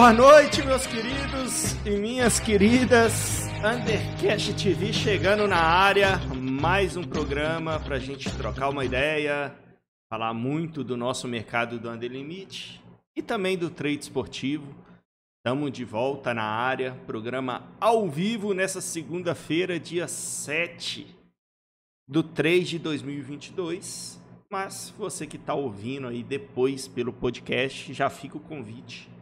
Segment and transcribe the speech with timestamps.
[0.00, 3.50] boa noite, meus queridos e minhas queridas.
[3.58, 6.16] Undercast TV chegando na área.
[6.40, 9.54] Mais um programa para a gente trocar uma ideia,
[10.08, 12.82] falar muito do nosso mercado do Underlimit
[13.14, 14.74] e também do trade esportivo.
[15.36, 21.14] Estamos de volta na área, programa ao vivo nessa segunda-feira, dia 7
[22.08, 24.18] do 3 de 2022.
[24.50, 29.19] Mas você que está ouvindo aí depois pelo podcast, já fica o convite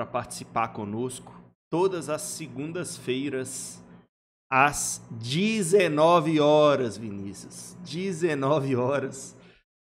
[0.00, 1.30] para participar conosco
[1.68, 3.84] todas as segundas-feiras
[4.50, 7.76] às 19 horas, Vinícius.
[7.84, 9.36] 19 horas.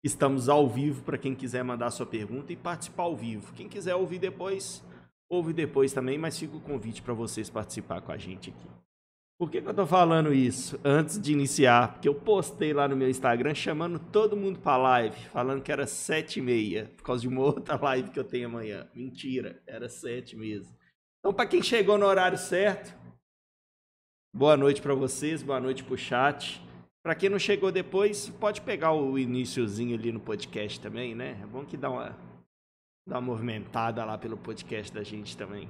[0.05, 3.53] Estamos ao vivo para quem quiser mandar sua pergunta e participar ao vivo.
[3.55, 4.85] Quem quiser ouvir depois,
[5.29, 8.84] ouve depois também, mas fica o convite para vocês participar com a gente aqui.
[9.37, 11.95] Por que, que eu estou falando isso antes de iniciar?
[11.95, 15.89] Porque eu postei lá no meu Instagram chamando todo mundo para live, falando que era
[15.89, 18.89] sete e meia, por causa de uma outra live que eu tenho amanhã.
[18.95, 20.73] Mentira, era sete mesmo.
[21.19, 22.97] Então, para quem chegou no horário certo,
[24.33, 26.63] boa noite para vocês, boa noite para o chat.
[27.03, 31.41] Para quem não chegou depois, pode pegar o iníciozinho ali no podcast também, né?
[31.43, 32.17] É bom que dá uma,
[33.07, 35.69] dá uma movimentada lá pelo podcast da gente também.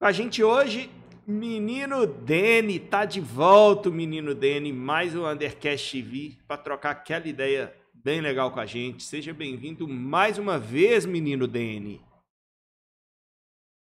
[0.00, 0.90] A gente hoje,
[1.26, 7.26] Menino Dene, tá de volta o Menino Dene, mais um Undercast TV, para trocar aquela
[7.26, 9.02] ideia bem legal com a gente.
[9.02, 12.02] Seja bem-vindo mais uma vez, Menino Dene.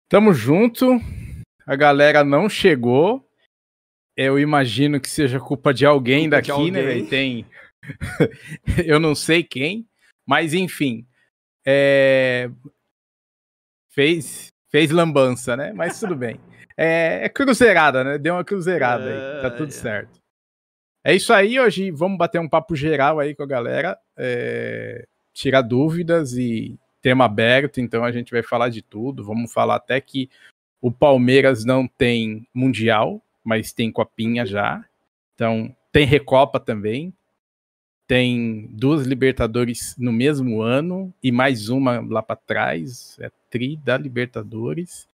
[0.10, 1.00] Tamo junto,
[1.68, 3.30] a galera não chegou,
[4.16, 6.72] eu imagino que seja culpa de alguém culpa daqui, de alguém.
[7.04, 7.08] né?
[7.08, 7.46] Tem.
[8.84, 9.88] eu não sei quem,
[10.26, 11.06] mas enfim.
[11.64, 12.50] É...
[13.92, 15.72] Fez, fez lambança, né?
[15.72, 16.40] Mas tudo bem.
[16.78, 18.18] É, é cruzeirada, né?
[18.18, 19.42] Deu uma cruzeirada aí.
[19.42, 19.72] Tá tudo é.
[19.72, 20.20] certo.
[21.04, 25.62] É isso aí, hoje vamos bater um papo geral aí com a galera, é, tirar
[25.62, 29.24] dúvidas e tema aberto, então a gente vai falar de tudo.
[29.24, 30.30] Vamos falar até que
[30.82, 34.84] o Palmeiras não tem Mundial, mas tem Copinha já.
[35.34, 37.14] Então, tem Recopa também.
[38.06, 43.18] Tem duas Libertadores no mesmo ano e mais uma lá para trás.
[43.20, 45.08] É tri da Libertadores.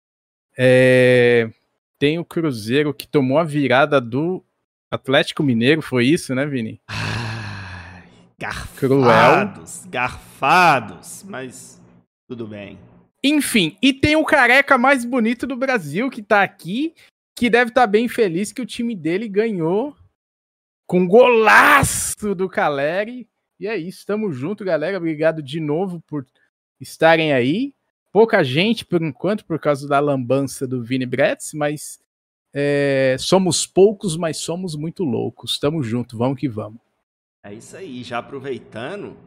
[0.63, 1.49] É,
[1.97, 4.45] tem o Cruzeiro que tomou a virada do
[4.91, 6.79] Atlético Mineiro, foi isso, né, Vini?
[6.87, 8.03] Ai,
[8.39, 9.89] garfados, Cruel.
[9.89, 11.81] garfados, mas
[12.27, 12.77] tudo bem.
[13.23, 16.93] Enfim, e tem o careca mais bonito do Brasil que tá aqui,
[17.35, 19.95] que deve estar tá bem feliz que o time dele ganhou
[20.85, 23.27] com golaço do Caleri.
[23.59, 24.97] E é isso, tamo junto, galera.
[24.97, 26.23] Obrigado de novo por
[26.79, 27.73] estarem aí.
[28.11, 31.99] Pouca gente, por enquanto, por causa da lambança do Vini Bretz, mas
[32.53, 35.57] é, somos poucos, mas somos muito loucos.
[35.57, 36.79] Tamo junto, vamos que vamos.
[37.43, 39.17] É isso aí, já aproveitando,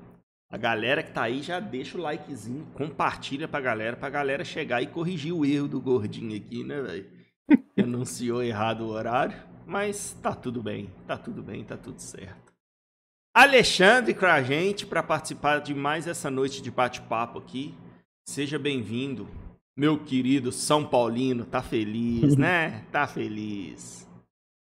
[0.50, 4.83] a galera que tá aí já deixa o likezinho, compartilha pra galera, pra galera chegar
[4.83, 7.11] e corrigir o erro do gordinho aqui, né, velho?
[7.77, 9.37] Anunciou errado o horário,
[9.67, 12.53] mas tá tudo bem, tá tudo bem, tá tudo certo.
[13.34, 17.75] Alexandre com a gente para participar de mais essa noite de bate-papo aqui.
[18.27, 19.29] Seja bem-vindo,
[19.77, 21.45] meu querido São Paulino.
[21.45, 22.83] Tá feliz, né?
[22.91, 24.09] Tá feliz.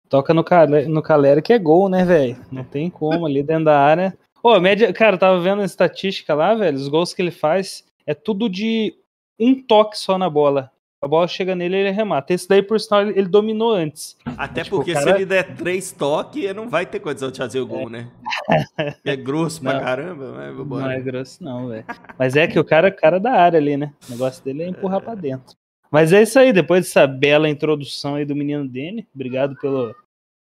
[0.07, 2.37] Toca no, cal no Calera que é gol, né, velho?
[2.49, 4.17] Não tem como ali dentro da área.
[4.41, 4.91] Ô, oh, média.
[4.93, 6.77] Cara, eu tava vendo a estatística lá, velho.
[6.77, 8.95] Os gols que ele faz é tudo de
[9.37, 10.71] um toque só na bola
[11.01, 12.33] a bola chega nele e ele remata.
[12.33, 14.17] Esse daí, por sinal, ele, dominou antes.
[14.37, 15.05] Até tipo, porque cara...
[15.05, 17.89] se ele der três toques, ele não vai ter condição de fazer o gol, é.
[17.89, 18.11] né?
[19.05, 20.83] É grosso não, pra caramba, mas vambora.
[20.83, 21.85] Não é grosso não, velho.
[22.17, 23.93] Mas é que o cara é cara da área ali, né?
[24.07, 25.03] O negócio dele é empurrar é.
[25.03, 25.55] pra dentro.
[25.91, 29.95] Mas é isso aí, depois dessa bela introdução aí do menino Dene, obrigado pelo,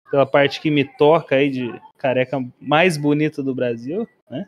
[0.10, 4.48] pela parte que me toca aí de careca mais bonito do Brasil, né?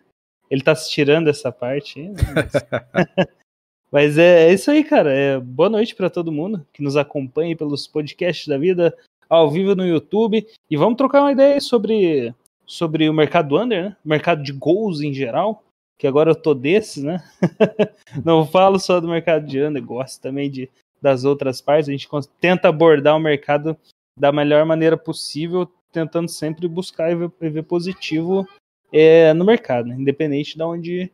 [0.49, 2.17] Ele tá se tirando essa parte aí, né?
[3.91, 4.17] Mas...
[4.17, 5.11] É, é isso aí, cara.
[5.11, 8.95] É, boa noite para todo mundo que nos acompanha pelos podcasts da vida,
[9.29, 10.45] ao vivo no YouTube.
[10.69, 12.33] E vamos trocar uma ideia sobre,
[12.65, 13.97] sobre o mercado under, né?
[14.03, 15.63] Mercado de gols em geral.
[15.97, 17.23] Que agora eu tô desses, né?
[18.23, 20.69] Não falo só do mercado de under, gosto também de,
[21.01, 21.89] das outras partes.
[21.89, 22.07] A gente
[22.39, 23.75] tenta abordar o mercado
[24.17, 28.47] da melhor maneira possível, tentando sempre buscar e ver positivo
[28.91, 29.95] é, no mercado, né?
[29.95, 31.11] independente de onde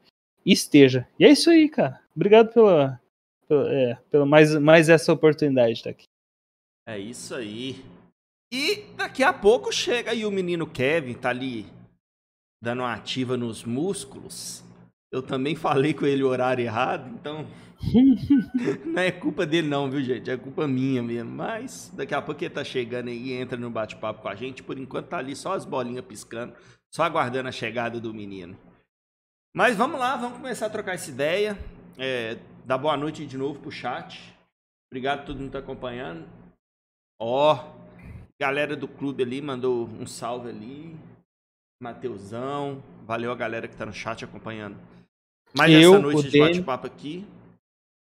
[0.51, 1.07] esteja.
[1.19, 2.01] E é isso aí, cara.
[2.15, 2.99] Obrigado pela,
[3.47, 6.05] pela, é, pela mais, mais essa oportunidade de estar aqui.
[6.87, 7.83] É isso aí.
[8.51, 11.65] E daqui a pouco chega aí o menino Kevin, tá ali
[12.61, 14.63] dando uma ativa nos músculos.
[15.11, 17.47] Eu também falei com ele o horário errado, então.
[18.85, 20.29] não é culpa dele, não, viu, gente?
[20.29, 21.31] É culpa minha mesmo.
[21.31, 24.63] Mas daqui a pouco ele tá chegando aí e entra no bate-papo com a gente.
[24.63, 26.53] Por enquanto tá ali só as bolinhas piscando,
[26.93, 28.57] só aguardando a chegada do menino.
[29.55, 31.55] Mas vamos lá, vamos começar a trocar essa ideia.
[31.95, 34.35] É, dar boa noite de novo pro chat.
[34.91, 36.27] Obrigado a todo mundo que tá acompanhando.
[37.19, 37.71] Ó,
[38.41, 40.97] galera do clube ali mandou um salve ali.
[41.79, 42.81] Mateusão.
[43.05, 44.75] Valeu a galera que tá no chat acompanhando.
[45.55, 47.27] Mas Eu, essa noite de bate-papo aqui.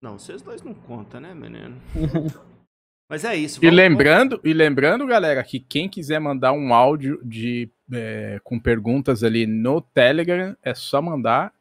[0.01, 1.81] Não, vocês dois não contam, né, menino?
[3.09, 3.63] Mas é isso.
[3.63, 9.23] E lembrando, e lembrando, galera, que quem quiser mandar um áudio de, é, com perguntas
[9.23, 11.53] ali no Telegram, é só mandar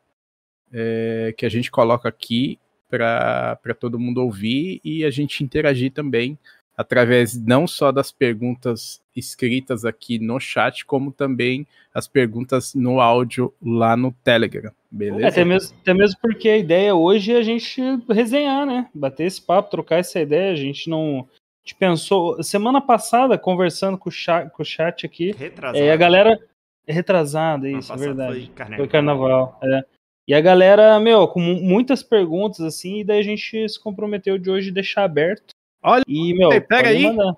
[0.73, 2.59] é, que a gente coloca aqui
[2.89, 6.39] para todo mundo ouvir e a gente interagir também
[6.77, 13.53] através não só das perguntas escritas aqui no chat, como também as perguntas no áudio
[13.63, 15.29] lá no Telegram, beleza?
[15.29, 18.89] até, mesmo, até mesmo porque a ideia hoje é a gente resenhar, né?
[18.95, 20.53] Bater esse papo, trocar essa ideia.
[20.53, 21.21] A gente não.
[21.29, 22.43] A gente pensou.
[22.43, 25.79] Semana passada, conversando com o chat, com o chat aqui, Retrasado.
[25.85, 26.39] é, a galera.
[26.89, 28.47] É retrasada, isso, é verdade.
[28.47, 28.79] Foi carnaval.
[28.79, 29.85] Foi carnaval, é.
[30.29, 34.39] E a galera, meu, com mu- muitas perguntas, assim, e daí a gente se comprometeu
[34.39, 35.51] de hoje deixar aberto.
[35.83, 37.03] Olha, E, meu, pega aí.
[37.03, 37.37] mandar.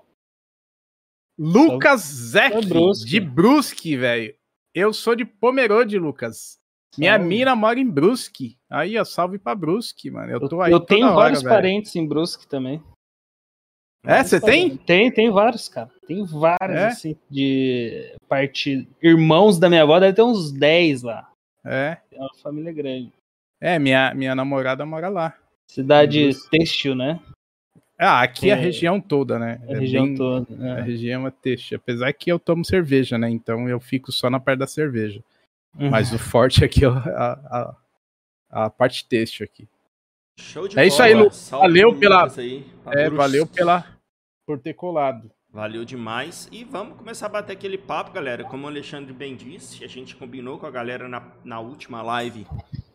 [1.37, 3.09] Lucas Zek, Brusque.
[3.09, 4.35] de Brusque, velho.
[4.73, 6.58] Eu sou de Pomerode, Lucas.
[6.97, 7.27] Minha Salve.
[7.27, 8.57] mina mora em Brusque.
[8.69, 10.31] Aí, ó, salve pra Brusque, mano.
[10.31, 11.53] Eu tô aí eu tenho hora, vários velho.
[11.55, 12.81] parentes em Brusque também.
[14.05, 14.77] É, você tem?
[14.77, 15.89] Tem, tem vários, cara.
[16.07, 16.87] Tem vários, É?
[16.87, 18.87] assim, de parte.
[19.01, 21.29] Irmãos da minha avó, deve ter uns 10 lá.
[21.65, 21.97] É.
[22.11, 23.11] É uma família grande.
[23.61, 25.35] É, minha, minha namorada mora lá.
[25.67, 27.19] Cidade têxtil, né?
[27.97, 28.61] Ah, aqui é a É.
[28.61, 29.61] região toda, né?
[29.67, 30.53] A É região bem- toda.
[30.53, 30.81] A né?
[30.81, 31.75] região é têxtil.
[31.77, 33.29] Apesar que eu tomo cerveja, né?
[33.29, 35.21] Então eu fico só na parte da cerveja.
[35.77, 35.89] Uhum.
[35.89, 37.75] Mas o forte aqui é a,
[38.51, 39.67] a, a parte têxtil aqui.
[40.37, 41.25] Show de É isso aí, bola.
[41.25, 41.31] Lu.
[41.31, 42.27] Salve Valeu pela-
[42.93, 43.85] É, valeu pela,
[44.45, 45.29] por ter colado.
[45.51, 46.47] Valeu demais.
[46.51, 48.43] E vamos começar a bater aquele papo, galera.
[48.43, 52.45] Como o Alexandre bem disse, a gente combinou com a galera na, na última live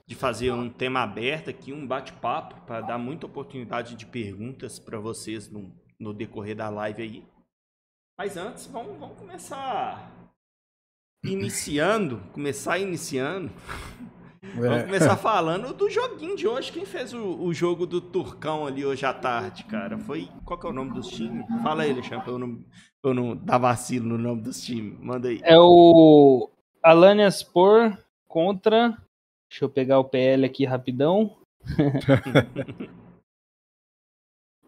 [0.07, 4.99] de fazer um tema aberto aqui, um bate-papo, para dar muita oportunidade de perguntas para
[4.99, 7.25] vocês no, no decorrer da live aí.
[8.19, 10.11] Mas antes, vamos, vamos começar
[11.25, 13.51] iniciando, começar iniciando.
[14.55, 14.83] Vamos É.
[14.85, 16.71] começar falando do joguinho de hoje.
[16.71, 19.99] Quem fez o, o jogo do Turcão ali hoje à tarde, cara?
[19.99, 20.29] Foi.
[20.45, 21.45] Qual que é o nome dos times?
[21.63, 22.57] Fala aí, Alexandre, pra eu não,
[23.03, 24.97] pra eu não dar vacilo no nome dos times.
[25.01, 25.41] Manda aí.
[25.43, 26.49] É o
[26.83, 27.97] Alaniaspor
[28.29, 28.97] contra.
[29.49, 31.37] Deixa eu pegar o PL aqui rapidão.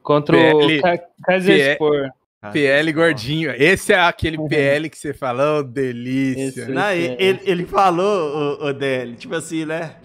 [0.02, 0.98] contra PL o Ka-
[2.40, 2.52] Kaiserspor.
[2.52, 3.50] PL gordinho.
[3.56, 6.62] Esse é aquele PL que você falou, delícia.
[6.62, 9.96] Esse- Não, Esse ele, é- ele- ele falou, o, Deli, tipo assim, né?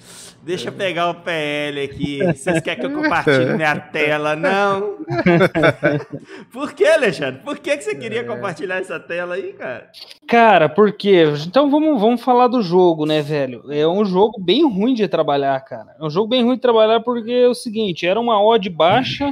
[0.44, 2.18] Deixa eu pegar o PL aqui.
[2.26, 4.36] Vocês querem que eu compartilhe minha tela?
[4.36, 4.98] Não.
[6.52, 7.42] Por que, Alexandre?
[7.44, 9.90] Por que, que você queria compartilhar essa tela aí, cara?
[10.28, 11.26] Cara, por quê?
[11.46, 13.64] Então vamos, vamos falar do jogo, né, velho?
[13.72, 15.96] É um jogo bem ruim de trabalhar, cara.
[16.00, 19.32] É um jogo bem ruim de trabalhar porque é o seguinte: era uma odd baixa,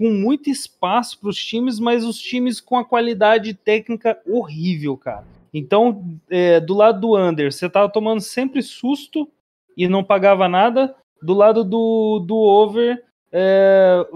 [0.00, 5.24] com muito espaço para os times, mas os times com a qualidade técnica horrível, cara.
[5.52, 9.28] Então, é, do lado do under, você tava tomando sempre susto
[9.76, 10.96] e não pagava nada.
[11.22, 14.06] Do lado do, do over, é,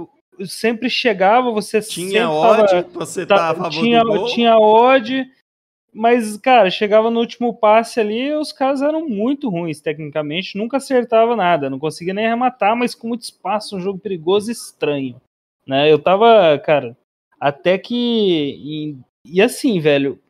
[0.47, 5.31] sempre chegava, você Tinha tava- você Tá- tá a favor tinha, tinha odd,
[5.93, 11.37] mas, cara, chegava no último passe ali, os caras eram muito ruins tecnicamente, nunca acertava
[11.37, 15.21] nada, não conseguia nem arrematar, mas com muito espaço, um jogo perigoso e estranho.
[15.67, 15.91] Né?
[15.91, 16.97] Eu tava, cara,
[17.41, 17.95] até que.
[17.95, 20.21] em- e assim, velho,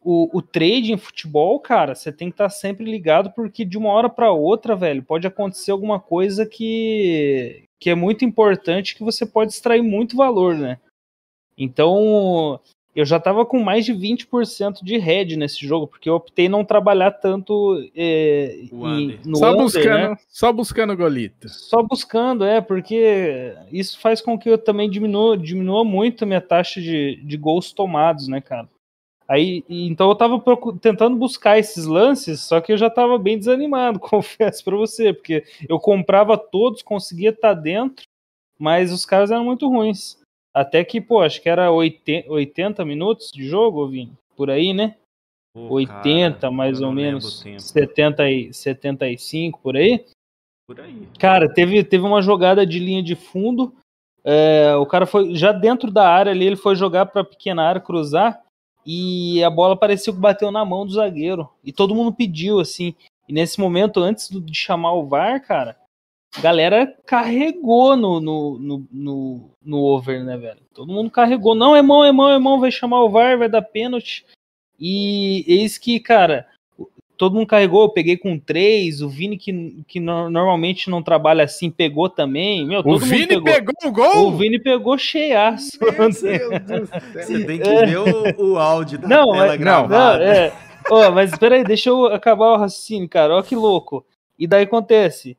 [0.00, 3.90] o, o trade em futebol, cara, você tem que estar sempre ligado, porque de uma
[3.90, 9.24] hora para outra, velho, pode acontecer alguma coisa que, que é muito importante, que você
[9.24, 10.78] pode extrair muito valor, né?
[11.56, 12.58] Então,
[12.94, 16.64] eu já tava com mais de 20% de head nesse jogo, porque eu optei não
[16.64, 18.66] trabalhar tanto é,
[19.00, 20.16] em- no só under, buscando, né?
[20.28, 21.48] só buscando golito.
[21.48, 26.40] Só buscando, é, porque isso faz com que eu também diminua, diminua muito a minha
[26.40, 28.68] taxa de, de gols tomados, né, cara?
[29.28, 33.38] Aí, então eu tava procu- tentando buscar esses lances, só que eu já tava bem
[33.38, 38.04] desanimado, confesso pra você, porque eu comprava todos, conseguia estar dentro,
[38.58, 40.20] mas os caras eram muito ruins.
[40.54, 44.96] Até que, pô, acho que era 80, 80 minutos de jogo, Vini, por aí, né?
[45.54, 47.60] Pô, 80, cara, mais ou menos, o tempo.
[47.60, 50.04] 70 e 75 por aí.
[50.66, 51.08] Por aí.
[51.18, 53.74] Cara, teve, teve uma jogada de linha de fundo.
[54.24, 57.80] é, o cara foi já dentro da área ali, ele foi jogar para pequena área,
[57.80, 58.42] cruzar,
[58.84, 61.48] e a bola parecia que bateu na mão do zagueiro.
[61.64, 62.94] E todo mundo pediu, assim.
[63.28, 65.76] E nesse momento, antes de chamar o VAR, cara,
[66.40, 70.60] galera carregou no, no, no, no, no over, né, velho?
[70.72, 71.54] Todo mundo carregou.
[71.54, 74.24] Não, é mão, é mão, é mão, vai chamar o VAR, vai dar pênalti.
[74.80, 76.46] E eis que, cara,
[77.16, 81.44] todo mundo carregou, eu peguei com três, o Vini, que, que no, normalmente não trabalha
[81.44, 82.66] assim, pegou também.
[82.66, 83.44] Meu, o Vini pegou.
[83.44, 84.28] pegou o gol?
[84.28, 85.78] O Vini pegou cheiaço.
[86.10, 90.24] Você tem que ver o, o áudio da não, tela mas, gravada.
[90.24, 90.52] Não, é.
[90.90, 93.34] oh, mas espera aí, deixa eu acabar o raciocínio, cara.
[93.34, 94.04] Olha que louco.
[94.36, 95.36] E daí acontece,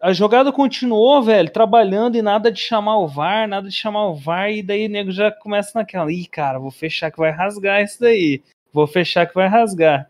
[0.00, 4.14] a jogada continuou, velho, trabalhando e nada de chamar o VAR, nada de chamar o
[4.14, 7.82] VAR, e daí o nego já começa naquela, ih, cara, vou fechar que vai rasgar
[7.82, 10.08] isso daí, vou fechar que vai rasgar.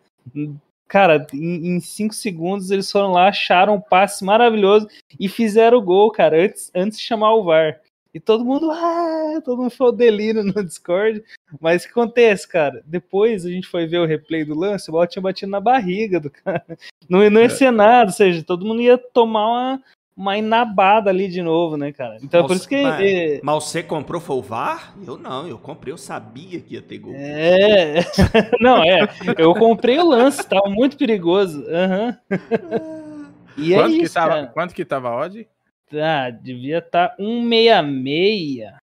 [0.86, 5.82] Cara, em, em cinco segundos eles foram lá, acharam um passe maravilhoso e fizeram o
[5.82, 7.80] gol, cara, antes, antes de chamar o VAR.
[8.12, 11.22] E todo mundo, ah, todo mundo foi o delírio no Discord.
[11.60, 12.82] Mas o que acontece, cara?
[12.86, 16.18] Depois a gente foi ver o replay do lance, o bola tinha batido na barriga
[16.18, 16.64] do cara.
[17.08, 19.82] Não, não ia ser nada, ou seja, todo mundo ia tomar uma,
[20.14, 22.18] uma inabada ali de novo, né, cara?
[22.22, 22.82] Então é por isso que.
[22.82, 23.40] Mas, é...
[23.42, 24.94] mas você comprou foi o VAR?
[25.06, 27.14] Eu não, eu comprei, eu sabia que ia ter gol.
[27.14, 28.00] É.
[28.60, 29.08] não, é.
[29.38, 31.60] Eu comprei o lance, tava muito perigoso.
[31.60, 32.14] Uhum.
[33.56, 34.46] e é quanto é isso, que tava, cara.
[34.48, 35.48] Quanto que tava a odd?
[35.94, 38.78] Ah, devia estar tá 166.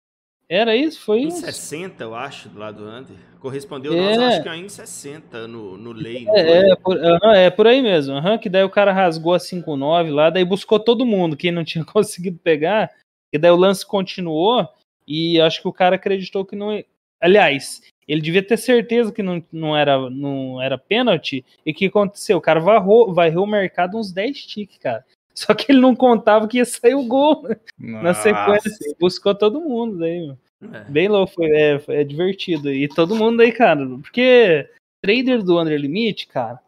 [0.49, 0.99] Era isso?
[1.01, 1.43] Foi isso?
[1.43, 3.15] 1,60, eu acho, do lado do Under.
[3.39, 4.17] Correspondeu, é.
[4.17, 6.27] nós, acho que é 1,60 no, no lei.
[6.29, 6.97] É, é, por,
[7.35, 8.15] é por aí mesmo.
[8.15, 11.63] Uhum, que daí o cara rasgou a 5,9 lá, daí buscou todo mundo, quem não
[11.65, 12.91] tinha conseguido pegar.
[13.33, 14.67] E daí o lance continuou
[15.07, 16.83] e acho que o cara acreditou que não.
[17.19, 21.43] Aliás, ele devia ter certeza que não, não, era, não era pênalti.
[21.65, 22.37] E o que aconteceu?
[22.37, 25.03] O cara varrou, varreu o mercado uns 10 ticks, cara.
[25.33, 27.47] Só que ele não contava que ia sair o gol
[27.77, 28.03] Nossa.
[28.03, 28.95] na sequência.
[28.99, 30.39] Buscou todo mundo daí, mano.
[30.71, 30.83] É.
[30.89, 32.71] Bem louco, foi, é, é divertido.
[32.71, 34.69] E todo mundo aí, cara, porque
[35.01, 36.59] trader do Under Limite, cara,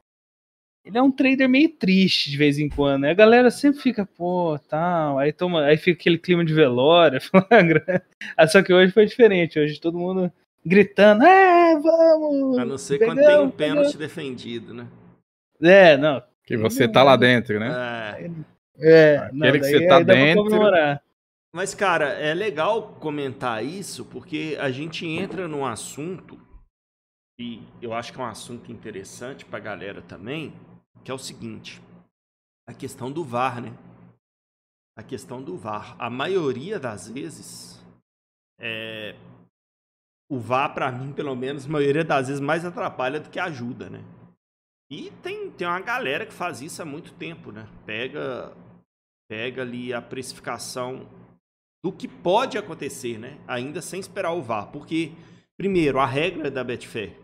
[0.83, 3.11] ele é um trader meio triste de vez em quando, né?
[3.11, 7.19] A galera sempre fica, pô, tal, aí toma, aí fica aquele clima de velório,
[8.37, 10.31] ah, só que hoje foi diferente, hoje todo mundo
[10.65, 12.57] gritando, é, vamos!
[12.57, 14.87] A não ser quando tem um pênalti defendido, né?
[15.61, 16.21] É, não.
[16.43, 17.71] Que você tá lá dentro, né?
[18.19, 18.29] É.
[18.79, 20.49] É, Aquele não, que você tá dentro.
[21.53, 26.37] Mas, cara, é legal comentar isso porque a gente entra num assunto,
[27.39, 30.53] e eu acho que é um assunto interessante pra galera também,
[31.03, 31.81] que é o seguinte:
[32.67, 33.73] a questão do VAR, né?
[34.97, 35.95] A questão do VAR.
[35.97, 37.81] A maioria das vezes,
[38.59, 39.15] é...
[40.29, 43.89] o VAR, para mim, pelo menos, a maioria das vezes mais atrapalha do que ajuda,
[43.89, 44.03] né?
[44.91, 47.67] E tem, tem uma galera que faz isso há muito tempo, né?
[47.85, 48.53] Pega
[49.27, 51.07] pega ali a precificação
[51.83, 53.37] do que pode acontecer, né?
[53.47, 54.71] Ainda sem esperar o VAR.
[54.71, 55.11] Porque,
[55.57, 57.15] primeiro, a regra da Betfair.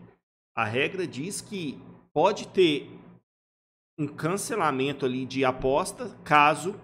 [0.54, 1.80] A regra diz que
[2.12, 2.90] pode ter
[3.98, 6.78] um cancelamento ali de aposta caso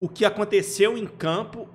[0.00, 1.68] o que aconteceu em campo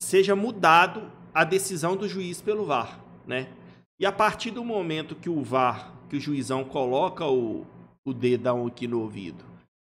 [0.00, 3.52] seja mudado a decisão do juiz pelo VAR, né?
[3.98, 7.66] E a partir do momento que o VAR, que o juizão coloca o,
[8.04, 9.53] o dedão aqui no ouvido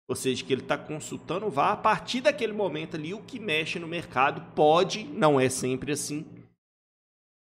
[0.10, 1.72] ou seja, que ele está consultando o VAR.
[1.72, 6.26] A partir daquele momento ali, o que mexe no mercado pode, não é sempre assim,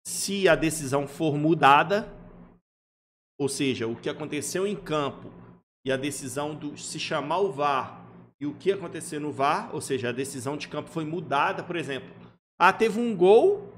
[0.06, 2.14] se a decisão for mudada,
[3.40, 5.32] ou seja, o que aconteceu em campo
[5.86, 8.06] e a decisão do se chamar o VAR
[8.38, 11.78] e o que aconteceu no VAR, ou seja, a decisão de campo foi mudada, por
[11.78, 12.10] exemplo.
[12.60, 13.72] Ah, teve um gol,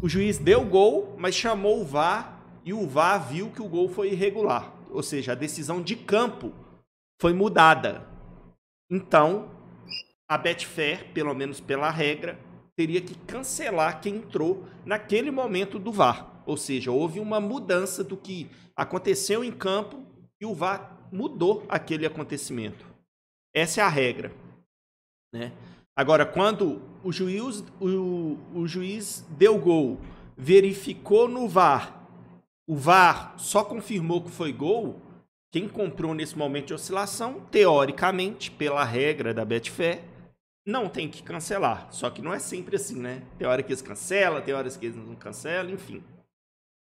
[0.00, 3.86] o juiz deu gol, mas chamou o VAR e o VAR viu que o gol
[3.86, 4.72] foi irregular.
[4.88, 6.54] Ou seja, a decisão de campo
[7.20, 8.06] foi mudada.
[8.90, 9.50] Então,
[10.28, 12.38] a Betfair, pelo menos pela regra,
[12.76, 16.42] teria que cancelar quem entrou naquele momento do VAR.
[16.46, 20.02] Ou seja, houve uma mudança do que aconteceu em campo
[20.40, 22.86] e o VAR mudou aquele acontecimento.
[23.54, 24.32] Essa é a regra.
[25.32, 25.52] Né?
[25.96, 29.98] Agora, quando o juiz, o, o juiz deu gol,
[30.36, 32.06] verificou no VAR,
[32.68, 35.00] o VAR só confirmou que foi gol,
[35.50, 40.00] quem comprou nesse momento de oscilação, teoricamente, pela regra da Betfair,
[40.66, 41.88] não tem que cancelar.
[41.90, 43.22] Só que não é sempre assim, né?
[43.38, 46.02] Tem hora que eles cancelam, tem horas que eles não cancelam, enfim.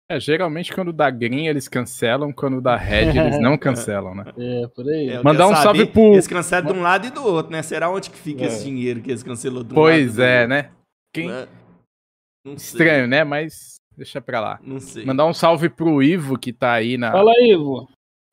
[0.09, 4.25] É, geralmente quando dá green eles cancelam, quando dá red eles não cancelam, né?
[4.37, 5.09] É, por aí.
[5.11, 6.11] É, Mandar um salve pro...
[6.11, 7.61] Eles cancelam de um lado e do outro, né?
[7.61, 8.47] Será onde que fica é.
[8.47, 10.71] esse dinheiro que eles cancelou de um pois lado é, né?
[11.13, 11.31] Quem...
[11.31, 11.47] É.
[12.47, 13.23] Estranho, né?
[13.23, 14.59] Mas deixa pra lá.
[14.61, 15.05] Não sei.
[15.05, 17.13] Mandar um salve pro Ivo que tá aí na...
[17.13, 17.87] Fala, Ivo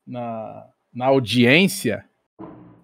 [0.09, 2.03] na, na audiência,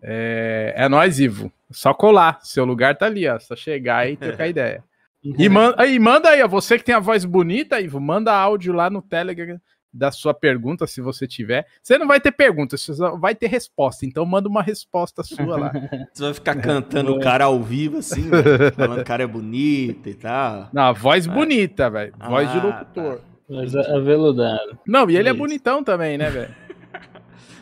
[0.02, 1.52] é, é nós, Ivo.
[1.72, 2.40] Só colar.
[2.44, 3.40] Seu lugar tá ali, ó.
[3.40, 4.84] Só chegar e trocar ideia.
[5.24, 6.48] E, man, aí, manda aí, ó.
[6.48, 9.60] Você que tem a voz bonita, Ivo, manda áudio lá no Telegram
[9.92, 11.66] da sua pergunta, se você tiver.
[11.82, 14.06] Você não vai ter pergunta, você vai ter resposta.
[14.06, 15.72] Então manda uma resposta sua lá.
[16.14, 18.30] Você vai ficar cantando o cara ao vivo, assim,
[18.76, 20.70] falando que o cara é bonito e tal.
[20.74, 22.14] Não, voz bonita, velho.
[22.20, 23.18] Voz ah, de locutor.
[23.18, 23.24] Tá.
[23.48, 24.78] Voz aveludada.
[24.86, 26.65] Não, e ele é bonitão também, né, velho?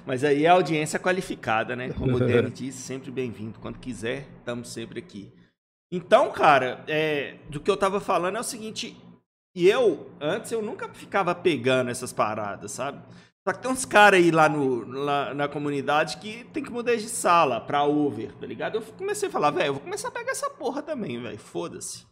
[0.05, 1.91] Mas aí é audiência qualificada, né?
[1.93, 3.59] Como o Danny disse, sempre bem-vindo.
[3.59, 5.31] Quando quiser, estamos sempre aqui.
[5.91, 8.97] Então, cara, é, do que eu tava falando é o seguinte.
[9.55, 12.99] E eu, antes, eu nunca ficava pegando essas paradas, sabe?
[13.47, 16.95] Só que tem uns caras aí lá, no, lá na comunidade que tem que mudar
[16.95, 18.75] de sala pra over, tá ligado?
[18.75, 21.37] Eu comecei a falar, velho, eu vou começar a pegar essa porra também, velho.
[21.37, 22.05] Foda-se.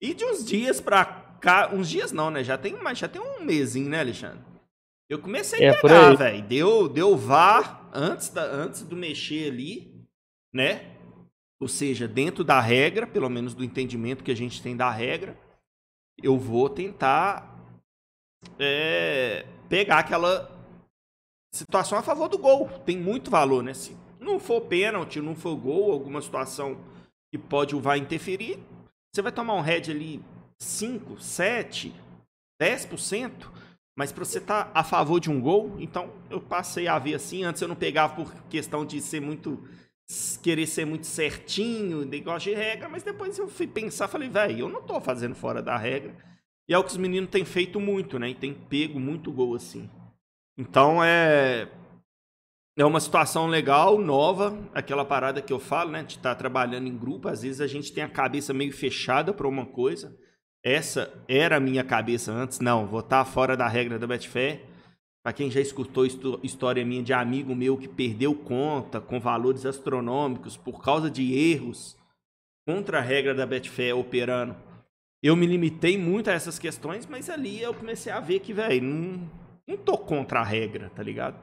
[0.00, 1.04] E de uns dias pra
[1.40, 1.70] cá.
[1.72, 2.44] Uns dias não, né?
[2.44, 4.53] Já tem, mas já tem um mesinho, né, Alexandre?
[5.08, 6.42] Eu comecei a é, pegar, velho.
[6.42, 10.06] Deu, deu VAR antes, da, antes do mexer ali,
[10.52, 10.96] né?
[11.60, 15.38] Ou seja, dentro da regra, pelo menos do entendimento que a gente tem da regra,
[16.22, 17.54] eu vou tentar
[18.58, 20.50] é, pegar aquela
[21.54, 22.68] situação a favor do gol.
[22.80, 23.74] Tem muito valor, né?
[23.74, 26.78] Se não for pênalti, não for gol, alguma situação
[27.30, 28.58] que pode o VAR interferir,
[29.12, 30.24] você vai tomar um head ali
[30.60, 31.94] 5, 7,
[32.60, 33.50] 10%,
[33.96, 37.14] mas para você estar tá a favor de um gol, então eu passei a ver
[37.14, 37.44] assim.
[37.44, 39.62] Antes eu não pegava por questão de ser muito.
[40.42, 44.68] querer ser muito certinho, negócio de regra, mas depois eu fui pensar, falei, velho, eu
[44.68, 46.14] não tô fazendo fora da regra.
[46.68, 48.30] E é o que os meninos têm feito muito, né?
[48.30, 49.88] E tem pego muito gol assim.
[50.58, 51.68] Então é.
[52.76, 56.02] É uma situação legal, nova, aquela parada que eu falo, né?
[56.02, 57.28] De estar tá trabalhando em grupo.
[57.28, 60.16] Às vezes a gente tem a cabeça meio fechada para uma coisa.
[60.64, 62.58] Essa era a minha cabeça antes.
[62.58, 64.62] Não, vou estar tá fora da regra da Betfair.
[65.22, 66.06] Para quem já escutou
[66.42, 71.96] história minha de amigo meu que perdeu conta com valores astronômicos por causa de erros
[72.66, 74.56] contra a regra da Betfair operando.
[75.22, 78.82] Eu me limitei muito a essas questões, mas ali eu comecei a ver que, velho,
[78.82, 79.30] não,
[79.66, 81.36] não tô contra a regra, tá ligado?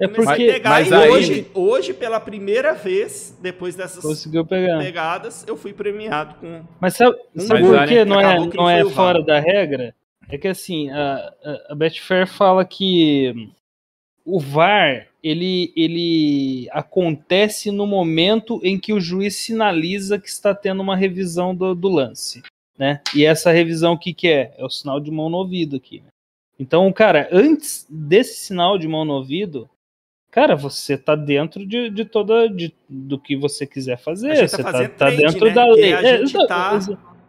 [0.00, 1.10] E é porque, pegar mas e aí...
[1.10, 4.26] hoje, hoje, pela primeira vez, depois dessas
[4.78, 6.62] pegadas, eu fui premiado com.
[6.80, 9.94] Mas sabe, sabe por que não é, não é fora da regra?
[10.28, 11.32] É que assim, a,
[11.68, 13.52] a Betfair fala que
[14.24, 20.82] o VAR ele, ele acontece no momento em que o juiz sinaliza que está tendo
[20.82, 22.42] uma revisão do, do lance.
[22.78, 23.00] Né?
[23.14, 24.54] E essa revisão, o que, que é?
[24.58, 26.00] É o sinal de mão no ouvido aqui.
[26.00, 26.08] Né?
[26.58, 29.68] Então, cara, antes desse sinal de mão no ouvido,
[30.34, 34.34] cara, você tá dentro de, de toda de, do que você quiser fazer.
[34.34, 35.52] Tá você tá, tá, trade, dentro né?
[35.52, 35.94] da lei.
[35.94, 36.80] a é, gente tá,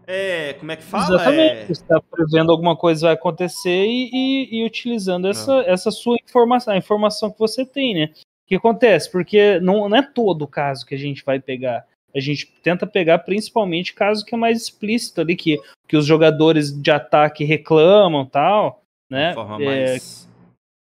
[0.07, 1.03] é, como é que fala?
[1.03, 1.53] Exatamente.
[1.53, 1.65] É...
[1.67, 6.73] Você está prevendo alguma coisa vai acontecer e, e, e utilizando essa, essa sua informação,
[6.73, 8.09] a informação que você tem, né?
[8.15, 9.11] O que acontece?
[9.11, 11.85] Porque não, não é todo o caso que a gente vai pegar.
[12.15, 16.71] A gente tenta pegar principalmente caso que é mais explícito ali, que, que os jogadores
[16.71, 19.29] de ataque reclamam tal né?
[19.29, 20.29] De forma é, mais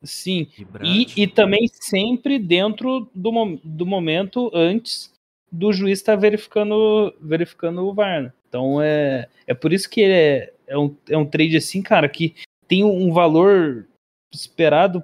[0.04, 0.48] sim.
[0.84, 5.14] E, e também sempre dentro do, do momento antes
[5.52, 8.24] do juiz estar tá verificando, verificando o VAR.
[8.24, 8.34] Né?
[8.48, 12.36] Então é, é por isso que é, é, um, é um trade assim, cara, que
[12.68, 13.88] tem um valor
[14.34, 15.04] esperado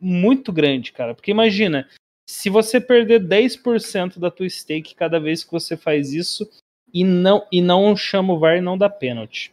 [0.00, 1.14] muito grande, cara.
[1.14, 1.88] Porque imagina,
[2.28, 6.48] se você perder 10% da tua stake cada vez que você faz isso
[6.92, 9.52] e não, e não chama o VAR e não dá pênalti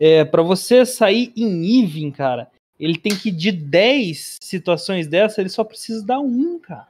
[0.00, 5.50] é, para você sair em even, cara, ele tem que de 10 situações dessa, ele
[5.50, 6.86] só precisa dar um, cara.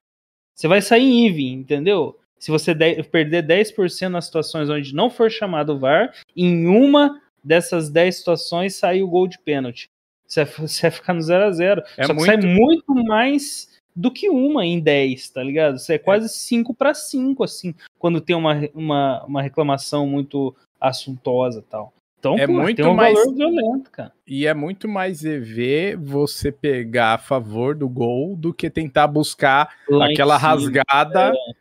[0.55, 2.19] Você vai sair em even, entendeu?
[2.39, 7.91] Se você de perder 10% nas situações onde não for chamado VAR, em uma dessas
[7.91, 9.89] 10 situações sai o gol de pênalti.
[10.27, 12.27] Você vai ficar no 0 a 0 é Só que muito...
[12.27, 15.79] sai muito mais do que uma em 10, tá ligado?
[15.79, 21.65] Você é quase 5 para 5, assim, quando tem uma, uma, uma reclamação muito assuntosa
[21.69, 21.93] tal.
[22.21, 24.13] Então, é pô, muito um mais violento, cara.
[24.27, 29.75] E é muito mais EV você pegar a favor do gol do que tentar buscar
[29.89, 31.55] Lá aquela rasgada é.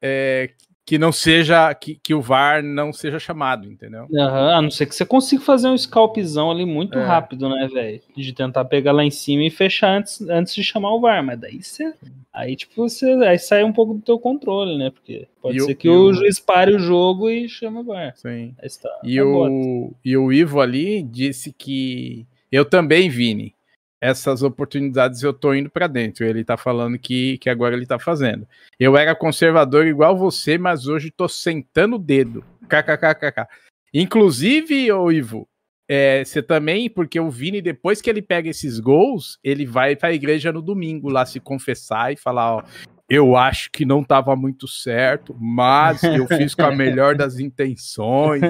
[0.00, 0.50] É,
[0.86, 4.06] que não seja que, que o VAR não seja chamado, entendeu?
[4.08, 7.04] Uhum, a não ser que você consiga fazer um scalpzão ali muito é.
[7.04, 8.00] rápido, né, velho?
[8.16, 11.40] De tentar pegar lá em cima e fechar antes, antes de chamar o VAR, mas
[11.40, 11.92] daí você
[12.32, 14.90] aí tipo você aí sai um pouco do teu controle, né?
[14.90, 17.84] Porque pode e ser o, que o, o juiz pare o jogo e chama o
[17.84, 18.12] VAR.
[18.14, 18.54] Sim.
[18.80, 23.55] Tá, e o e o Ivo ali disse que eu também, Vini,
[24.00, 26.24] essas oportunidades eu tô indo para dentro.
[26.24, 28.46] Ele tá falando que, que agora ele tá fazendo.
[28.78, 32.44] Eu era conservador igual você, mas hoje tô sentando o dedo.
[32.68, 33.46] KKKKK.
[33.94, 35.48] Inclusive, ô Ivo,
[35.88, 40.12] é, você também, porque o Vini, depois que ele pega esses gols, ele vai pra
[40.12, 42.62] igreja no domingo lá se confessar e falar: Ó,
[43.08, 48.42] eu acho que não estava muito certo, mas eu fiz com a melhor das intenções.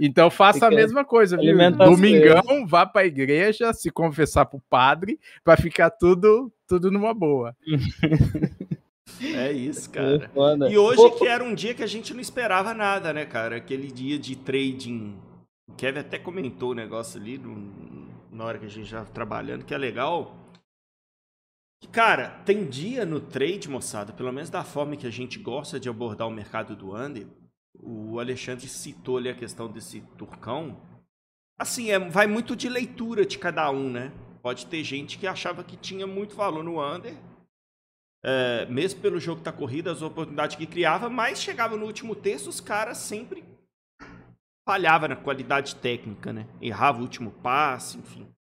[0.00, 1.56] Então faça a mesma coisa, viu?
[1.72, 7.14] Domingão, vá para a igreja, se confessar para o padre, para ficar tudo, tudo numa
[7.14, 7.56] boa.
[9.22, 10.30] É isso, cara.
[10.68, 13.56] E hoje que era um dia que a gente não esperava nada, né, cara?
[13.56, 15.14] Aquele dia de trading.
[15.68, 19.64] O Kevin até comentou o negócio ali no, na hora que a gente já trabalhando,
[19.64, 20.34] que é legal
[21.92, 25.88] Cara, tem dia no trade, moçada, pelo menos da forma que a gente gosta de
[25.88, 27.26] abordar o mercado do under.
[27.74, 30.80] O Alexandre citou ali a questão desse turcão.
[31.58, 34.12] Assim, é, vai muito de leitura de cada um, né?
[34.42, 37.16] Pode ter gente que achava que tinha muito valor no under,
[38.26, 42.48] é, mesmo pelo jogo da corrida, as oportunidades que criava, mas chegava no último terço,
[42.48, 43.44] os caras sempre
[44.66, 46.48] falhava na qualidade técnica, né?
[46.58, 48.33] Errava o último passe, enfim.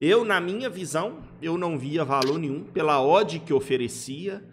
[0.00, 4.44] Eu, na minha visão, eu não via valor nenhum pela odd que oferecia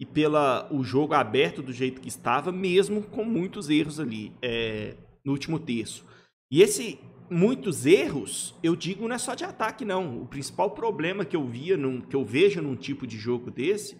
[0.00, 4.96] e pela o jogo aberto do jeito que estava, mesmo com muitos erros ali é,
[5.24, 6.04] no último terço.
[6.50, 6.98] E esse
[7.30, 10.22] muitos erros, eu digo não é só de ataque não.
[10.22, 13.96] O principal problema que eu via, num, que eu vejo num tipo de jogo desse,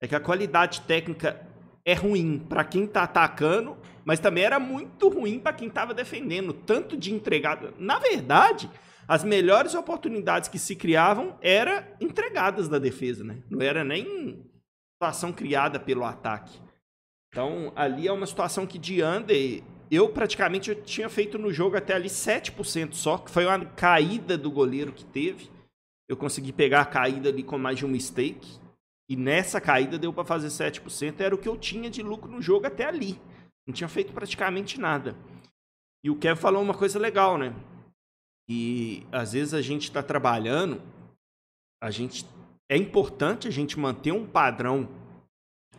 [0.00, 1.44] é que a qualidade técnica
[1.84, 6.52] é ruim para quem está atacando, mas também era muito ruim para quem estava defendendo,
[6.52, 7.74] tanto de entregada.
[7.76, 8.70] Na verdade,
[9.06, 13.42] as melhores oportunidades que se criavam eram entregadas da defesa, né?
[13.50, 14.44] Não era nem
[14.94, 16.60] situação criada pelo ataque.
[17.28, 21.76] Então, ali é uma situação que de under, eu praticamente eu tinha feito no jogo
[21.76, 25.50] até ali 7% só, que foi uma caída do goleiro que teve.
[26.08, 28.60] Eu consegui pegar a caída ali com mais de um mistake.
[29.08, 32.40] E nessa caída deu para fazer 7%, era o que eu tinha de lucro no
[32.40, 33.20] jogo até ali.
[33.66, 35.16] Não tinha feito praticamente nada.
[36.04, 37.54] E o Kev falou uma coisa legal, né?
[38.48, 40.80] E às vezes a gente está trabalhando,
[41.82, 42.26] a gente
[42.70, 44.88] é importante a gente manter um padrão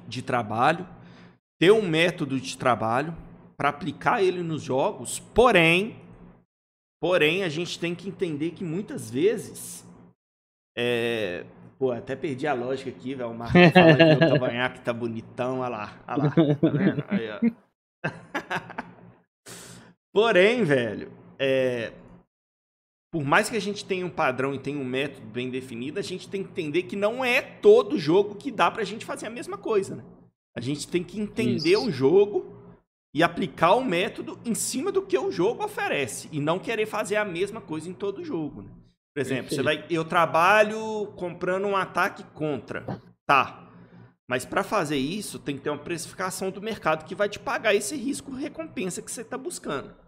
[0.08, 0.88] de trabalho,
[1.60, 3.16] ter um método de trabalho
[3.58, 5.20] para aplicar ele nos jogos.
[5.20, 6.00] Porém,
[7.02, 9.86] porém a gente tem que entender que muitas vezes
[10.78, 11.46] é,
[11.84, 13.32] Pô, até perdi a lógica aqui, velho.
[13.32, 15.60] O Marcos falando que o cavanhaque tá bonitão.
[15.60, 16.30] Olha lá, olha lá.
[16.30, 17.04] Tá vendo?
[17.10, 17.40] Aí, ó.
[20.14, 21.92] Porém, velho, é,
[23.14, 26.02] por mais que a gente tenha um padrão e tenha um método bem definido, a
[26.02, 29.30] gente tem que entender que não é todo jogo que dá pra gente fazer a
[29.30, 30.04] mesma coisa, né?
[30.58, 31.86] A gente tem que entender Isso.
[31.86, 32.58] o jogo
[33.14, 37.18] e aplicar o método em cima do que o jogo oferece e não querer fazer
[37.18, 38.72] a mesma coisa em todo jogo, né?
[39.14, 43.70] Por exemplo, você vai, eu trabalho comprando um ataque contra, tá?
[44.28, 47.76] Mas para fazer isso, tem que ter uma precificação do mercado que vai te pagar
[47.76, 50.02] esse risco recompensa que você está buscando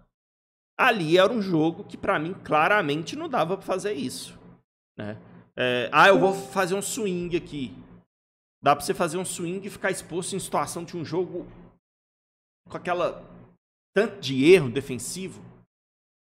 [0.78, 4.38] ali era um jogo que para mim claramente não dava para fazer isso,
[4.98, 5.18] né?
[5.58, 7.74] É, ah, eu vou fazer um swing aqui.
[8.62, 11.48] Dá para você fazer um swing e ficar exposto em situação de um jogo
[12.68, 13.24] com aquela
[13.94, 15.42] tanto de erro defensivo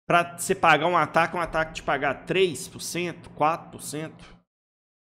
[0.06, 4.12] para você pagar um ataque, um ataque te pagar 3%, 4%.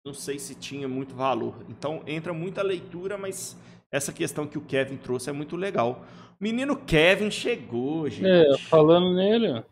[0.06, 1.66] Não sei se tinha muito valor.
[1.68, 3.58] Então entra muita leitura, mas
[3.92, 6.06] essa questão que o Kevin trouxe é muito legal.
[6.40, 8.28] Menino Kevin chegou, gente.
[8.28, 9.64] É, falando nele.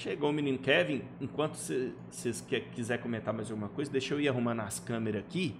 [0.00, 1.02] Chegou o menino Kevin.
[1.20, 5.54] Enquanto vocês quiser comentar mais alguma coisa, deixa eu ir arrumando as câmeras aqui.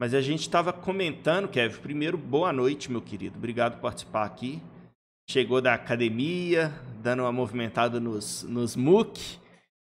[0.00, 1.80] Mas a gente estava comentando, Kevin.
[1.80, 3.36] Primeiro, boa noite, meu querido.
[3.36, 4.62] Obrigado por participar aqui.
[5.30, 6.72] Chegou da academia,
[7.02, 9.38] dando uma movimentada nos, nos MOOC.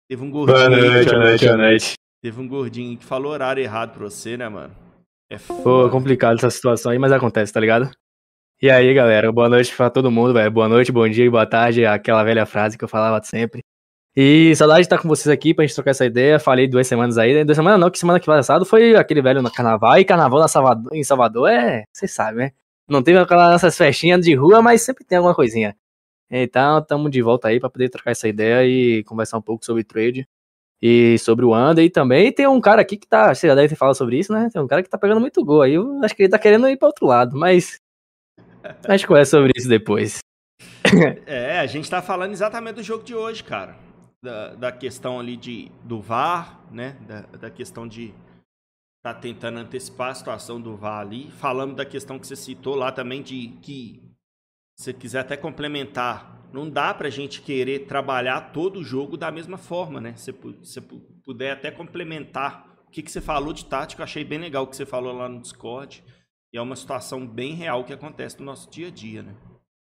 [0.10, 0.58] Teve um gordinho.
[0.58, 1.94] Boa noite, boa noite, boa noite.
[2.24, 4.76] Teve um gordinho que falou horário errado pra você, né, mano?
[5.30, 5.62] É foda.
[5.62, 7.92] Pô, complicado essa situação aí, mas acontece, tá ligado?
[8.60, 10.50] E aí, galera, boa noite pra todo mundo, velho.
[10.50, 13.64] Boa noite, bom dia e boa tarde, aquela velha frase que eu falava sempre.
[14.16, 16.40] E saudade de estar com vocês aqui pra gente trocar essa ideia.
[16.40, 17.46] Falei duas semanas aí, né?
[17.46, 20.00] duas semanas não, que semana que passada foi aquele velho no carnaval.
[20.00, 22.52] E carnaval na Salvador, em Salvador é, vocês sabem, né?
[22.90, 25.76] Não teve aquelas nossas festinhas de rua, mas sempre tem alguma coisinha.
[26.32, 29.84] Então, estamos de volta aí para poder trocar essa ideia e conversar um pouco sobre
[29.84, 30.28] trade
[30.82, 31.86] e sobre o Under.
[31.86, 34.34] E também tem um cara aqui que tá, você já deve ter falado sobre isso,
[34.34, 34.50] né?
[34.52, 35.76] Tem um cara que tá pegando muito gol aí.
[35.76, 37.80] Eu acho que ele tá querendo ir para outro lado, mas
[38.88, 40.20] a gente conversa sobre isso depois.
[41.26, 43.76] É, a gente tá falando exatamente do jogo de hoje, cara.
[44.24, 46.96] Da, da questão ali de, do VAR, né?
[47.06, 48.14] Da, da questão de
[49.04, 51.30] tá tentando antecipar a situação do VAR ali.
[51.32, 54.02] Falamos da questão que você citou lá também de que
[54.78, 59.32] se você quiser até complementar, não dá pra gente querer trabalhar todo o jogo da
[59.32, 60.14] mesma forma, né?
[60.16, 60.82] Se você
[61.24, 64.68] puder até complementar o que, que você falou de tática, eu achei bem legal o
[64.68, 66.04] que você falou lá no Discord.
[66.58, 69.36] É uma situação bem real que acontece no nosso dia a dia, né?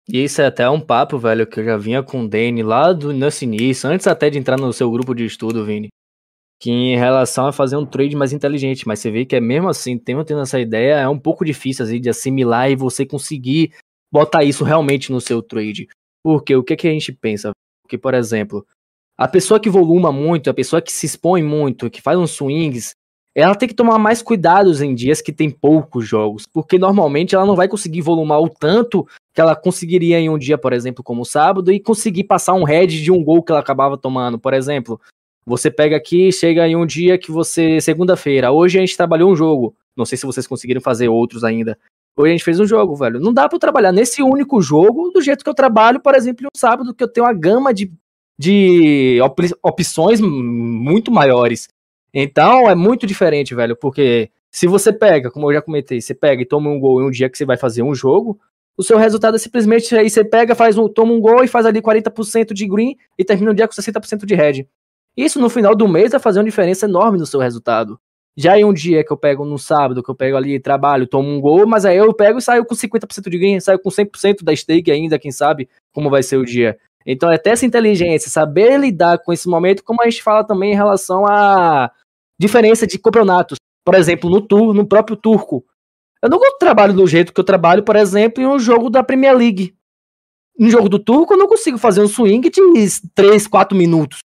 [0.07, 2.92] E isso é até um papo, velho, que eu já vinha com o Dani lá
[2.92, 5.88] do nosso início, antes até de entrar no seu grupo de estudo, Vini.
[6.61, 9.66] Que em relação a fazer um trade mais inteligente, mas você vê que é mesmo
[9.70, 13.72] assim, tendo, tendo essa ideia, é um pouco difícil assim, de assimilar e você conseguir
[14.12, 15.88] botar isso realmente no seu trade.
[16.22, 17.52] Porque o que, que a gente pensa?
[17.83, 18.66] Porque, por exemplo,
[19.16, 22.92] a pessoa que voluma muito, a pessoa que se expõe muito, que faz uns swings,
[23.34, 27.46] ela tem que tomar mais cuidados em dias que tem poucos jogos, porque normalmente ela
[27.46, 31.22] não vai conseguir volumar o tanto que ela conseguiria em um dia, por exemplo, como
[31.22, 34.38] o sábado, e conseguir passar um head de um gol que ela acabava tomando.
[34.38, 35.00] Por exemplo,
[35.48, 37.80] Você pega aqui, chega em um dia que você.
[37.80, 38.52] Segunda-feira.
[38.52, 39.74] Hoje a gente trabalhou um jogo.
[39.96, 41.78] Não sei se vocês conseguiram fazer outros ainda.
[42.14, 43.18] Hoje a gente fez um jogo, velho.
[43.18, 46.58] Não dá eu trabalhar nesse único jogo do jeito que eu trabalho, por exemplo, um
[46.58, 47.90] sábado, que eu tenho uma gama de,
[48.38, 51.68] de op opções muito maiores.
[52.12, 56.42] Então é muito diferente, velho, porque se você pega, como eu já comentei, você pega
[56.42, 58.38] e toma um gol em um dia que você vai fazer um jogo,
[58.76, 61.66] o seu resultado é simplesmente aí você pega, faz um, toma um gol e faz
[61.66, 64.66] ali 40% de green e termina o dia com 60% de red.
[65.16, 67.98] Isso no final do mês vai fazer uma diferença enorme no seu resultado.
[68.36, 71.28] Já em um dia que eu pego no sábado, que eu pego ali, trabalho, tomo
[71.28, 74.44] um gol, mas aí eu pego e saio com 50% de green, saio com 100%
[74.44, 76.78] da stake ainda, quem sabe como vai ser o dia.
[77.10, 80.72] Então é ter essa inteligência, saber lidar com esse momento, como a gente fala também
[80.72, 81.90] em relação à
[82.38, 83.56] diferença de campeonatos.
[83.82, 85.64] Por exemplo, no tour, no próprio turco.
[86.22, 89.34] Eu não trabalho do jeito que eu trabalho, por exemplo, em um jogo da Premier
[89.34, 89.74] League.
[90.58, 92.60] No jogo do turco, eu não consigo fazer um swing de
[93.14, 94.18] 3, 4 minutos.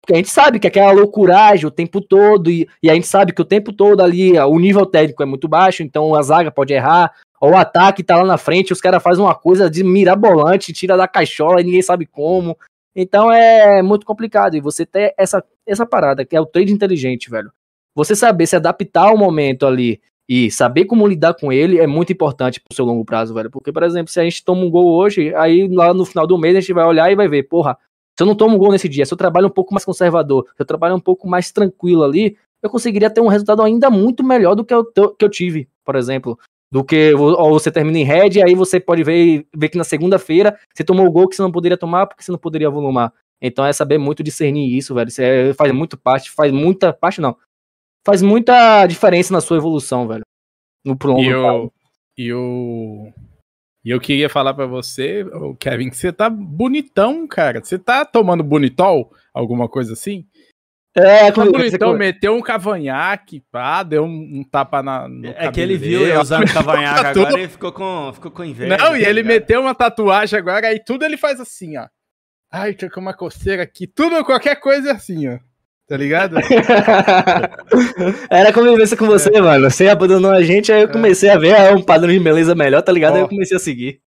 [0.00, 3.34] Porque a gente sabe que aquela loucuragem o tempo todo, e, e, a gente sabe
[3.34, 6.72] que o tempo todo ali o nível técnico é muito baixo, então a zaga pode
[6.72, 10.74] errar, ou o ataque tá lá na frente, os caras fazem uma coisa de mirabolante,
[10.74, 12.56] tira da caixola e ninguém sabe como.
[12.94, 14.56] Então é muito complicado.
[14.56, 17.50] E você ter essa, essa parada, que é o trade inteligente, velho.
[17.94, 22.12] Você saber se adaptar ao momento ali e saber como lidar com ele é muito
[22.12, 23.50] importante pro seu longo prazo, velho.
[23.50, 26.38] Porque, por exemplo, se a gente toma um gol hoje, aí lá no final do
[26.38, 27.76] mês a gente vai olhar e vai ver, porra,
[28.16, 30.46] se eu não tomo um gol nesse dia, se eu trabalho um pouco mais conservador,
[30.54, 34.22] se eu trabalho um pouco mais tranquilo ali, eu conseguiria ter um resultado ainda muito
[34.22, 36.38] melhor do que eu, que eu tive, por exemplo.
[36.72, 40.58] Do que ou você termina em red, aí você pode ver, ver que na segunda-feira
[40.72, 43.12] você tomou o gol que você não poderia tomar porque você não poderia volumar.
[43.42, 45.08] Então é saber muito discernir isso, velho.
[45.08, 47.36] Isso é, faz muito parte, faz muita parte, não.
[48.06, 50.22] Faz muita diferença na sua evolução, velho.
[50.84, 51.72] No longo e eu,
[52.16, 53.12] e eu
[53.84, 55.24] e eu queria falar para você,
[55.58, 57.64] Kevin, que você tá bonitão, cara.
[57.64, 59.10] Você tá tomando bonitol?
[59.32, 60.26] Alguma coisa assim?
[60.94, 65.06] É, tá bonitão, meteu um cavanhaque, pá, deu um, um tapa na.
[65.36, 68.76] é que ele viu eu usando cavanhaque agora e ficou com, ficou com inveja.
[68.76, 71.86] Não, e ele meteu uma tatuagem agora, aí tudo ele faz assim, ó.
[72.52, 73.86] Ai, tô com uma coceira aqui.
[73.86, 75.38] Tudo, qualquer coisa é assim, ó.
[75.86, 76.36] Tá ligado?
[78.28, 79.40] Era convivência com você, é.
[79.40, 79.70] mano.
[79.70, 80.92] Você abandonou a gente, aí eu é.
[80.92, 83.12] comecei a ver ah, um padrão de beleza melhor, tá ligado?
[83.12, 83.16] Oh.
[83.16, 84.00] Aí eu comecei a seguir.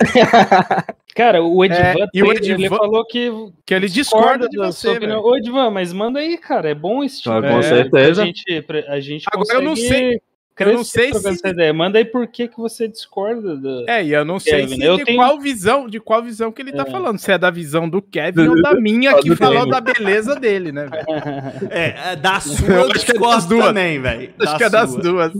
[1.16, 3.30] Cara, o Edvan, é, e o Edvan ele falou que,
[3.64, 5.22] que ele discorda, de você, opinião.
[5.22, 6.70] Ô, Edvan, mas manda aí, cara.
[6.70, 7.34] É bom esse tipo.
[7.34, 8.22] Ah, com é, certeza.
[8.22, 9.58] A gente, a gente Agora consegue...
[9.58, 10.20] eu não sei.
[10.58, 11.28] Eu não sei se...
[11.28, 11.72] essa ideia.
[11.72, 13.88] Manda aí por que, que você discorda do...
[13.88, 15.18] É, e eu não sei se eu de tenho...
[15.18, 16.90] qual visão, de qual visão que ele tá é.
[16.90, 17.18] falando.
[17.18, 20.86] Se é da visão do Kevin ou da minha, que falou da beleza dele, né,
[20.86, 21.06] velho?
[21.70, 24.32] É, é, da sua eu acho que é das duas também, velho.
[24.40, 25.32] Acho que é das duas.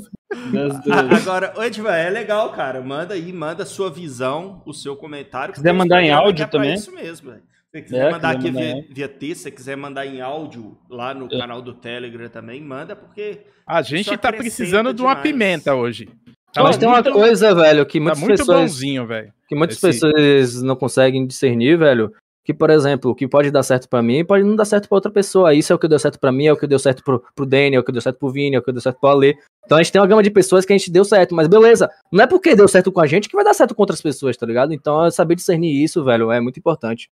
[1.16, 2.80] Agora, Edvan, é legal, cara.
[2.80, 5.54] Manda aí, manda a sua visão, o seu comentário.
[5.54, 6.72] Se quiser mandar em áudio também.
[6.72, 7.42] É isso mesmo, velho.
[7.74, 11.12] Se quiser é, mandar aqui mandar via, via texto, se quiser mandar em áudio lá
[11.12, 11.38] no é.
[11.38, 13.40] canal do Telegram também, manda, porque.
[13.66, 16.08] A gente tá precisando de uma pimenta hoje.
[16.52, 18.60] Tá Mas tem uma coisa, velho, que tá muitas tá muito pessoas.
[18.60, 19.32] bonzinho, velho.
[19.46, 20.00] Que muitas Esse...
[20.00, 22.12] pessoas não conseguem discernir, velho.
[22.46, 24.94] Que, por exemplo, o que pode dar certo para mim pode não dar certo para
[24.94, 25.52] outra pessoa.
[25.52, 27.44] Isso é o que deu certo para mim, é o que deu certo pro, pro
[27.44, 29.36] Danny, é o que deu certo pro Vini, é o que deu certo pro Ale.
[29.64, 31.90] Então a gente tem uma gama de pessoas que a gente deu certo, mas beleza,
[32.12, 34.36] não é porque deu certo com a gente que vai dar certo com outras pessoas,
[34.36, 34.72] tá ligado?
[34.72, 37.10] Então é saber discernir isso, velho, é muito importante.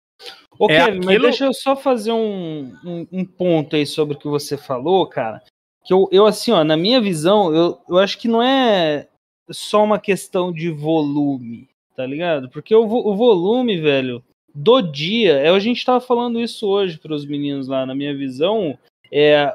[0.57, 1.03] Ok, é aquilo...
[1.03, 5.05] mas deixa eu só fazer um, um, um, ponto aí sobre o que você falou,
[5.05, 5.43] cara.
[5.83, 9.05] Que eu, eu assim, ó, na minha visão, eu, eu acho que não é
[9.51, 12.49] só uma questão de volume, tá ligado?
[12.49, 14.23] Porque o, o volume, velho,
[14.55, 18.15] do dia, é, a gente tava falando isso hoje para os meninos lá, na minha
[18.15, 18.77] visão,
[19.11, 19.53] é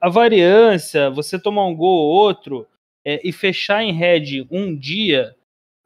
[0.00, 2.66] a variância, você tomar um gol ou outro
[3.04, 5.36] é, e fechar em red um dia,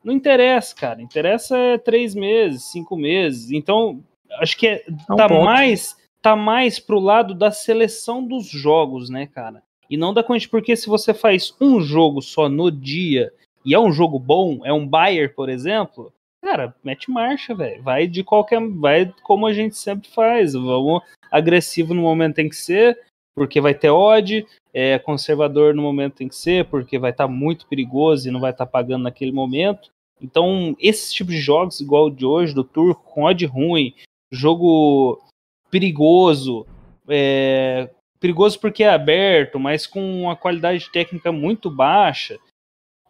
[0.03, 1.03] não interessa, cara.
[1.03, 3.51] Interessa é três meses, cinco meses.
[3.51, 4.03] Então,
[4.41, 9.27] acho que é, é tá mais tá mais pro lado da seleção dos jogos, né,
[9.27, 9.63] cara?
[9.89, 13.33] E não da quantidade, porque se você faz um jogo só no dia
[13.65, 16.13] e é um jogo bom, é um Bayer, por exemplo,
[16.47, 17.83] cara, mete marcha, velho.
[17.83, 20.53] Vai de qualquer, vai como a gente sempre faz.
[20.53, 22.97] Vamos agressivo no momento tem que ser,
[23.35, 27.33] porque vai ter odd, é, conservador no momento tem que ser, porque vai estar tá
[27.33, 29.91] muito perigoso e não vai estar tá pagando naquele momento.
[30.23, 33.93] Então, esses tipos de jogos, igual o de hoje, do Turco, com odd ruim,
[34.31, 35.21] jogo
[35.69, 36.65] perigoso,
[37.09, 42.39] é, perigoso porque é aberto, mas com uma qualidade técnica muito baixa.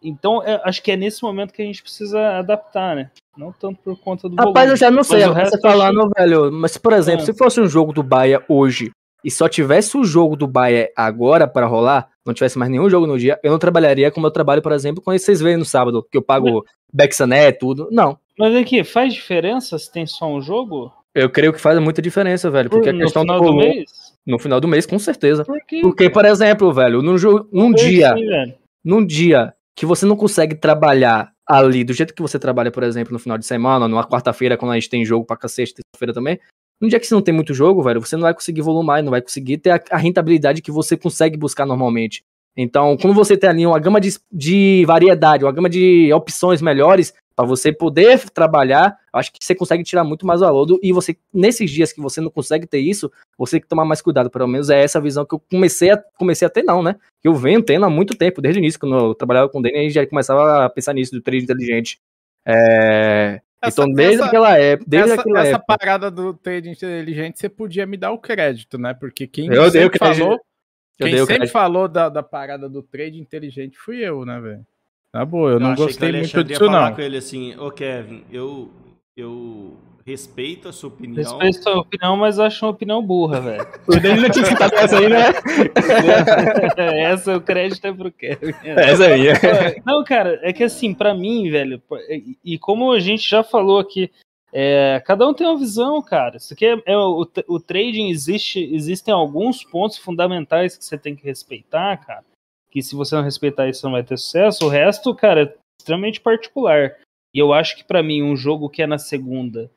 [0.03, 3.09] Então, é, acho que é nesse momento que a gente precisa adaptar, né?
[3.37, 4.71] Não tanto por conta do Rapaz, volume.
[4.71, 7.25] eu já não sei, você falando, velho, mas por exemplo, é.
[7.25, 8.91] se fosse um jogo do Bahia hoje,
[9.23, 13.07] e só tivesse o jogo do Bahia agora para rolar, não tivesse mais nenhum jogo
[13.07, 16.05] no dia, eu não trabalharia como eu trabalho, por exemplo, quando vocês veem no sábado,
[16.09, 17.87] que eu pago Bexané, tudo.
[17.91, 18.17] Não.
[18.37, 20.93] Mas aqui, faz diferença se tem só um jogo?
[21.13, 22.69] Eu creio que faz muita diferença, velho.
[22.69, 23.89] Porque no a questão final do do volume, mês?
[24.25, 25.43] no final do mês, com certeza.
[25.43, 25.59] Por?
[25.81, 28.53] Porque, por exemplo, velho, num, jo- num dia, assim, velho.
[28.85, 33.13] num dia que você não consegue trabalhar ali do jeito que você trabalha, por exemplo,
[33.13, 36.39] no final de semana, numa quarta-feira, quando a gente tem jogo pra cacete, terça-feira também.
[36.81, 39.11] Num dia que você não tem muito jogo, velho, você não vai conseguir volumar, não
[39.11, 42.23] vai conseguir ter a, a rentabilidade que você consegue buscar normalmente.
[42.57, 47.13] Então, quando você tem ali uma gama de, de variedade, uma gama de opções melhores
[47.37, 50.65] pra você poder trabalhar, acho que você consegue tirar muito mais valor.
[50.65, 53.85] do- e você, nesses dias que você não consegue ter isso, você tem que tomar
[53.85, 54.29] mais cuidado.
[54.29, 56.95] Pelo menos é essa visão que eu comecei a, comecei a ter, não, né?
[57.21, 59.61] Que eu venho tendo há muito tempo, desde o início, quando eu trabalhava com o
[59.61, 61.99] Dani, a gente já começava a pensar nisso, do trade inteligente.
[62.45, 65.77] É, Essa- então, desde essa- aquela época, desde essa, aquela essa época.
[65.77, 68.93] parada do trade inteligente, você podia me dar o crédito, né?
[68.93, 70.39] Porque quem Eu dei o sempre falou, Eu
[71.05, 71.53] quem dei o sempre crédito.
[71.53, 74.65] falou da, da parada do trade inteligente fui eu, né, velho?
[75.17, 76.95] Tá boa, eu, não achei gostei muito Alexandre ia disso, falar não.
[76.95, 78.69] com ele assim, ô Kevin, eu,
[79.17, 79.75] eu
[80.05, 81.39] respeito a sua opinião.
[81.39, 83.67] Respeito a sua opinião, mas acho uma opinião burra, velho.
[83.89, 85.23] O Dani não tinha citado essa aí, né?
[87.01, 88.53] Essa o crédito é pro Kevin.
[88.63, 89.27] Essa aí.
[89.29, 89.81] é.
[89.83, 93.79] Não, cara, é que assim, pra mim, velho, e- e como a gente já falou
[93.79, 94.11] aqui,
[94.53, 96.37] é, cada um tem uma visão, cara.
[96.37, 101.15] Isso aqui é, é o, o trading existe, existem alguns pontos fundamentais que você tem
[101.15, 102.23] que respeitar, cara.
[102.69, 104.65] Que se você não respeitar isso, não vai ter sucesso.
[104.65, 106.97] O resto, cara, é extremamente particular.
[107.33, 109.71] E eu acho que pra mim, um jogo que é na segunda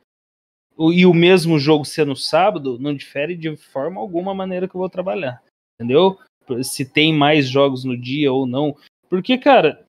[0.78, 4.74] e o mesmo jogo ser no sábado, não difere de forma alguma a maneira que
[4.74, 5.42] eu vou trabalhar.
[5.74, 6.18] Entendeu?
[6.62, 8.74] Se tem mais jogos no dia ou não.
[9.08, 9.84] Porque, cara,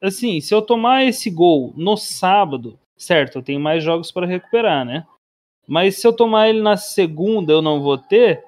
[0.00, 4.86] assim, se eu tomar esse gol no sábado, certo, eu tenho mais jogos para recuperar,
[4.86, 5.06] né?
[5.66, 8.44] Mas se eu tomar ele na segunda, eu não vou ter.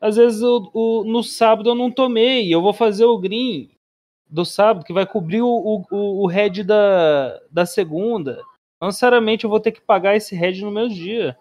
[0.00, 3.68] Às vezes eu- o- no sábado eu não tomei, eu vou fazer o green
[4.28, 8.40] do sábado que vai cobrir o, o, o- head da, da segunda.
[8.80, 11.36] Não necessariamente eu vou ter que pagar esse head no meu dia.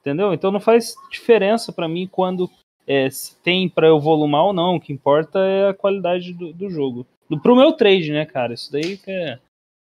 [0.00, 0.32] Entendeu?
[0.32, 2.48] Então não faz diferença para mim quando
[2.86, 4.76] é, se tem para eu volumar ou não.
[4.76, 7.04] O que importa é a qualidade do, do jogo.
[7.28, 8.54] Do, pro meu trade, né, cara?
[8.54, 9.38] Isso daí que é.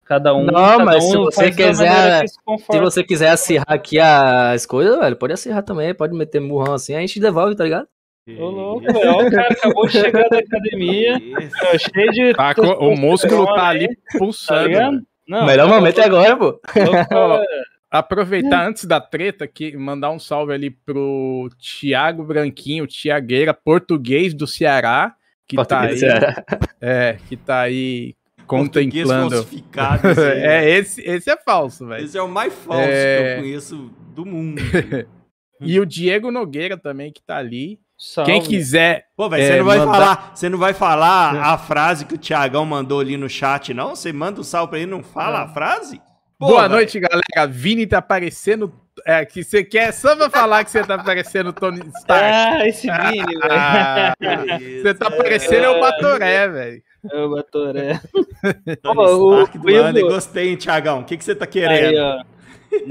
[0.05, 0.45] Cada um.
[0.45, 2.35] Não, cada mas um se você quiser- se
[2.71, 6.93] Se você quiser acirrar aqui as coisas, velho, pode acirrar também, pode meter murrão assim,
[6.93, 7.87] a gente devolve, tá ligado?
[8.27, 11.55] Ô, louco, O cara acabou de chegar da academia, Isso.
[11.63, 12.33] ó, cheio de.
[12.33, 14.69] Tá, o músculo tá ali Tá pulsando.
[14.69, 15.05] velho.
[15.27, 16.53] Não, o melhor cara, momento é agora, pô.
[16.53, 17.45] tô-
[17.91, 24.45] Aproveitar antes da treta aqui, mandar um salve ali pro Thiago Branquinho, Tiagueira, português do
[24.45, 25.15] Ceará,
[25.47, 26.35] que tá aí, Português, é.
[26.81, 28.15] é, que tá aí
[28.47, 29.47] Português contemplando.
[30.41, 32.03] é, esse, esse é falso, velho.
[32.03, 33.17] Esse é o mais falso É.
[33.17, 34.61] que eu conheço do mundo.
[35.61, 37.79] E o Diego Nogueira também, que tá ali.
[37.97, 38.31] Salve.
[38.31, 41.57] Quem quiser, Pô, velho, É, você não vai mandar- falar, você não vai falar a
[41.57, 43.95] frase que o Thiagão mandou ali no chat, não?
[43.95, 46.01] Você manda um salve pra ele e não fala a frase?
[46.37, 46.73] Pô, boa velho.
[46.73, 47.47] noite, galera.
[47.49, 48.73] Vini tá aparecendo.
[49.05, 52.23] É, que você quer só pra falar que você tá parecendo Tony Stark.
[52.61, 53.39] Ah, esse Vini, velho.
[53.43, 54.13] Ah,
[54.81, 55.17] você tá é.
[55.17, 56.81] parecendo é o Batoré, velho.
[57.11, 58.01] É o Batoré.
[58.83, 60.03] Tony Stark do o Ivo- Under.
[60.03, 60.99] Gostei, hein, Thiagão?
[60.99, 61.97] O que, que você tá Aí, querendo?
[61.99, 62.23] ó.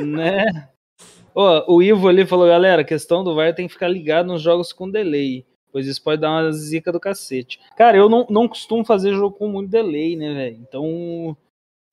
[0.05, 0.45] né?
[1.35, 4.41] Ó, o Ivo ali falou, galera, a questão do VAR tem que ficar ligado nos
[4.41, 7.59] jogos com delay, pois isso pode dar uma zica do cacete.
[7.77, 10.59] Cara, eu não, não costumo fazer jogo com muito delay, né, velho?
[10.61, 11.37] Então,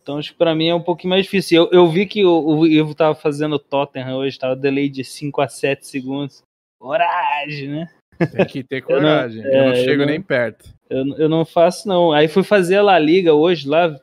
[0.01, 1.63] então acho que pra mim é um pouquinho mais difícil.
[1.63, 5.41] Eu, eu vi que o, o Ivo tava fazendo Tottenham hoje, tava delay de 5
[5.41, 6.43] a 7 segundos.
[6.79, 7.89] Coragem, né?
[8.31, 9.43] Tem que ter coragem.
[9.43, 10.69] Eu não, é, eu chego não- nem perto.
[10.89, 12.11] Eu, eu não faço, não.
[12.11, 13.97] Aí fui fazer a La Liga hoje lá.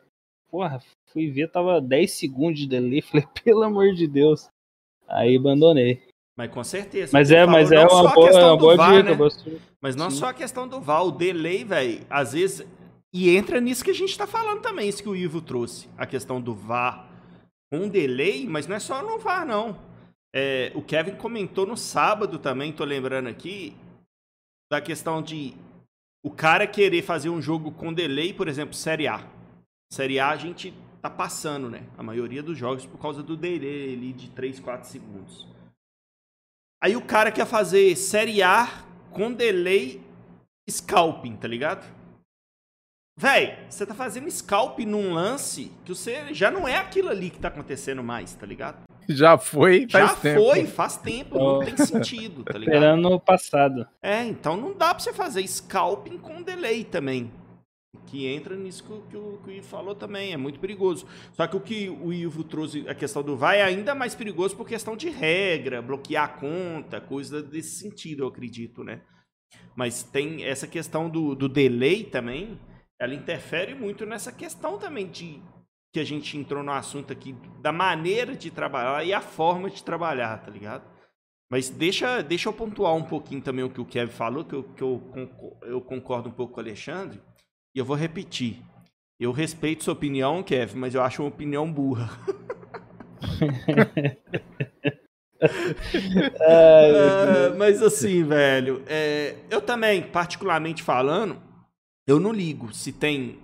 [0.49, 0.81] Porra,
[1.13, 2.99] fui ver, tava 10 segundos de delay.
[3.03, 4.49] Falei, pelo amor de Deus.
[5.09, 6.01] Aí abandonei.
[6.37, 7.11] Mas com certeza.
[7.11, 9.15] Mas é, mas é só uma boa, uma boa VAR, dica.
[9.15, 9.59] né?
[9.81, 10.17] Mas não Sim.
[10.17, 12.65] só a questão do VAR, o delay, velho, às vezes.
[13.13, 15.89] E entra nisso que a gente tá falando também, isso que o Ivo trouxe.
[15.97, 17.09] A questão do VAR.
[17.71, 19.77] Um delay, mas não é só no VAR, não.
[20.33, 23.75] É, o Kevin comentou no sábado também, tô lembrando aqui,
[24.71, 25.53] da questão de
[26.23, 29.27] o cara querer fazer um jogo com delay, por exemplo, Série A.
[29.91, 31.83] Série A a gente tá passando, né?
[31.97, 35.47] A maioria dos jogos por causa do delay ali de 3, 4 segundos.
[36.81, 40.01] Aí o cara quer fazer Série A com delay
[40.69, 41.85] scalping, tá ligado?
[43.17, 47.37] Véi, você tá fazendo scalp num lance que você já não é aquilo ali que
[47.37, 48.83] tá acontecendo mais, tá ligado?
[49.09, 50.41] Já foi, faz já tempo.
[50.41, 52.75] foi, faz tempo, não tem sentido, tá ligado?
[52.75, 53.85] Esperando o passado.
[54.01, 57.29] É, então não dá pra você fazer scalping com delay também.
[58.05, 61.07] Que entra nisso que, o- que o, Ivo falou também, é muito perigoso.
[61.33, 64.55] Só que o que o Ivo trouxe, a questão do VAR, é ainda mais perigoso
[64.55, 69.01] por questão de regra, bloquear a conta, coisa desse sentido, eu acredito, né?
[69.75, 72.59] Mas tem essa questão do, do delay também,
[72.99, 75.41] ela interfere muito nessa questão também de
[75.91, 79.83] que a gente entrou no assunto aqui da maneira de trabalhar e a forma de
[79.83, 80.83] trabalhar, tá ligado?
[81.51, 84.63] Mas deixa, deixa eu pontuar um pouquinho também o que o Kevin falou, que eu,
[84.63, 85.01] que eu,
[85.63, 87.19] eu concordo um pouco com o Alexandre,
[87.79, 88.61] e eu vou repetir.
[89.17, 92.09] Eu respeito sua opinião, Kevin, mas eu acho uma opinião burra.
[95.41, 101.41] uh, mas assim, velho, é, eu também, particularmente falando,
[102.05, 103.39] eu não ligo se tem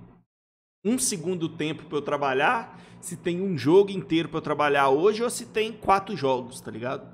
[0.83, 5.23] um segundo tempo para eu trabalhar, se tem um jogo inteiro para eu trabalhar hoje
[5.23, 7.07] ou se tem quatro jogos, tá ligado?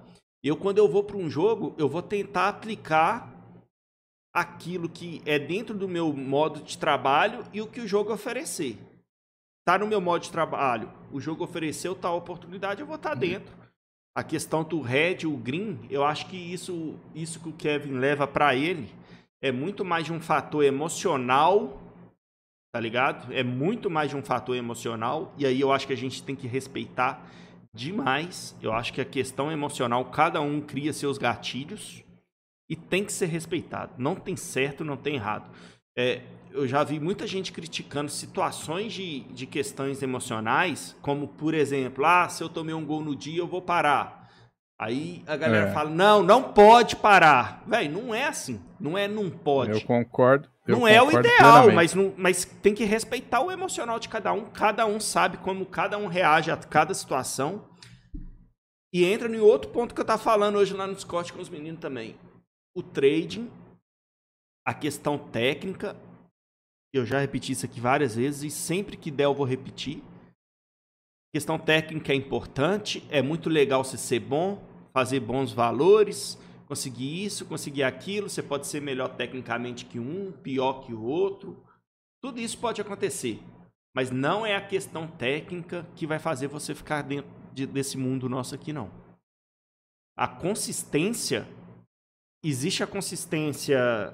[0.43, 3.30] Eu, quando eu vou para um jogo, eu vou tentar aplicar
[4.34, 8.77] aquilo que é dentro do meu modo de trabalho e o que o jogo oferecer.
[9.65, 13.15] Tá no meu modo de trabalho, o jogo ofereceu tal oportunidade, eu vou estar tá
[13.15, 13.55] dentro.
[14.15, 18.27] A questão do red, o green, eu acho que isso, isso que o Kevin leva
[18.27, 18.89] para ele
[19.41, 21.82] é muito mais de um fator emocional,
[22.73, 23.34] tá ligado?
[23.34, 26.36] É muito mais de um fator emocional e aí eu acho que a gente tem
[26.36, 27.25] que respeitar
[27.73, 28.55] demais.
[28.61, 32.03] Eu acho que a questão emocional, cada um cria seus gatilhos
[32.72, 33.91] e tem que ser respeitado.
[33.97, 35.51] Não tem certo, não tem errado.
[35.93, 36.22] É,
[36.53, 42.30] eu já vi muita gente criticando situações de, de questões emocionais, como, por exemplo, ah,
[42.30, 44.32] se eu tomei um gol no dia, eu vou parar.
[44.80, 45.74] Aí a galera é.
[45.74, 47.61] fala, não, não pode parar.
[47.67, 48.61] Velho, não é assim.
[48.80, 49.74] Não é não pode.
[49.74, 50.47] Eu concordo.
[50.65, 54.07] Eu não concordo é o ideal, mas, não, mas tem que respeitar o emocional de
[54.07, 54.45] cada um.
[54.45, 57.65] Cada um sabe como cada um reage a cada situação.
[58.93, 61.49] E entra em outro ponto que eu tava falando hoje lá no Discord com os
[61.49, 62.15] meninos também.
[62.74, 63.51] O trading,
[64.65, 65.95] a questão técnica.
[66.93, 70.03] Eu já repeti isso aqui várias vezes e sempre que der eu vou repetir.
[71.34, 74.61] Questão técnica é importante, é muito legal você ser bom,
[74.91, 78.30] fazer bons valores, conseguir isso, conseguir aquilo.
[78.30, 81.61] Você pode ser melhor tecnicamente que um, pior que o outro.
[82.22, 83.41] Tudo isso pode acontecer.
[83.93, 88.30] Mas não é a questão técnica que vai fazer você ficar dentro de, desse mundo
[88.30, 88.89] nosso aqui, não.
[90.17, 91.47] A consistência.
[92.44, 94.14] Existe a consistência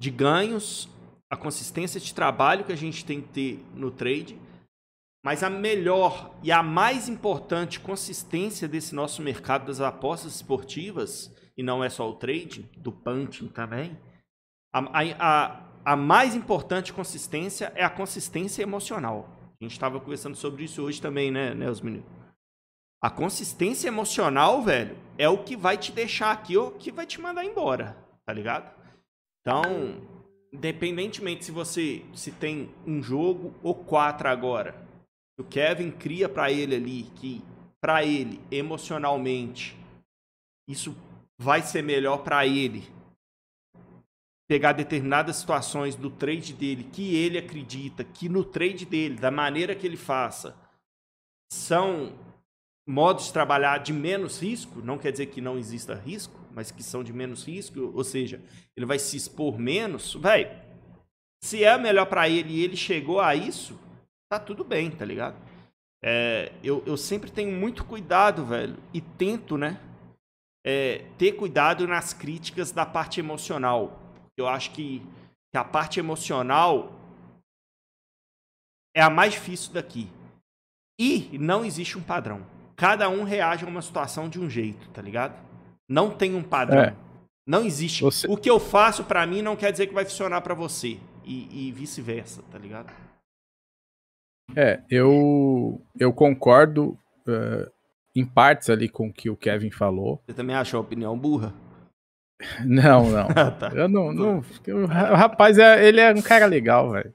[0.00, 0.88] de ganhos,
[1.30, 4.38] a consistência de trabalho que a gente tem que ter no trade
[5.24, 11.62] mas a melhor e a mais importante consistência desse nosso mercado das apostas esportivas, e
[11.62, 13.98] não é só o trading, do punting também,
[14.70, 14.84] a,
[15.18, 19.30] a, a mais importante consistência é a consistência emocional.
[19.58, 22.06] A gente estava conversando sobre isso hoje também, né, né, os meninos?
[23.04, 27.20] A consistência emocional, velho, é o que vai te deixar aqui ou que vai te
[27.20, 27.94] mandar embora,
[28.24, 28.74] tá ligado?
[29.42, 30.00] Então,
[30.50, 34.74] independentemente se você se tem um jogo ou quatro agora,
[35.38, 37.44] o Kevin cria para ele ali que
[37.78, 39.76] para ele emocionalmente
[40.66, 40.96] isso
[41.36, 42.88] vai ser melhor para ele
[44.48, 49.74] pegar determinadas situações do trade dele que ele acredita que no trade dele, da maneira
[49.74, 50.56] que ele faça,
[51.52, 52.23] são
[52.86, 56.82] modos de trabalhar de menos risco, não quer dizer que não exista risco, mas que
[56.82, 58.40] são de menos risco, ou seja,
[58.76, 60.50] ele vai se expor menos, velho.
[61.42, 63.78] Se é melhor para ele e ele chegou a isso,
[64.30, 65.36] tá tudo bem, tá ligado?
[66.02, 69.80] É, eu, eu sempre tenho muito cuidado, velho, e tento, né,
[70.64, 74.00] é, ter cuidado nas críticas da parte emocional.
[74.36, 75.00] Eu acho que,
[75.52, 76.92] que a parte emocional
[78.94, 80.10] é a mais difícil daqui.
[80.98, 82.46] E não existe um padrão.
[82.76, 85.34] Cada um reage a uma situação de um jeito, tá ligado?
[85.88, 86.82] Não tem um padrão.
[86.82, 86.96] É.
[87.46, 88.02] Não existe.
[88.02, 88.26] Você...
[88.26, 90.98] O que eu faço para mim não quer dizer que vai funcionar para você.
[91.24, 92.92] E, e vice-versa, tá ligado?
[94.54, 97.70] É, eu, eu concordo uh,
[98.14, 100.22] em partes ali com o que o Kevin falou.
[100.26, 101.52] Você também achou a opinião burra?
[102.64, 103.28] Não, não.
[103.34, 103.70] Ah, tá.
[103.74, 104.42] Eu não, não.
[104.66, 107.14] O rapaz, é, ele é um cara legal, velho.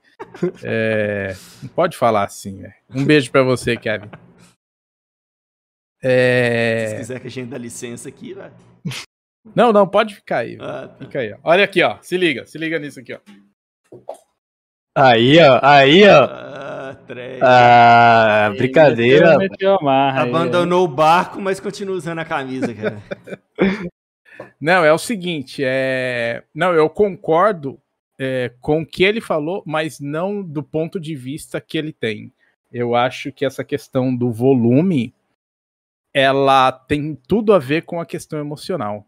[0.64, 2.74] É, não pode falar assim, velho.
[2.90, 4.10] Um beijo pra você, Kevin.
[6.02, 6.88] É...
[6.90, 8.54] Se quiser que a gente dê licença aqui, velho.
[9.56, 10.58] Não, não, pode ficar aí.
[10.60, 11.06] Ah, tá.
[11.06, 11.38] Fica aí, ó.
[11.44, 11.98] Olha aqui, ó.
[12.02, 13.20] Se liga, se liga nisso aqui, ó.
[14.96, 16.24] Aí, ó, aí, ó.
[17.42, 19.38] Ah, ah brincadeira.
[20.16, 23.02] Abandonou o barco, mas continua usando a camisa, cara.
[24.60, 26.44] Não, é o seguinte, é...
[26.54, 27.80] Não, eu concordo
[28.18, 32.34] é, com o que ele falou, mas não do ponto de vista que ele tem.
[32.72, 35.14] Eu acho que essa questão do volume,
[36.20, 39.06] ela tem tudo a ver com a questão emocional.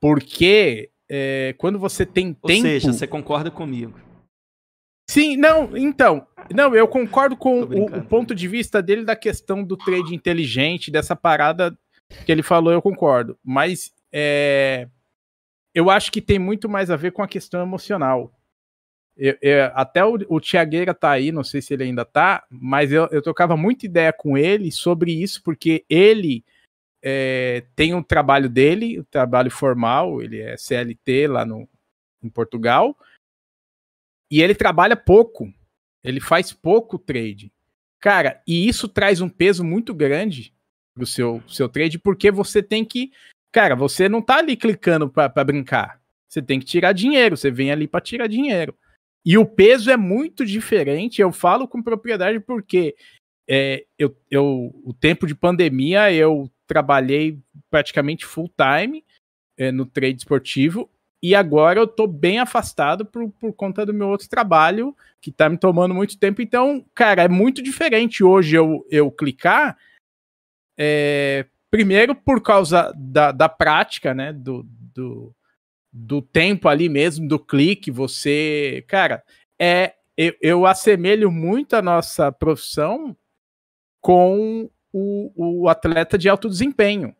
[0.00, 2.66] Porque é, quando você tem Ou tempo...
[2.66, 3.98] Ou seja, você concorda comigo.
[5.10, 6.26] Sim, não, então.
[6.54, 10.90] Não, eu concordo com o, o, ponto de vista dele da questão do trade inteligente,
[10.90, 11.76] dessa parada
[12.24, 13.38] que ele falou, eu concordo.
[13.42, 14.86] Mas é,
[15.74, 18.32] eu acho que tem muito mais a ver com a questão emocional.
[19.18, 22.92] Eu, eu, até o, o Tiagueira tá aí, não sei se ele ainda tá, mas
[22.92, 26.44] eu, eu trocava muita ideia com ele sobre isso, porque ele
[27.02, 31.68] é, tem um trabalho dele, um trabalho formal, ele é CLT lá no,
[32.22, 32.96] em Portugal,
[34.30, 35.52] e ele trabalha pouco,
[36.04, 37.52] ele faz pouco trade.
[37.98, 40.54] Cara, e isso traz um peso muito grande
[40.94, 43.10] pro seu, seu trade, porque você tem que.
[43.50, 46.00] Cara, você não tá ali clicando para brincar.
[46.28, 48.76] Você tem que tirar dinheiro, você vem ali para tirar dinheiro.
[49.28, 52.96] E o peso é muito diferente, eu falo com propriedade porque
[53.46, 57.38] é, eu, eu, o tempo de pandemia eu trabalhei
[57.70, 59.04] praticamente full time
[59.58, 60.88] é, no trade esportivo
[61.22, 65.46] e agora eu tô bem afastado por, por conta do meu outro trabalho, que tá
[65.50, 66.40] me tomando muito tempo.
[66.40, 69.76] Então, cara, é muito diferente hoje eu, eu clicar.
[70.78, 74.32] É, primeiro por causa da, da prática, né?
[74.32, 74.62] Do,
[74.94, 75.34] do,
[75.92, 78.84] do tempo ali mesmo, do clique, você.
[78.88, 79.22] Cara,
[79.58, 79.94] é.
[80.20, 83.16] Eu, eu assemelho muito a nossa profissão
[84.00, 87.14] com o, o atleta de alto desempenho.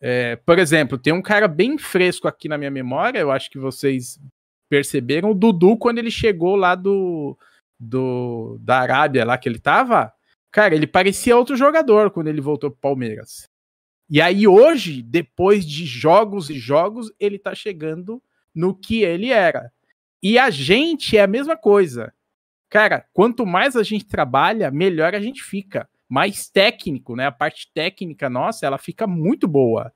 [0.00, 3.58] É, por exemplo, tem um cara bem fresco aqui na minha memória, eu acho que
[3.58, 4.20] vocês
[4.68, 7.36] perceberam, o Dudu, quando ele chegou lá do,
[7.80, 10.12] do da Arábia, lá que ele tava,
[10.52, 13.48] cara, ele parecia outro jogador quando ele voltou pro Palmeiras.
[14.10, 18.22] E aí hoje, depois de jogos e jogos, ele tá chegando
[18.54, 19.70] no que ele era.
[20.22, 22.12] E a gente é a mesma coisa.
[22.70, 27.26] Cara, quanto mais a gente trabalha, melhor a gente fica mais técnico, né?
[27.26, 29.92] A parte técnica nossa, ela fica muito boa.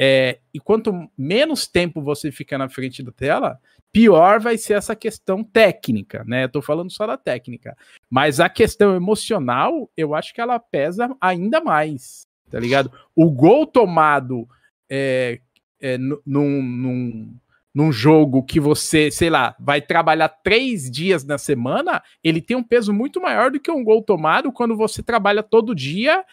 [0.00, 3.60] É, e quanto menos tempo você fica na frente da tela,
[3.90, 6.44] pior vai ser essa questão técnica, né?
[6.44, 7.76] Eu tô falando só da técnica.
[8.08, 12.92] Mas a questão emocional, eu acho que ela pesa ainda mais, tá ligado?
[13.14, 14.48] O gol tomado
[14.88, 15.40] é,
[15.80, 17.34] é, num, num,
[17.74, 22.62] num jogo que você, sei lá, vai trabalhar três dias na semana, ele tem um
[22.62, 26.24] peso muito maior do que um gol tomado quando você trabalha todo dia,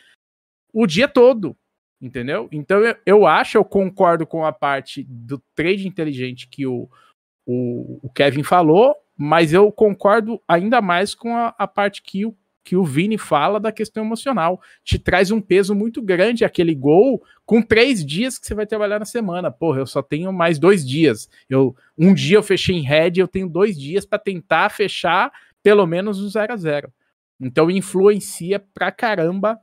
[0.74, 1.56] o dia todo.
[2.02, 2.50] Entendeu?
[2.52, 6.90] Então eu, eu acho, eu concordo com a parte do trade inteligente que o,
[7.46, 12.36] o, o Kevin falou, mas eu concordo ainda mais com a, a parte que o
[12.66, 14.60] que o Vini fala da questão emocional.
[14.84, 18.98] Te traz um peso muito grande aquele gol com três dias que você vai trabalhar
[18.98, 19.52] na semana.
[19.52, 21.30] Porra, eu só tenho mais dois dias.
[21.48, 25.86] Eu Um dia eu fechei em red, eu tenho dois dias para tentar fechar pelo
[25.86, 26.92] menos o 0 a 0
[27.40, 29.60] Então influencia pra caramba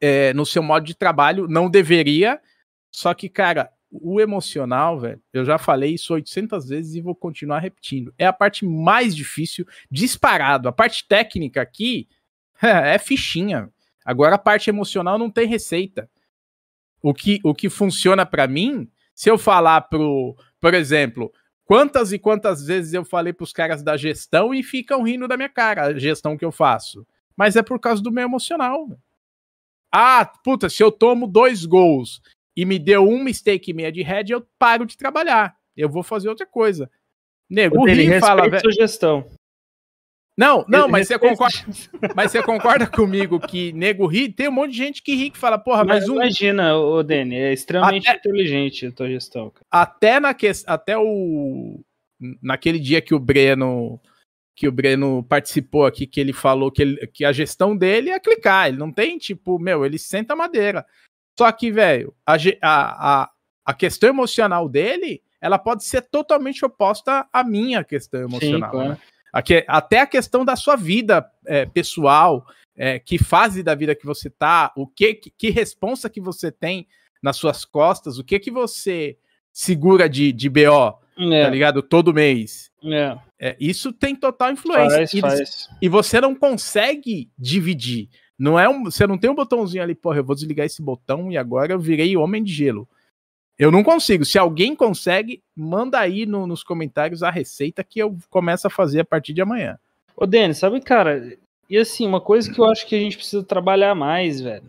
[0.00, 1.46] é, no seu modo de trabalho.
[1.46, 2.40] Não deveria,
[2.90, 7.58] só que, cara, o emocional, velho, eu já falei isso 800 vezes e vou continuar
[7.58, 8.14] repetindo.
[8.16, 10.68] É a parte mais difícil, disparado.
[10.68, 12.08] A parte técnica aqui
[12.62, 13.68] é, fichinha.
[14.04, 16.08] Agora a parte emocional não tem receita.
[17.02, 21.32] O que, o que funciona para mim, se eu falar pro, por exemplo,
[21.64, 25.48] quantas e quantas vezes eu falei pros caras da gestão e ficam rindo da minha
[25.48, 27.06] cara, a gestão que eu faço.
[27.36, 28.86] Mas é por causa do meu emocional.
[29.90, 32.20] Ah, puta, se eu tomo dois gols
[32.56, 35.56] e me deu um mistake meia de head, eu paro de trabalhar.
[35.76, 36.90] Eu vou fazer outra coisa.
[37.48, 38.58] Nego, ri fala.
[38.60, 39.24] Sugestão.
[40.36, 41.58] Não, não, mas você, concorda,
[42.16, 44.32] mas você concorda comigo que nego ri?
[44.32, 46.14] Tem um monte de gente que ri que fala, porra, mas, mas um.
[46.14, 49.50] Imagina, o Dani, é extremamente até, inteligente a tua gestão.
[49.50, 49.66] Cara.
[49.70, 51.80] Até, na que, até o.
[52.42, 54.00] Naquele dia que o Breno.
[54.56, 58.20] Que o Breno participou aqui, que ele falou que, ele, que a gestão dele é
[58.20, 58.68] clicar.
[58.68, 60.86] Ele não tem, tipo, meu, ele senta madeira.
[61.38, 63.30] Só que, velho, a, a,
[63.64, 68.70] a questão emocional dele, ela pode ser totalmente oposta à minha questão emocional.
[68.70, 68.88] Sim, claro.
[68.90, 68.98] né?
[69.32, 72.44] Aqui, até a questão da sua vida é, pessoal,
[72.76, 76.50] é, que fase da vida que você tá, o que, que, que responsa que você
[76.50, 76.86] tem
[77.22, 79.16] nas suas costas, o que que você
[79.52, 81.44] segura de, de BO, é.
[81.44, 81.82] tá ligado?
[81.82, 82.70] Todo mês.
[82.82, 83.18] É.
[83.38, 84.96] é isso tem total influência.
[84.96, 85.68] Faz, e, faz.
[85.80, 88.08] e você não consegue dividir.
[88.40, 91.30] Não é um, você não tem um botãozinho ali, porra, eu vou desligar esse botão
[91.30, 92.88] e agora eu virei homem de gelo.
[93.58, 94.24] Eu não consigo.
[94.24, 99.00] Se alguém consegue, manda aí no, nos comentários a receita que eu começo a fazer
[99.00, 99.78] a partir de amanhã.
[100.16, 101.36] Ô, Denis, sabe, cara,
[101.68, 104.68] e assim, uma coisa que eu acho que a gente precisa trabalhar mais, velho,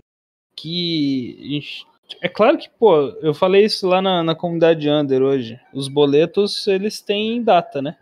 [0.54, 1.88] que gente,
[2.22, 5.58] é claro que, pô, eu falei isso lá na, na comunidade Under hoje.
[5.74, 7.98] Os boletos, eles têm data, né?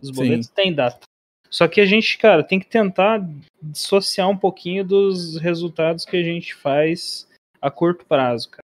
[0.00, 0.54] Os boletos Sim.
[0.54, 1.06] têm data.
[1.50, 3.28] Só que a gente, cara, tem que tentar
[3.60, 7.28] dissociar um pouquinho dos resultados que a gente faz
[7.60, 8.62] a curto prazo, cara.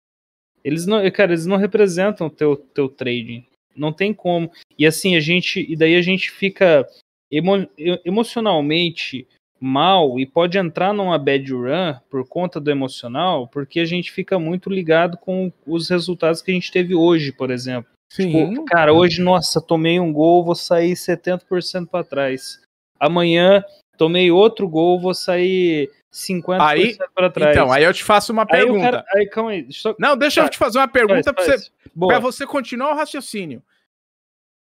[0.64, 3.44] Eles não, cara, eles não representam o teu, teu trading.
[3.74, 4.50] Não tem como.
[4.78, 5.64] E assim, a gente.
[5.68, 6.86] E daí a gente fica
[7.30, 7.68] emo,
[8.04, 9.26] emocionalmente
[9.62, 14.38] mal e pode entrar numa bad run por conta do emocional, porque a gente fica
[14.38, 17.90] muito ligado com os resultados que a gente teve hoje, por exemplo.
[18.12, 18.50] Sim.
[18.50, 22.60] Tipo, cara, hoje, nossa, tomei um gol, vou sair 70% para trás.
[23.02, 23.64] Amanhã,
[23.98, 27.56] tomei outro gol, vou sair 50% aí, para trás.
[27.56, 28.84] Então, aí eu te faço uma pergunta.
[28.84, 29.62] Aí, cara, aí calma aí.
[29.62, 29.92] Deixa...
[29.98, 33.60] Não, deixa eu te fazer uma pergunta para você, você continuar o raciocínio.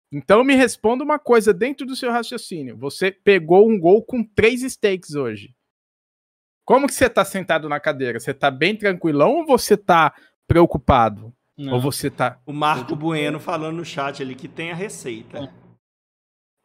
[0.10, 2.78] Então me responda uma coisa dentro do seu raciocínio.
[2.78, 5.54] Você pegou um gol com três stakes hoje.
[6.64, 8.22] Como que você tá sentado na cadeira?
[8.22, 10.14] Você tá bem tranquilão ou você tá
[10.48, 11.34] preocupado?
[11.58, 11.74] Não.
[11.74, 12.40] Ou você tá.
[12.46, 15.40] O Marco Bueno falando no chat ali que tem a receita.
[15.40, 15.69] É.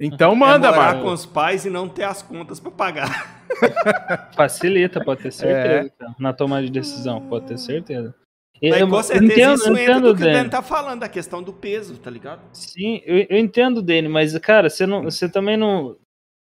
[0.01, 1.03] Então é manda, é morar Marco.
[1.03, 3.47] com os pais e não ter as contas para pagar.
[4.34, 5.92] Facilita, pode ter certeza.
[6.01, 6.07] É.
[6.18, 8.14] Na tomada de decisão, pode ter certeza.
[8.62, 11.42] Mas eu, com certeza entendo, isso entra do que o Dani tá falando, a questão
[11.42, 12.40] do peso, tá ligado?
[12.53, 15.97] Sim, eu, eu entendo, Dani, mas, cara, você, não, você também não.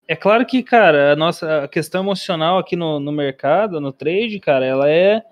[0.07, 4.39] É claro que, cara, a nossa a questão emocional aqui no, no mercado, no trade,
[4.39, 5.23] cara, ela é.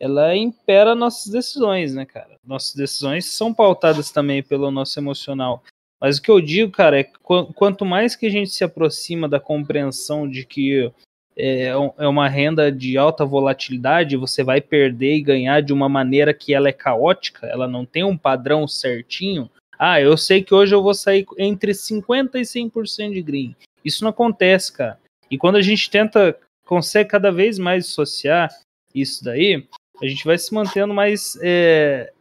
[0.00, 2.36] Ela impera nossas decisões, né, cara?
[2.44, 5.64] Nossas decisões são pautadas também pelo nosso emocional.
[6.00, 7.18] Mas o que eu digo, cara, é que
[7.54, 10.92] quanto mais que a gente se aproxima da compreensão de que
[11.36, 16.34] é, é uma renda de alta volatilidade, você vai perder e ganhar de uma maneira
[16.34, 19.48] que ela é caótica, ela não tem um padrão certinho.
[19.78, 23.56] Ah, eu sei que hoje eu vou sair entre 50% e 100% de green.
[23.84, 24.98] Isso não acontece, cara.
[25.30, 26.36] E quando a gente tenta,
[26.66, 28.50] consegue cada vez mais associar
[28.92, 29.64] isso daí,
[30.02, 32.12] a gente vai se mantendo mais é,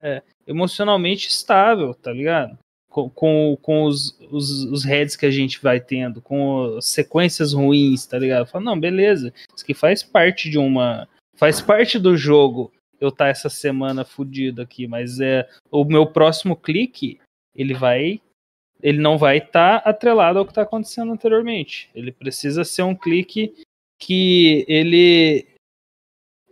[0.00, 2.56] é, emocionalmente estável, tá ligado?
[2.90, 8.18] Com, com, os, os, os, heads que a gente vai tendo, com sequências ruins, tá
[8.18, 8.46] ligado?
[8.46, 11.08] Fala, não, beleza, isso que faz parte de uma.
[11.36, 12.70] Faz parte do jogo
[13.00, 17.18] eu tá essa semana fudido aqui, mas é o meu próximo clique,
[17.56, 18.20] ele vai.
[18.82, 21.90] Ele não vai estar tá atrelado ao que está acontecendo anteriormente.
[21.94, 23.54] Ele precisa ser um clique
[23.98, 25.46] que ele.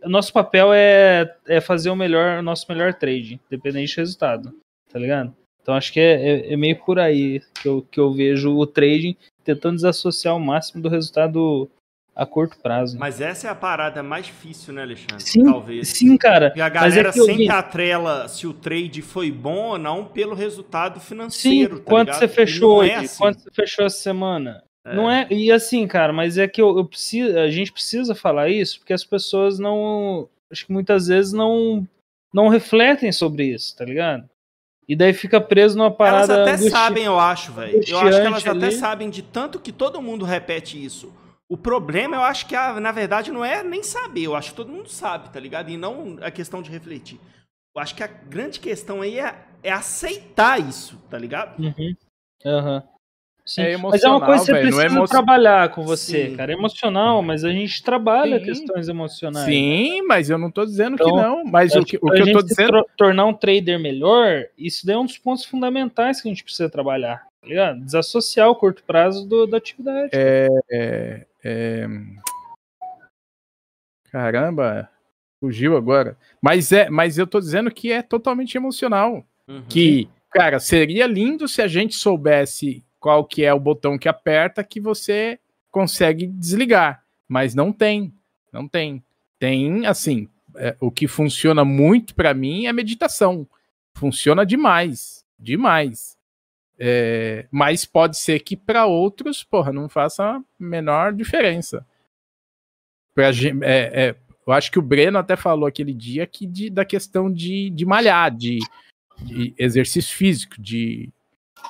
[0.03, 4.55] Nosso papel é, é fazer o melhor, o nosso melhor trade, dependente do resultado,
[4.91, 5.35] tá ligado?
[5.69, 8.65] Então acho que é, é, é, meio por aí que eu, que eu vejo o
[8.65, 11.69] trading tentando desassociar o máximo do resultado
[12.15, 12.97] a curto prazo.
[12.97, 15.21] Mas essa é a parada mais difícil, né, Alexandre?
[15.21, 15.89] Sim, Talvez.
[15.89, 16.51] Sim, cara.
[16.55, 17.49] E a galera é sempre vi...
[17.51, 21.75] atrela se o trade foi bom ou não pelo resultado financeiro.
[21.75, 22.19] Sim, tá quanto ligado?
[22.19, 22.83] você fechou?
[22.83, 23.17] É assim.
[23.19, 24.63] Quanto você fechou essa semana?
[24.83, 24.95] É.
[24.95, 28.49] Não é, e assim, cara, mas é que eu, eu preciso, a gente precisa falar
[28.49, 31.87] isso porque as pessoas não, acho que muitas vezes não
[32.33, 34.27] não refletem sobre isso, tá ligado?
[34.89, 36.33] E daí fica preso numa parada.
[36.33, 36.71] Elas até angusti...
[36.71, 37.83] sabem, eu acho, velho.
[37.87, 38.65] Eu acho que elas ali.
[38.65, 41.13] até sabem de tanto que todo mundo repete isso.
[41.47, 44.23] O problema, eu acho que, na verdade, não é nem saber.
[44.23, 45.69] Eu acho que todo mundo sabe, tá ligado?
[45.69, 47.19] E não a questão de refletir.
[47.75, 51.59] Eu acho que a grande questão aí é, é aceitar isso, tá ligado?
[51.59, 51.95] Uhum.
[52.43, 52.81] Uhum.
[53.49, 53.61] Sim.
[53.63, 55.07] É mas é uma coisa que você véio, é precisa é emo...
[55.07, 56.35] trabalhar com você, Sim.
[56.35, 56.51] cara.
[56.51, 58.45] É emocional, mas a gente trabalha Sim.
[58.45, 59.45] questões emocionais.
[59.45, 61.43] Sim, mas eu não tô dizendo então, que não.
[61.45, 62.85] Mas o que, o que eu tô dizendo.
[62.95, 66.69] tornar um trader melhor, isso daí é um dos pontos fundamentais que a gente precisa
[66.69, 67.25] trabalhar.
[67.41, 67.83] Tá ligado?
[67.83, 70.11] Desassociar o curto prazo do, da atividade.
[70.13, 71.87] É, é, é...
[74.11, 74.87] Caramba,
[75.39, 76.15] fugiu agora.
[76.39, 79.25] Mas é, mas eu tô dizendo que é totalmente emocional.
[79.47, 79.63] Uhum.
[79.67, 84.63] Que, cara, seria lindo se a gente soubesse qual que é o botão que aperta
[84.63, 85.39] que você
[85.71, 88.13] consegue desligar, mas não tem,
[88.51, 89.03] não tem.
[89.37, 93.47] Tem assim, é, o que funciona muito para mim é meditação.
[93.95, 96.17] Funciona demais, demais.
[96.77, 101.85] É, mas pode ser que para outros, porra, não faça a menor diferença.
[103.13, 103.33] Pra, é,
[103.63, 104.15] é,
[104.47, 107.85] eu acho que o Breno até falou aquele dia que de, da questão de, de
[107.85, 108.59] malhar, de,
[109.21, 111.11] de exercício físico, de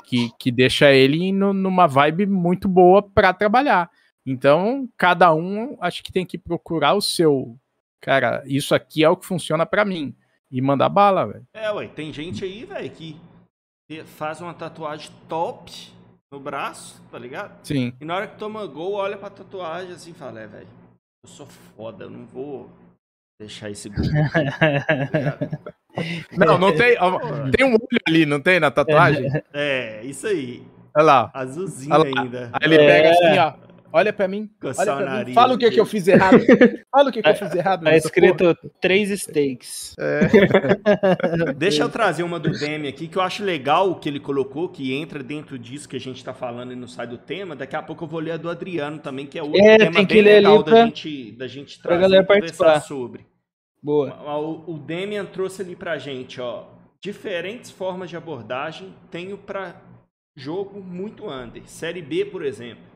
[0.06, 3.90] que, que deixa ele no, numa vibe muito boa para trabalhar.
[4.26, 7.58] Então, cada um acho que tem que procurar o seu.
[8.02, 10.16] Cara, isso aqui é o que funciona para mim.
[10.52, 11.48] E mandar bala, velho.
[11.54, 13.20] É, ué, tem gente aí, velho, que
[14.06, 15.72] faz uma tatuagem top
[16.32, 17.60] no braço, tá ligado?
[17.64, 17.94] Sim.
[18.00, 20.68] E na hora que toma gol, olha pra tatuagem assim e fala: É, velho,
[21.24, 22.70] eu sou foda, eu não vou
[23.40, 23.90] deixar esse
[26.38, 26.98] não, não tem.
[27.56, 29.32] Tem um olho ali, não tem na tatuagem?
[29.54, 30.64] É, isso aí.
[30.96, 31.32] Olha lá.
[31.34, 32.22] Azulzinho Olha lá.
[32.22, 32.50] ainda.
[32.54, 33.12] Aí ele pega é.
[33.12, 33.69] assim, ó.
[33.92, 34.50] Olha pra mim.
[34.64, 35.34] Olha pra mim.
[35.34, 36.40] Fala o que, que eu fiz errado.
[36.92, 37.84] Fala o que, que eu fiz errado.
[37.84, 38.72] Tá escrito porra.
[38.80, 39.96] três steaks.
[40.00, 40.22] É.
[41.58, 44.70] Deixa eu trazer uma do Demi aqui, que eu acho legal o que ele colocou,
[44.70, 47.56] que entra dentro disso que a gente tá falando e não sai do tema.
[47.56, 50.04] Daqui a pouco eu vou ler a do Adriano também, que é outro é, tema
[50.04, 53.26] bem legal da, gente, da gente trazer e conversar sobre.
[53.82, 54.38] Boa.
[54.40, 56.68] O, o Demian trouxe ali pra gente, ó.
[57.02, 59.82] Diferentes formas de abordagem tenho para
[60.36, 61.64] jogo muito under.
[61.66, 62.89] Série B, por exemplo.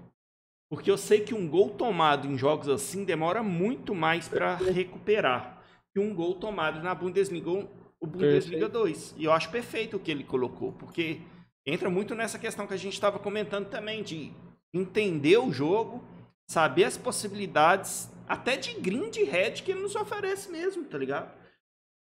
[0.74, 5.62] Porque eu sei que um gol tomado em jogos assim demora muito mais para recuperar
[5.94, 9.14] que um gol tomado na Bundesliga o Bundesliga 2.
[9.16, 11.22] E eu acho perfeito o que ele colocou, porque
[11.64, 14.34] entra muito nessa questão que a gente estava comentando também, de
[14.74, 16.04] entender o jogo,
[16.50, 21.32] saber as possibilidades, até de green de red que ele nos oferece mesmo, tá ligado?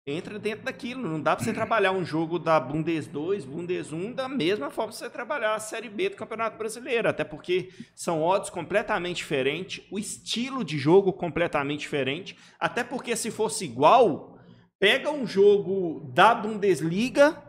[0.05, 1.07] Entra dentro daquilo.
[1.07, 4.91] Não dá pra você trabalhar um jogo da Bundes 2, Bundes 1 da mesma forma
[4.91, 7.07] que você trabalhar a Série B do Campeonato Brasileiro.
[7.07, 12.37] Até porque são odds completamente diferentes, o estilo de jogo completamente diferente.
[12.59, 14.37] Até porque se fosse igual,
[14.77, 17.41] pega um jogo da Bundesliga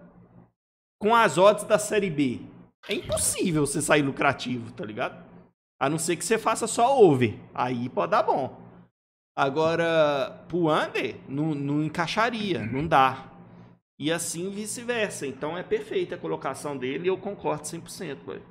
[1.01, 2.41] com as odds da Série B.
[2.89, 5.25] É impossível você sair lucrativo, tá ligado?
[5.81, 7.37] A não ser que você faça só over.
[7.53, 8.64] Aí pode dar bom.
[9.37, 13.33] Agora, pro under, não, não encaixaria, não dá.
[13.99, 15.27] E assim vice-versa.
[15.27, 18.43] Então é perfeita a colocação dele e eu concordo 100%, velho.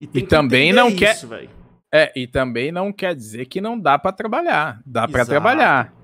[0.00, 1.26] E, e também não isso, quer.
[1.26, 1.50] Véio.
[1.92, 4.82] É, e também não quer dizer que não dá para trabalhar.
[4.84, 5.94] Dá para trabalhar.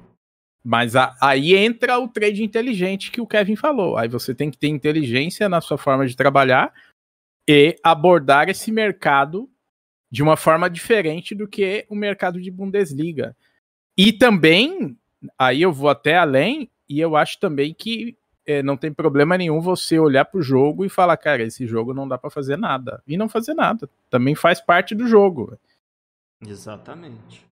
[0.65, 3.99] Mas a, aí entra o trade inteligente que o Kevin falou.
[3.99, 6.73] Aí você tem que ter inteligência na sua forma de trabalhar
[7.49, 9.51] e abordar esse mercado
[10.11, 13.37] de uma forma diferente do que o mercado de Bundesliga.
[13.97, 14.97] E também,
[15.39, 18.17] aí eu vou até além, e eu acho também que
[18.47, 21.95] é, não tem problema nenhum você olhar para o jogo e falar, cara, esse jogo
[21.95, 23.03] não dá para fazer nada.
[23.07, 23.89] E não fazer nada.
[24.11, 25.59] Também faz parte do jogo.
[26.45, 27.47] Exatamente.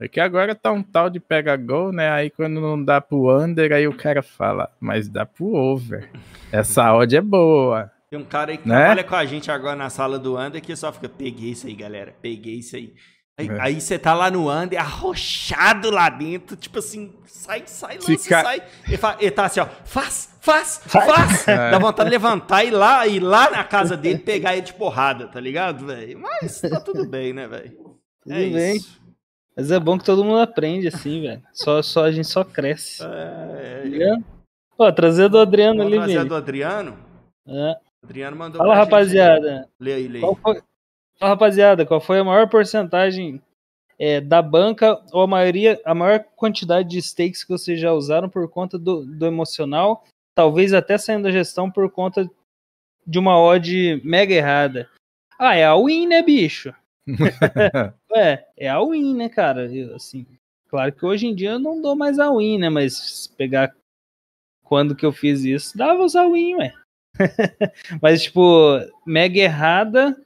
[0.00, 2.10] É que agora tá um tal de pega gol, né?
[2.10, 6.10] Aí quando não dá pro under, aí o cara fala, mas dá pro over.
[6.50, 7.90] Essa odd é boa.
[8.10, 8.76] Tem um cara aí que né?
[8.76, 11.74] trabalha com a gente agora na sala do under que só fica, peguei isso aí,
[11.74, 12.92] galera, peguei isso aí.
[13.36, 13.60] Aí, é.
[13.60, 18.42] aí, você tá lá no under, arrochado lá dentro, tipo assim, sai, sai, lança, Fica...
[18.42, 18.62] sai.
[18.86, 21.48] Ele, fala, ele tá assim, ó, faz, faz, faz.
[21.48, 21.70] É.
[21.72, 24.72] Dá vontade de levantar e ir lá, ir lá na casa dele pegar ele de
[24.72, 26.18] porrada, tá ligado, velho?
[26.20, 27.72] Mas tá tudo bem, né, velho?
[28.22, 28.76] Tudo é bem.
[28.76, 29.02] Isso.
[29.56, 31.42] Mas é bom que todo mundo aprende assim, velho.
[31.52, 33.02] Só, só, a gente só cresce.
[33.02, 34.16] É...
[34.16, 34.22] Tá
[34.78, 36.12] Ó, trazer do Adriano Vamos ali, velho.
[36.12, 36.98] Trazer do Adriano?
[37.46, 37.76] É.
[38.02, 39.68] Adriano mandou Fala, rapaziada.
[39.78, 40.20] Lê aí, lê aí.
[40.20, 40.62] Qual foi,
[41.28, 43.40] rapaziada, qual foi a maior porcentagem
[43.98, 48.28] é, da banca ou a maioria, a maior quantidade de stakes que vocês já usaram
[48.28, 50.04] por conta do, do emocional,
[50.34, 52.28] talvez até saindo da gestão por conta
[53.06, 54.88] de uma odd mega errada.
[55.38, 56.74] Ah, é a win, né, bicho?
[58.14, 59.72] é, é a win, né, cara?
[59.72, 60.26] Eu, assim,
[60.68, 62.68] claro que hoje em dia eu não dou mais a win, né?
[62.68, 63.74] Mas pegar
[64.64, 66.72] quando que eu fiz isso, dava usar win, ué.
[68.02, 70.16] Mas, tipo, mega errada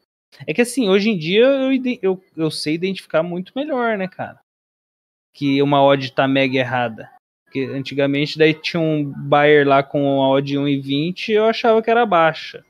[0.47, 1.72] é que assim, hoje em dia eu,
[2.03, 4.41] eu, eu sei identificar muito melhor, né, cara?
[5.35, 7.11] Que uma odd tá mega errada.
[7.45, 11.91] Porque antigamente daí tinha um buyer lá com uma odd 1,20 e eu achava que
[11.91, 12.64] era baixa.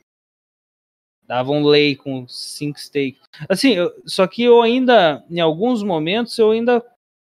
[1.26, 3.20] Dava um lay com 5 stakes.
[3.48, 6.82] Assim, eu, só que eu ainda, em alguns momentos, eu ainda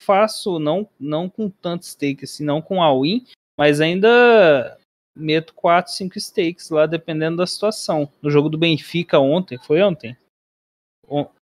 [0.03, 3.25] faço, não, não com tanto stake, assim, não com all-in,
[3.59, 4.79] mas ainda
[5.17, 8.09] meto 4, 5 stakes lá, dependendo da situação.
[8.21, 10.17] No jogo do Benfica ontem, foi ontem?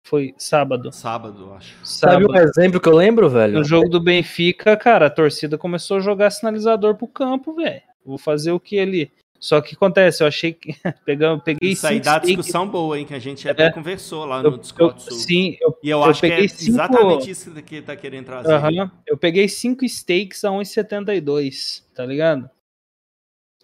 [0.07, 0.93] Foi sábado.
[0.93, 1.75] Sábado, acho.
[1.83, 2.23] Sábado.
[2.23, 3.55] Sabe um exemplo que eu lembro, velho?
[3.55, 7.83] No jogo do Benfica, cara, a torcida começou a jogar sinalizador pro campo, velho.
[8.05, 9.11] Vou fazer o que ali.
[9.41, 10.77] Só que acontece, eu achei que.
[11.05, 13.05] Pegamos, peguei Isso aí dá discussão boa, hein?
[13.05, 15.03] Que a gente até é, conversou lá no Discord.
[15.09, 16.71] Eu, sim, eu, e eu, eu acho que é cinco...
[16.71, 18.81] exatamente isso que tá querendo trazer.
[18.81, 18.91] Uhum.
[19.07, 22.49] Eu peguei 5 stakes a 1,72, tá ligado?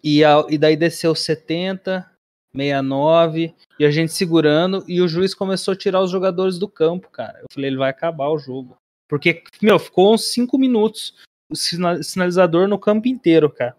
[0.03, 2.09] E, a, e daí desceu 70,
[2.53, 7.09] 69, e a gente segurando, e o juiz começou a tirar os jogadores do campo,
[7.09, 7.39] cara.
[7.39, 8.75] Eu falei, ele vai acabar o jogo.
[9.07, 11.15] Porque, meu, ficou uns 5 minutos
[11.49, 13.77] o sinalizador no campo inteiro, cara.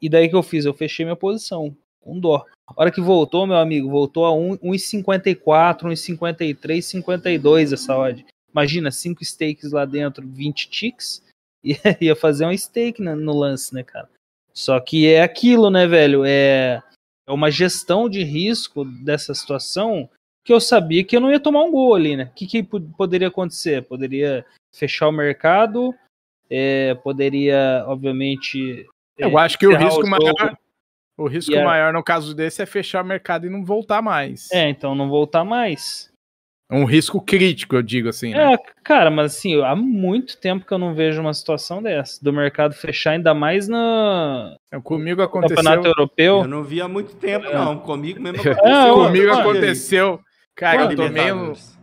[0.00, 0.64] E daí que eu fiz?
[0.64, 2.44] Eu fechei minha posição, com dó.
[2.66, 8.24] A hora que voltou, meu amigo, voltou a 1,54, 1,53, 52 essa odd.
[8.50, 11.22] Imagina, 5 stakes lá dentro, 20 ticks,
[12.00, 14.08] ia fazer um stake no lance, né, cara?
[14.58, 16.24] Só que é aquilo, né, velho?
[16.24, 16.82] É,
[17.28, 20.10] é uma gestão de risco dessa situação
[20.44, 22.24] que eu sabia que eu não ia tomar um gol ali, né?
[22.24, 23.84] O que, que poderia acontecer?
[23.84, 24.44] Poderia
[24.74, 25.94] fechar o mercado,
[26.50, 28.84] é, poderia, obviamente.
[29.16, 30.58] É, eu acho que o risco o maior.
[31.16, 34.50] O risco maior no caso desse é fechar o mercado e não voltar mais.
[34.50, 36.10] É, então não voltar mais.
[36.70, 38.32] Um risco crítico, eu digo assim.
[38.34, 38.52] Né?
[38.52, 42.30] É, cara, mas assim, há muito tempo que eu não vejo uma situação dessa, do
[42.30, 44.54] mercado fechar, ainda mais na.
[44.70, 45.56] É, comigo aconteceu.
[45.56, 46.40] Campeonato Europeu.
[46.40, 47.54] Eu não vi há muito tempo, é.
[47.54, 47.78] não.
[47.78, 48.70] Comigo mesmo aconteceu.
[48.70, 50.20] É, Comigo aconteceu.
[50.54, 51.30] Cara, eu tomei,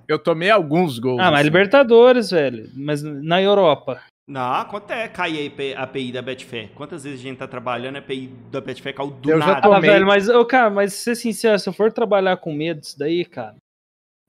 [0.08, 1.20] eu tomei alguns gols.
[1.20, 1.44] Ah, mas assim.
[1.46, 2.70] Libertadores, velho.
[2.76, 4.00] Mas na Europa.
[4.28, 6.70] Não, quanto é cair a API da Betfair?
[6.74, 9.54] Quantas vezes a gente tá trabalhando, a API da Betfair caiu do eu nada?
[9.54, 9.90] Já tomei...
[9.90, 12.98] Ah, velho, mas, oh, cara, mas ser sincero, se eu for trabalhar com medo disso
[12.98, 13.56] daí, cara,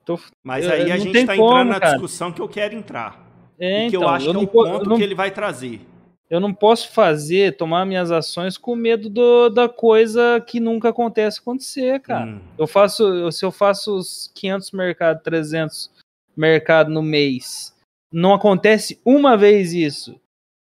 [0.07, 1.91] Tô, Mas aí a gente está entrando na cara.
[1.91, 3.27] discussão que eu quero entrar.
[3.59, 5.81] É, e que então, eu acho que é o ponto que ele vai trazer.
[6.29, 11.41] eu não posso fazer, tomar minhas ações com medo do, da coisa que nunca acontece
[11.41, 12.25] acontecer, cara.
[12.25, 12.39] Hum.
[12.57, 15.91] Eu faço, se eu faço os 500 mercados, 300
[16.37, 17.75] mercados no mês,
[18.09, 20.17] não acontece uma vez isso.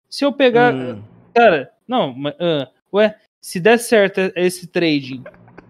[0.09, 1.03] Se eu pegar, hum.
[1.35, 5.23] cara, não, uh, ué, se der certo esse trading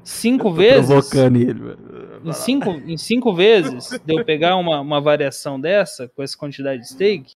[0.06, 1.78] cinco vezes, provocando ele,
[2.24, 6.82] em cinco, em cinco vezes, de eu pegar uma, uma variação dessa com essa quantidade
[6.82, 7.34] de stake,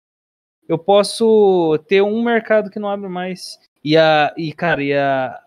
[0.68, 3.58] eu posso ter um mercado que não abre mais.
[3.84, 5.40] E a, e, cara, e a,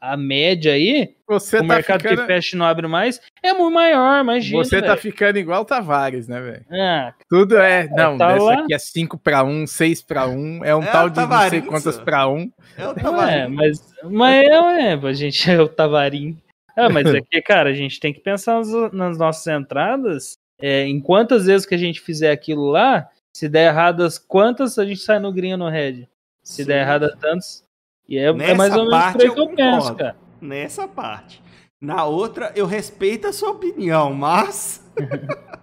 [0.00, 2.20] a média aí, Você o tá mercado ficando...
[2.20, 4.62] que fecha e não abre mais, é muito maior, imagina.
[4.62, 4.92] Você véio.
[4.92, 6.64] tá ficando igual o Tavares, né, velho?
[6.70, 7.88] Ah, Tudo é.
[7.88, 11.20] Não, tá aqui é 5 para 1, 6 para 1, é um é tal de
[11.20, 12.52] não sei quantas para 1.
[12.76, 13.34] É o Tavares.
[13.34, 16.36] É, mas, mas é, é, a gente é o Tavarim.
[16.76, 18.60] Ah, mas é que, cara, a gente tem que pensar
[18.92, 20.38] nas, nossas entradas.
[20.58, 24.84] É, em quantas vezes que a gente fizer aquilo lá, se der erradas, quantas a
[24.84, 26.06] gente sai no green ou no red?
[26.42, 26.68] Se Sim.
[26.68, 27.64] der errada tantos.
[28.08, 30.16] E é, é mais ou menos por aí que eu, eu penso, cara.
[30.40, 31.42] Nessa parte.
[31.80, 34.84] Na outra, eu respeito a sua opinião, mas.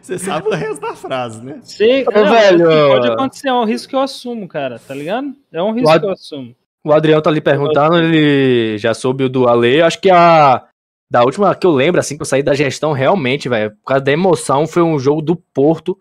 [0.00, 1.58] Você sabe o resto da frase, né?
[1.62, 2.66] Sim, Ô, não, velho.
[2.88, 5.34] Pode acontecer, é um risco que eu assumo, cara, tá ligado?
[5.52, 6.54] É um risco que eu assumo.
[6.86, 9.82] O Adriano tá ali perguntando, ele já soube o do Ale.
[9.82, 10.64] Acho que a.
[11.10, 14.02] Da última que eu lembro, assim, que eu saí da gestão, realmente, velho, por causa
[14.02, 15.96] da emoção, foi um jogo do Porto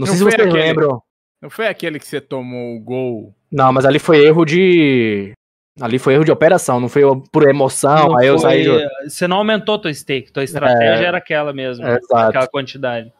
[0.00, 1.02] não, não sei se vocês aquele, lembram.
[1.42, 3.34] Não foi aquele que você tomou o gol?
[3.52, 5.32] Não, mas ali foi erro de.
[5.78, 8.08] Ali foi erro de operação, não foi por emoção.
[8.08, 8.64] Não aí eu saí.
[8.64, 8.88] De...
[9.08, 11.06] Você não aumentou tua stake, tua estratégia é...
[11.06, 11.86] era aquela mesmo.
[11.86, 13.12] É, aquela quantidade.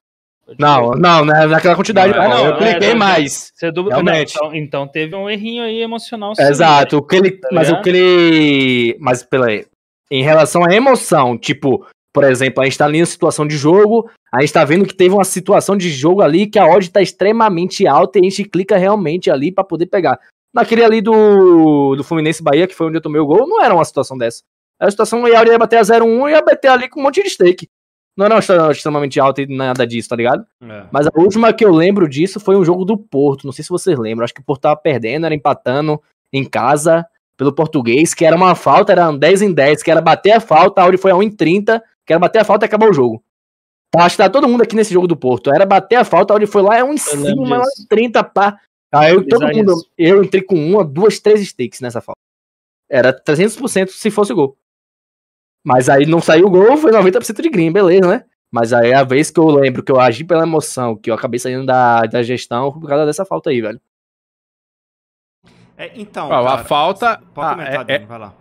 [0.59, 2.13] Não, não, não é naquela quantidade.
[2.13, 3.53] Não, não, eu cliquei é, mais.
[3.55, 4.35] Você dubla, realmente.
[4.37, 6.33] Não, então, então, teve um errinho aí emocional.
[6.39, 6.99] Exato.
[6.99, 8.97] O que ele, tá mas o que ele.
[8.99, 9.47] Mas pela
[10.11, 14.11] em relação à emoção, tipo, por exemplo, a gente tá ali em situação de jogo,
[14.35, 17.01] a gente tá vendo que teve uma situação de jogo ali que a odd tá
[17.01, 20.19] extremamente alta e a gente clica realmente ali para poder pegar.
[20.53, 23.73] Naquele ali do, do Fluminense Bahia, que foi onde eu tomei o gol, não era
[23.73, 24.43] uma situação dessa.
[24.81, 27.05] Era a situação que a ia bater a 0-1 e ia bater ali com um
[27.05, 27.69] monte de stake.
[28.21, 30.45] Não era uma extremamente alta e nada disso, tá ligado?
[30.63, 30.85] É.
[30.93, 33.45] Mas a última que eu lembro disso foi um jogo do Porto.
[33.45, 34.25] Não sei se vocês lembram.
[34.25, 36.01] Acho que o Porto tava perdendo, era empatando
[36.33, 37.07] em casa
[37.37, 40.41] pelo português, que era uma falta, era um 10 em 10, que era bater a
[40.41, 42.93] falta, a Audi foi a 1 em 30, Quero bater a falta e acabar o
[42.93, 43.23] jogo.
[43.89, 45.49] Tá, acho que tá todo mundo aqui nesse jogo do Porto.
[45.55, 48.59] Era bater a falta, onde foi lá, é um em cima, lá 30 pá.
[48.93, 52.19] Aí eu, todo mundo, eu entrei com uma, duas, três stakes nessa falta.
[52.91, 54.57] Era 300% se fosse gol.
[55.65, 58.25] Mas aí não saiu o gol, foi 90% de green, beleza, né?
[58.51, 61.15] Mas aí é a vez que eu lembro que eu agi pela emoção, que eu
[61.15, 63.81] acabei saindo da, da gestão por causa dessa falta aí, velho.
[65.77, 66.29] É, então.
[66.29, 67.23] cara, a falta.
[67.33, 67.99] Pode ah, comentar, é, é...
[68.01, 68.35] vai lá.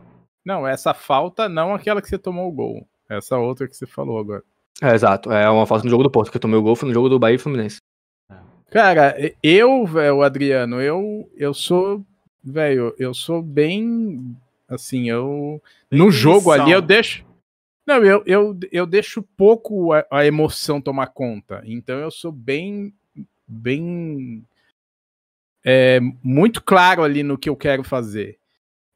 [0.44, 2.88] Não, essa falta não aquela que você tomou o gol.
[3.08, 4.44] Essa outra que você falou agora.
[4.82, 5.32] É, exato.
[5.32, 7.10] É uma falta no jogo do Porto, que eu tomei o gol foi no jogo
[7.10, 7.78] do Bahia e Fluminense.
[8.72, 12.06] Cara, eu, velho, Adriano, eu, eu sou,
[12.44, 14.36] velho, eu sou bem,
[14.70, 17.26] assim, eu, bem no jogo ali eu deixo,
[17.86, 22.94] não, eu, eu, eu deixo pouco a, a, emoção tomar conta, então eu sou bem,
[23.48, 24.46] bem,
[25.66, 28.38] é, muito claro ali no que eu quero fazer.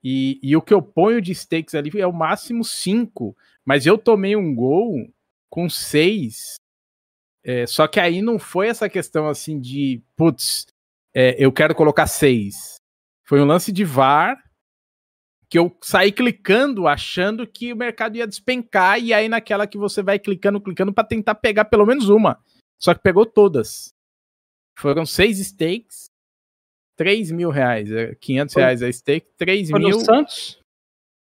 [0.03, 3.97] E, e o que eu ponho de stakes ali é o máximo 5, mas eu
[3.97, 5.09] tomei um gol
[5.49, 6.55] com seis.
[7.43, 10.67] É, só que aí não foi essa questão assim de, putz,
[11.13, 12.75] é, eu quero colocar seis.
[13.23, 14.37] Foi um lance de VAR
[15.53, 20.01] que eu saí clicando achando que o mercado ia despencar e aí naquela que você
[20.01, 22.39] vai clicando, clicando para tentar pegar pelo menos uma.
[22.81, 23.93] Só que pegou todas.
[24.79, 26.05] Foram seis stakes,
[26.97, 27.87] 3 mil reais,
[28.19, 29.89] 500 é, reais a stake, 3 Foi mil.
[29.91, 30.59] No Santos?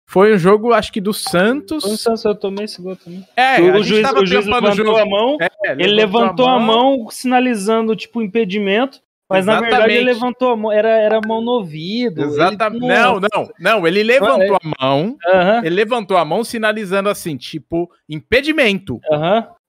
[0.09, 1.85] Foi um jogo, acho que do Santos.
[1.85, 3.28] Foi Santos, eu tomei esse gol também.
[3.37, 6.95] É, o, o juiz, o juiz levantou a mão, é, ele levantou a mão.
[6.95, 8.99] a mão, sinalizando, tipo, impedimento.
[9.33, 9.70] Mas Exatamente.
[9.70, 12.22] na verdade ele levantou a mão, era, era mão no ouvido.
[12.22, 12.85] Exatamente.
[12.85, 12.95] Ele...
[12.95, 13.87] Não, não, não.
[13.87, 15.16] Ele levantou a mão.
[15.64, 19.01] Ele levantou a mão sinalizando assim, tipo, impedimento.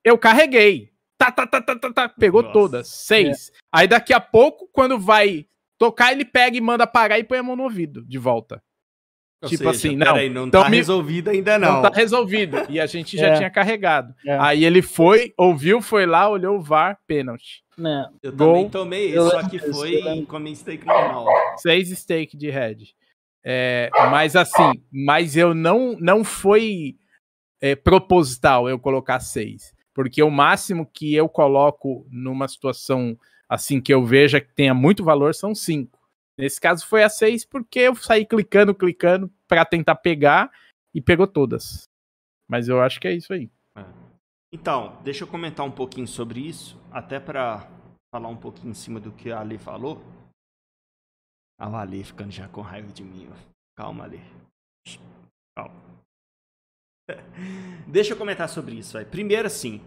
[0.04, 0.90] Eu carreguei.
[1.16, 2.08] Tá, tá, tá, tá, tá, tá.
[2.08, 2.52] Pegou Nossa.
[2.52, 2.88] todas.
[2.88, 3.48] Seis.
[3.48, 3.58] É.
[3.72, 5.46] Aí daqui a pouco, quando vai
[5.78, 8.62] tocar, ele pega e manda parar e põe a mão no ouvido de volta.
[9.42, 10.14] Ou tipo seja, assim, não.
[10.14, 10.76] Aí, não então tá me...
[10.76, 11.74] resolvido ainda não.
[11.74, 12.58] Não tá resolvido.
[12.68, 13.36] E a gente já é.
[13.36, 14.14] tinha carregado.
[14.26, 14.36] É.
[14.38, 17.63] Aí ele foi, ouviu, foi lá, olhou o VAR, pênalti.
[17.78, 18.08] É.
[18.22, 18.54] Eu Gol.
[18.54, 21.26] também tomei esse, só que foi com a minha stake normal.
[21.58, 22.94] Seis stake de head.
[23.44, 26.96] É, mas assim, mas eu não, não foi
[27.60, 29.74] é, proposital eu colocar seis.
[29.92, 33.18] Porque o máximo que eu coloco numa situação
[33.48, 35.98] assim que eu veja que tenha muito valor são cinco.
[36.36, 40.50] Nesse caso foi a 6 porque eu saí clicando, clicando para tentar pegar
[40.92, 41.88] e pegou todas.
[42.48, 43.48] Mas eu acho que é isso aí.
[43.76, 44.03] É.
[44.54, 47.68] Então, deixa eu comentar um pouquinho sobre isso, até para
[48.14, 50.00] falar um pouquinho em cima do que a Ali falou.
[51.58, 53.28] A Valê ficando já com raiva de mim.
[53.76, 54.20] Calma, Alê.
[55.58, 55.74] Calma.
[57.90, 58.92] Deixa eu comentar sobre isso.
[58.92, 59.10] Véio.
[59.10, 59.80] Primeiro, assim.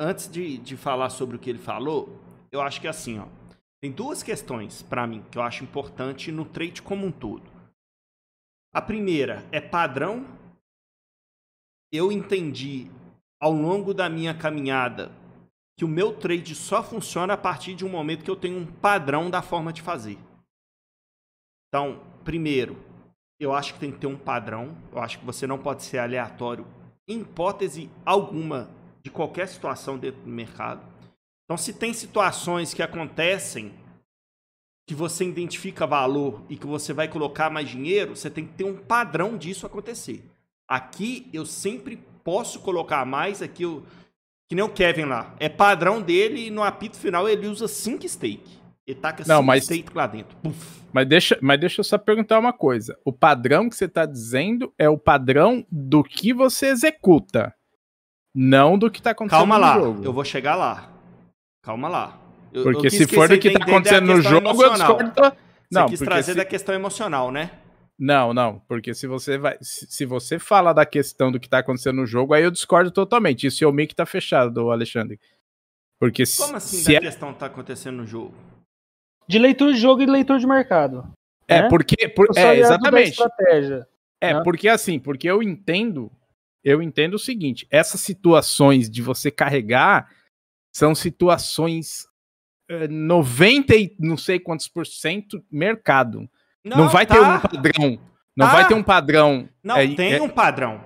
[0.00, 2.08] Antes de, de falar sobre o que ele falou,
[2.50, 3.28] eu acho que é assim, ó.
[3.82, 7.44] Tem duas questões para mim que eu acho importante no trade como um todo.
[8.72, 10.42] A primeira é padrão.
[11.94, 12.90] Eu entendi
[13.40, 15.12] ao longo da minha caminhada
[15.78, 18.66] que o meu trade só funciona a partir de um momento que eu tenho um
[18.66, 20.18] padrão da forma de fazer.
[21.68, 22.76] Então, primeiro,
[23.38, 24.76] eu acho que tem que ter um padrão.
[24.90, 26.66] Eu acho que você não pode ser aleatório
[27.06, 28.68] em hipótese alguma
[29.00, 30.84] de qualquer situação dentro do mercado.
[31.44, 33.72] Então, se tem situações que acontecem
[34.84, 38.64] que você identifica valor e que você vai colocar mais dinheiro, você tem que ter
[38.64, 40.33] um padrão disso acontecer.
[40.68, 43.82] Aqui eu sempre posso colocar mais, aqui eu,
[44.48, 45.34] que nem o Kevin lá.
[45.38, 48.58] É padrão dele e no apito final ele usa 5 stake.
[48.86, 49.64] Ele taca 5 mas...
[49.64, 50.36] stake lá dentro.
[50.38, 50.84] Puf.
[50.92, 52.96] Mas deixa, mas deixa eu só perguntar uma coisa.
[53.04, 57.52] O padrão que você está dizendo é o padrão do que você executa,
[58.32, 60.04] não do que está acontecendo Calma no lá, jogo.
[60.04, 60.88] eu vou chegar lá.
[61.64, 62.18] Calma lá.
[62.52, 65.00] Eu, Porque eu se for do que está acontecendo no jogo, emocional.
[65.00, 65.36] eu discordo.
[65.68, 66.38] Você Não, quis trazer se...
[66.38, 67.50] da questão emocional, né?
[67.98, 71.96] Não, não, porque se você vai, se, você fala da questão do que está acontecendo
[71.96, 73.46] no jogo, aí eu discordo totalmente.
[73.46, 75.20] Isso é o mic tá fechado, Alexandre.
[76.00, 78.34] Porque Como assim se da é, questão está acontecendo no jogo?
[79.28, 81.08] De leitura de jogo e de leitura de mercado.
[81.46, 81.68] é né?
[81.68, 83.10] porque por- é exatamente.
[83.10, 83.86] estratégia.
[84.20, 84.42] É, né?
[84.42, 86.10] porque assim, porque eu entendo,
[86.64, 90.10] eu entendo o seguinte, essas situações de você carregar
[90.74, 92.08] são situações
[92.68, 96.28] eh, 90 e não sei quantos por cento mercado.
[96.64, 97.48] Não, vai ter um tá.
[97.48, 97.98] padrão.
[98.36, 98.52] Não Tá.
[98.52, 99.48] vai ter um padrão.
[99.62, 100.82] Não, É- tem é- um padrão.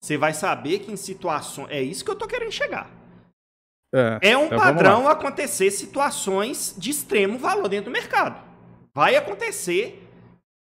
[0.00, 1.68] Você vai saber que em situações.
[1.70, 2.90] É isso que eu tô querendo chegar.
[3.94, 8.44] é, É um então padrão acontecer situações de extremo valor dentro do mercado.
[8.94, 10.02] Vai acontecer.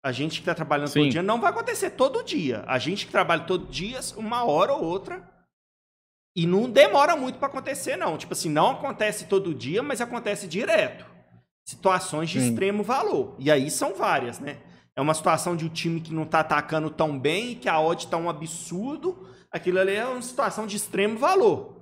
[0.05, 1.01] A gente que está trabalhando Sim.
[1.01, 2.63] todo dia não vai acontecer todo dia.
[2.69, 5.29] A gente que trabalha todo dia, uma hora ou outra.
[6.37, 8.17] E não demora muito para acontecer, não.
[8.17, 11.05] Tipo assim, não acontece todo dia, mas acontece direto.
[11.67, 12.49] Situações de Sim.
[12.49, 13.35] extremo valor.
[13.39, 14.59] E aí são várias, né?
[14.95, 17.81] É uma situação de um time que não tá atacando tão bem e que a
[17.81, 19.29] odd tá um absurdo.
[19.51, 21.77] Aquilo ali é uma situação de extremo valor.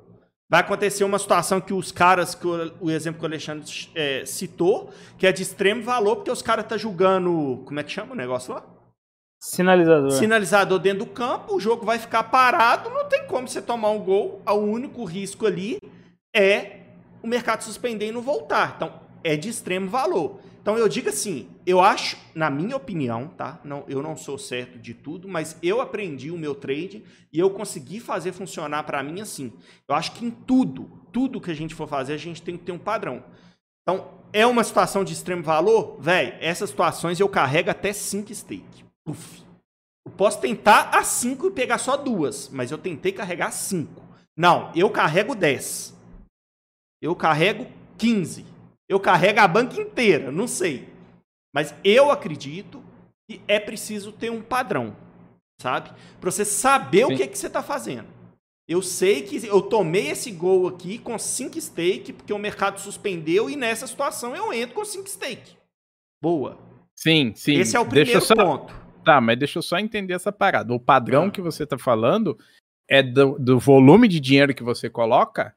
[0.48, 4.24] Vai acontecer uma situação que os caras, que o, o exemplo que o Alexandre é,
[4.24, 7.62] citou, que é de extremo valor, porque os caras tá julgando.
[7.66, 8.64] Como é que chama o negócio lá?
[9.40, 10.10] Sinalizador.
[10.12, 13.98] Sinalizador dentro do campo, o jogo vai ficar parado, não tem como você tomar um
[13.98, 14.40] gol.
[14.46, 15.78] O único risco ali
[16.34, 16.80] é
[17.22, 18.72] o mercado suspender e não voltar.
[18.76, 20.38] Então, é de extremo valor.
[20.60, 23.60] Então, eu digo assim, eu acho, na minha opinião, tá?
[23.64, 27.50] Não, eu não sou certo de tudo, mas eu aprendi o meu trade e eu
[27.50, 29.52] consegui fazer funcionar para mim assim.
[29.86, 32.64] Eu acho que em tudo, tudo que a gente for fazer, a gente tem que
[32.64, 33.22] ter um padrão.
[33.82, 35.98] Então, é uma situação de extremo valor?
[36.00, 38.84] Véi, essas situações eu carrego até 5 stake.
[39.06, 39.42] Uf.
[40.06, 44.02] Eu posso tentar a 5 e pegar só duas, mas eu tentei carregar 5.
[44.36, 45.94] Não, eu carrego 10.
[47.02, 47.66] Eu carrego
[47.98, 48.53] 15.
[48.88, 50.88] Eu carrego a banca inteira, não sei.
[51.54, 52.82] Mas eu acredito
[53.28, 54.94] que é preciso ter um padrão,
[55.60, 55.90] sabe?
[56.20, 57.16] Pra você saber o Sim.
[57.16, 58.08] que, que você tá fazendo.
[58.68, 63.48] Eu sei que eu tomei esse gol aqui com 5 stake, porque o mercado suspendeu
[63.50, 65.56] e nessa situação eu entro com 5 stake.
[66.22, 66.58] Boa.
[66.96, 67.54] Sim, sim.
[67.56, 68.74] Esse é o primeiro só, ponto.
[69.04, 70.72] Tá, mas deixa eu só entender essa parada.
[70.72, 71.30] O padrão Ah.
[71.30, 72.38] que você tá falando
[72.88, 75.54] é do, do volume de dinheiro que você coloca?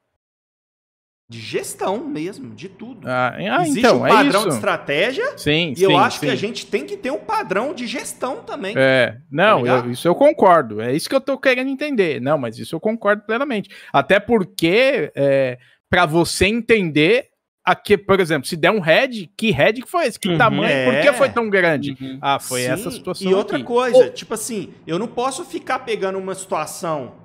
[1.29, 3.05] De gestão mesmo, de tudo.
[3.05, 4.49] Ah, ah, Existe então, um é padrão isso.
[4.49, 5.83] de estratégia Sim, e sim.
[5.83, 6.25] eu acho sim.
[6.25, 8.73] que a gente tem que ter um padrão de gestão também.
[8.77, 9.87] É, não, ligado?
[9.87, 10.79] eu- isso eu concordo.
[10.79, 12.21] É isso que eu tô querendo entender.
[12.21, 13.69] Não, mas isso eu concordo plenamente.
[13.91, 15.57] Até porque, é,
[15.89, 17.27] para você entender,
[17.65, 20.17] aqui, por exemplo, se der um head, que head que foi esse?
[20.17, 20.37] Que Uhum.
[20.37, 20.85] tamanho?
[20.89, 21.13] Por que É.
[21.13, 21.97] foi tão grande?
[21.99, 22.19] Uhum.
[22.21, 23.29] Ah, foi Sim, essa situação.
[23.29, 23.65] E outra aqui.
[23.65, 27.15] coisa, tipo assim, eu não posso ficar pegando uma situação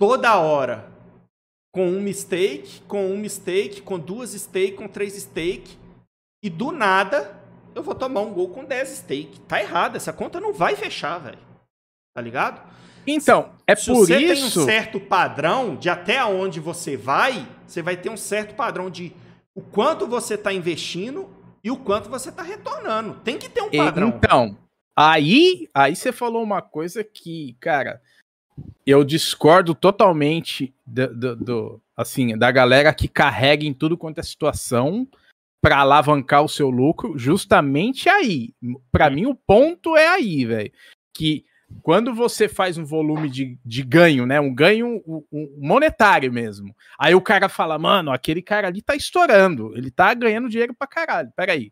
[0.00, 0.98] toda hora
[1.72, 5.76] com um mistake, com um mistake, com duas stake, com três stake,
[6.42, 7.40] e do nada
[7.74, 9.40] eu vou tomar um gol com 10 stake.
[9.40, 11.38] Tá errado, essa conta não vai fechar, velho.
[12.14, 12.60] Tá ligado?
[13.06, 14.62] Então, é Se por você tem isso.
[14.62, 19.12] um certo padrão de até onde você vai, você vai ter um certo padrão de
[19.54, 21.28] o quanto você está investindo
[21.62, 23.14] e o quanto você está retornando.
[23.24, 24.08] Tem que ter um padrão.
[24.08, 24.56] Então,
[24.96, 28.00] aí, aí você falou uma coisa que, cara,
[28.86, 34.22] eu discordo totalmente do, do- do- assim, da galera que carrega em tudo quanto é
[34.22, 35.06] situação
[35.60, 38.54] para alavancar o seu lucro, justamente aí.
[38.90, 40.72] Para mim, o ponto é aí, velho.
[41.12, 41.44] Que
[41.82, 44.40] quando você faz um volume de, de ganho, né?
[44.40, 46.74] Um ganho um- um monetário mesmo.
[46.98, 49.76] Aí o cara fala, mano, aquele cara ali tá estourando.
[49.76, 51.30] Ele tá ganhando dinheiro pra caralho.
[51.36, 51.70] Peraí.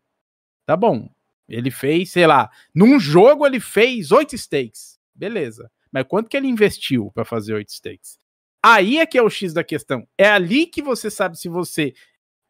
[0.66, 1.08] Tá bom.
[1.48, 4.98] Ele fez, sei lá, num jogo ele fez oito stakes.
[5.14, 5.70] Beleza.
[5.92, 8.18] Mas quanto que ele investiu para fazer oito stakes?
[8.64, 10.06] Aí é que é o X da questão.
[10.16, 11.94] É ali que você sabe se você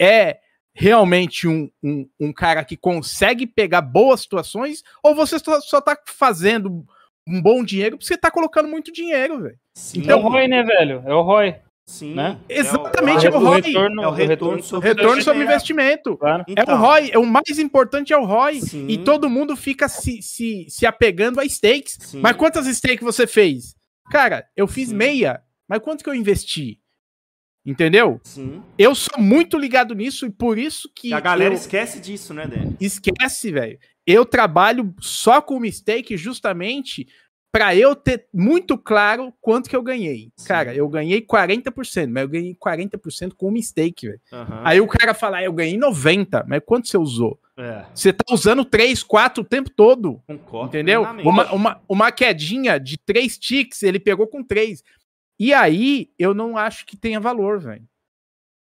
[0.01, 0.39] é
[0.74, 5.99] realmente um, um, um cara que consegue pegar boas situações ou você só, só tá
[6.07, 6.86] fazendo
[7.26, 9.59] um bom dinheiro porque você tá colocando muito dinheiro, velho.
[9.95, 11.03] Então, é o ROI, né, velho?
[11.05, 11.57] É o ROI.
[11.89, 12.14] Sim.
[12.14, 12.39] Né?
[12.47, 13.61] Exatamente, é o, é o ROI.
[13.62, 16.18] Retorno, é o retorno, sobre, retorno sobre investimento.
[16.18, 16.45] Claro.
[16.47, 17.11] Então, é o ROI.
[17.14, 18.61] É o mais importante é o ROI.
[18.61, 18.86] Sim.
[18.89, 21.97] E todo mundo fica se, se, se apegando a stakes.
[21.99, 22.20] Sim.
[22.20, 23.74] Mas quantas stakes você fez?
[24.11, 24.97] Cara, eu fiz Sim.
[24.97, 25.43] meia.
[25.66, 26.78] Mas quanto que eu investi?
[27.64, 28.20] Entendeu?
[28.22, 28.62] Sim.
[28.76, 31.14] Eu sou muito ligado nisso e por isso que.
[31.14, 31.59] A galera eu...
[31.59, 32.76] esquece disso, né, Dani?
[32.78, 33.78] Esquece, velho.
[34.07, 37.09] Eu trabalho só com mistake justamente
[37.51, 40.30] para eu ter muito claro quanto que eu ganhei.
[40.36, 40.49] Sim.
[40.49, 44.20] Cara, eu ganhei 40%, mas eu ganhei 40% com mistake, velho.
[44.32, 44.61] Uhum.
[44.64, 47.38] Aí o cara fala, ah, eu ganhei 90%, mas quanto você usou?
[47.57, 47.84] É.
[47.92, 50.22] Você tá usando 3, 4 o tempo todo.
[50.26, 50.68] Concordo.
[50.68, 51.03] Entendeu?
[51.03, 54.82] Uma, uma, uma quedinha de 3 ticks, ele pegou com 3.
[55.40, 57.84] E aí, eu não acho que tenha valor, velho.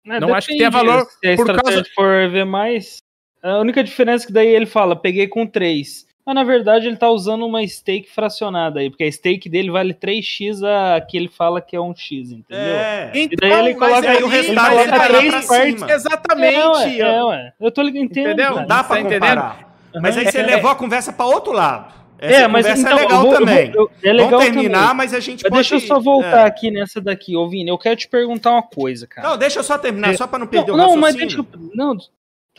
[0.07, 1.83] É, não acho que tenha valor se a por causa...
[1.93, 2.97] for ver mais,
[3.41, 6.07] a única diferença é que daí ele fala, peguei com 3.
[6.29, 9.95] Mas na verdade ele tá usando uma stake fracionada aí, porque a stake dele vale
[9.95, 12.75] 3x a que ele fala que é um x, entendeu?
[12.75, 13.11] É.
[13.15, 15.81] E daí ele então, coloca, aí, o ele coloca três partes.
[15.81, 16.55] Exatamente.
[16.55, 17.53] É, ué, é, ué.
[17.59, 18.27] Eu tô entendendo.
[18.27, 18.67] Entendeu?
[18.67, 19.73] Dá pra tá comparar.
[19.95, 21.95] Mas aí você é, levou a conversa para outro lado.
[22.19, 23.71] Essa é, mas então, é legal vou, também.
[23.73, 24.97] Eu, é legal Vamos terminar, também.
[24.97, 25.55] mas a gente pode...
[25.55, 26.45] Deixa eu só voltar é.
[26.45, 27.69] aqui nessa daqui, ouvindo.
[27.69, 29.29] Eu quero te perguntar uma coisa, cara.
[29.29, 30.17] Não, deixa eu só terminar, é.
[30.17, 31.01] só para não perder não, o raciocínio.
[31.01, 31.71] Não, mas deixa eu...
[31.73, 31.97] Não,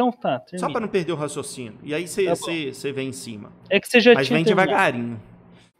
[0.00, 0.66] então tá, termina.
[0.66, 1.78] Só para não perder o raciocínio.
[1.82, 3.52] E aí você tá vem em cima.
[3.68, 4.70] É que você já mas tinha vem terminado.
[4.70, 5.22] devagarinho.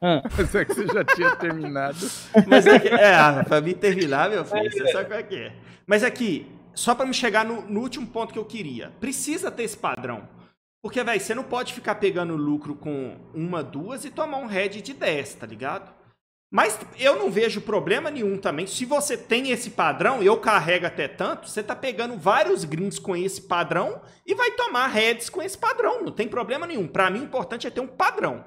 [0.03, 0.23] Ah.
[0.37, 2.11] Mas é que você já tinha terminado.
[2.49, 5.53] Mas é, que, é pra mim terminar, meu filho, você sabe qual é que é.
[5.87, 8.93] Mas aqui, só para me chegar no, no último ponto que eu queria.
[8.99, 10.27] Precisa ter esse padrão.
[10.83, 14.81] Porque, velho, você não pode ficar pegando lucro com uma, duas e tomar um head
[14.81, 15.93] de 10, tá ligado?
[16.51, 18.67] Mas eu não vejo problema nenhum também.
[18.67, 23.15] Se você tem esse padrão, eu carrego até tanto, você tá pegando vários greens com
[23.15, 26.03] esse padrão e vai tomar heads com esse padrão.
[26.03, 26.89] Não tem problema nenhum.
[26.89, 28.45] Para mim, o importante é ter um padrão.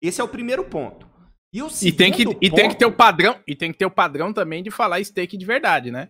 [0.00, 1.06] Esse é o primeiro ponto.
[1.52, 2.38] E, o e tem que ponto...
[2.40, 5.04] e tem que ter o padrão e tem que ter o padrão também de falar
[5.04, 6.08] stake de verdade, né?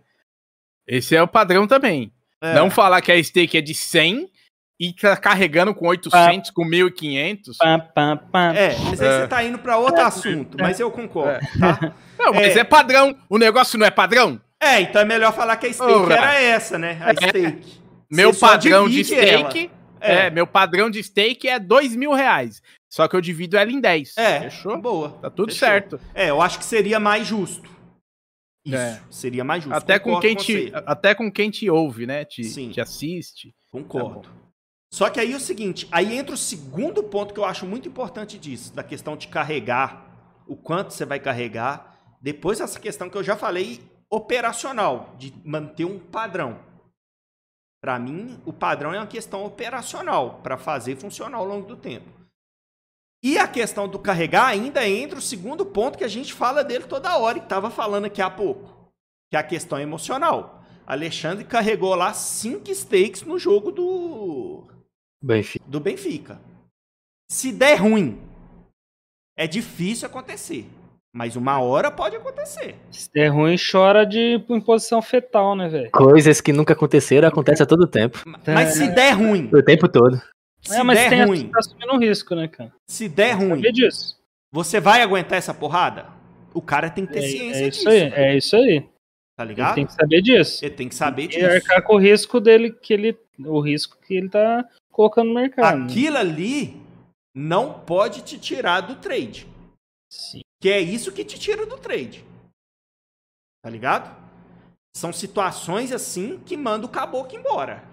[0.87, 2.13] Esse é o padrão também.
[2.41, 2.53] É.
[2.53, 4.31] Não falar que a stake é de 100
[4.79, 6.53] e tá carregando com 800, pá.
[6.53, 7.57] com 1500.
[7.57, 8.53] Pá, pá, pá.
[8.53, 9.21] É, mas aí é.
[9.21, 11.59] você tá indo para outro assunto, mas eu concordo, é.
[11.59, 11.93] tá?
[12.19, 12.59] Não, mas é.
[12.59, 12.63] é.
[12.63, 13.15] padrão.
[13.29, 14.39] O negócio não é padrão?
[14.59, 16.97] É, então é melhor falar que a stake oh, era essa, né?
[17.01, 17.13] A é.
[17.13, 17.81] stake.
[18.09, 19.69] Meu você padrão de stake.
[19.99, 20.29] É.
[20.29, 22.61] meu padrão de stake é dois mil reais.
[22.89, 24.17] Só que eu divido ela em 10.
[24.17, 24.39] É.
[24.41, 24.77] Fechou?
[24.79, 25.09] Boa.
[25.21, 25.67] Tá tudo Fechou.
[25.67, 25.99] certo.
[26.13, 27.69] É, eu acho que seria mais justo.
[28.65, 29.01] Isso, é.
[29.11, 29.75] seria mais justo.
[29.75, 32.23] Até com, quem te, até com quem te ouve, né?
[32.23, 32.69] Te, Sim.
[32.69, 33.53] te assiste.
[33.69, 34.21] Concordo.
[34.21, 34.29] Tá
[34.91, 37.87] só que aí é o seguinte, aí entra o segundo ponto que eu acho muito
[37.87, 40.05] importante disso, da questão de carregar,
[40.47, 41.97] o quanto você vai carregar.
[42.21, 46.59] Depois essa questão que eu já falei, operacional, de manter um padrão.
[47.81, 52.09] Para mim, o padrão é uma questão operacional, para fazer funcionar ao longo do tempo.
[53.21, 56.85] E a questão do carregar ainda entra o segundo ponto que a gente fala dele
[56.85, 58.91] toda hora e estava falando aqui há pouco,
[59.29, 60.63] que é a questão emocional.
[60.85, 64.67] Alexandre carregou lá cinco stakes no jogo do
[65.21, 65.65] Benfica.
[65.67, 66.39] do Benfica.
[67.29, 68.19] Se der ruim,
[69.37, 70.65] é difícil acontecer.
[71.13, 72.75] Mas uma hora pode acontecer.
[72.91, 75.89] Se der ruim, chora de em posição fetal, né, velho?
[75.91, 78.21] Coisas que nunca aconteceram acontecem a todo tempo.
[78.45, 79.49] Mas se der ruim.
[79.53, 80.21] O tempo todo.
[80.61, 81.47] Se é, mas der tem ruim.
[81.47, 82.73] Tá assumindo um risco, né, cara?
[82.85, 83.61] Se der ruim.
[83.71, 84.19] disso.
[84.51, 86.05] Você vai aguentar essa porrada?
[86.53, 87.89] O cara tem que ter é, ciência é isso disso.
[87.89, 88.89] Aí, é isso aí.
[89.37, 89.69] Tá ligado?
[89.69, 90.65] Ele tem que saber disso.
[90.65, 91.39] Ele tem que saber e disso.
[91.39, 93.17] E arcar com o risco dele, que ele.
[93.39, 95.79] O risco que ele tá colocando no mercado.
[95.79, 95.85] Né?
[95.85, 96.81] Aquilo ali
[97.35, 99.45] não pode te tirar do trade.
[100.09, 100.39] Sim.
[100.61, 102.23] Que é isso que te tira do trade.
[103.61, 104.15] Tá ligado?
[104.95, 107.83] São situações assim que manda o caboclo embora.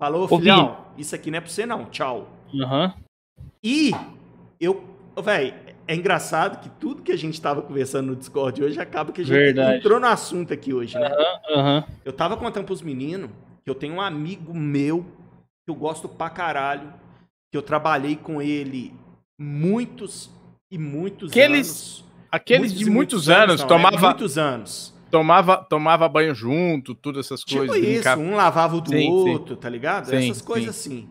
[0.00, 2.26] Falou, filhão, isso aqui não é pra você não, tchau.
[2.54, 2.92] Uhum.
[3.62, 3.90] E
[4.58, 4.82] eu,
[5.22, 5.54] velho,
[5.86, 9.24] é engraçado que tudo que a gente tava conversando no Discord hoje acaba que a
[9.24, 9.78] gente Verdade.
[9.78, 11.10] entrou no assunto aqui hoje, né?
[11.50, 11.84] Uhum, uhum.
[12.02, 13.30] Eu tava contando pros meninos
[13.62, 15.04] que eu tenho um amigo meu
[15.66, 16.94] que eu gosto pra caralho,
[17.50, 18.94] que eu trabalhei com ele
[19.36, 20.30] muitos
[20.70, 22.04] e muitos aqueles, anos.
[22.30, 23.96] Aqueles muitos de muitos, anos, anos não, tomava...
[23.96, 24.94] É, muitos anos.
[25.10, 27.76] Tomava, tomava banho junto, todas essas tipo coisas.
[27.76, 29.60] isso, um lavava o do sim, outro, sim.
[29.60, 30.06] tá ligado?
[30.06, 31.08] Sim, essas coisas assim.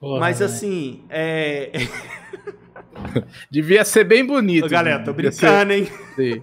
[0.00, 1.70] Porra, Mas assim, é...
[3.50, 4.66] Devia ser bem bonito.
[4.66, 5.78] Ô, galera, tô brincando, ser...
[5.78, 5.88] hein?
[6.16, 6.42] Sim.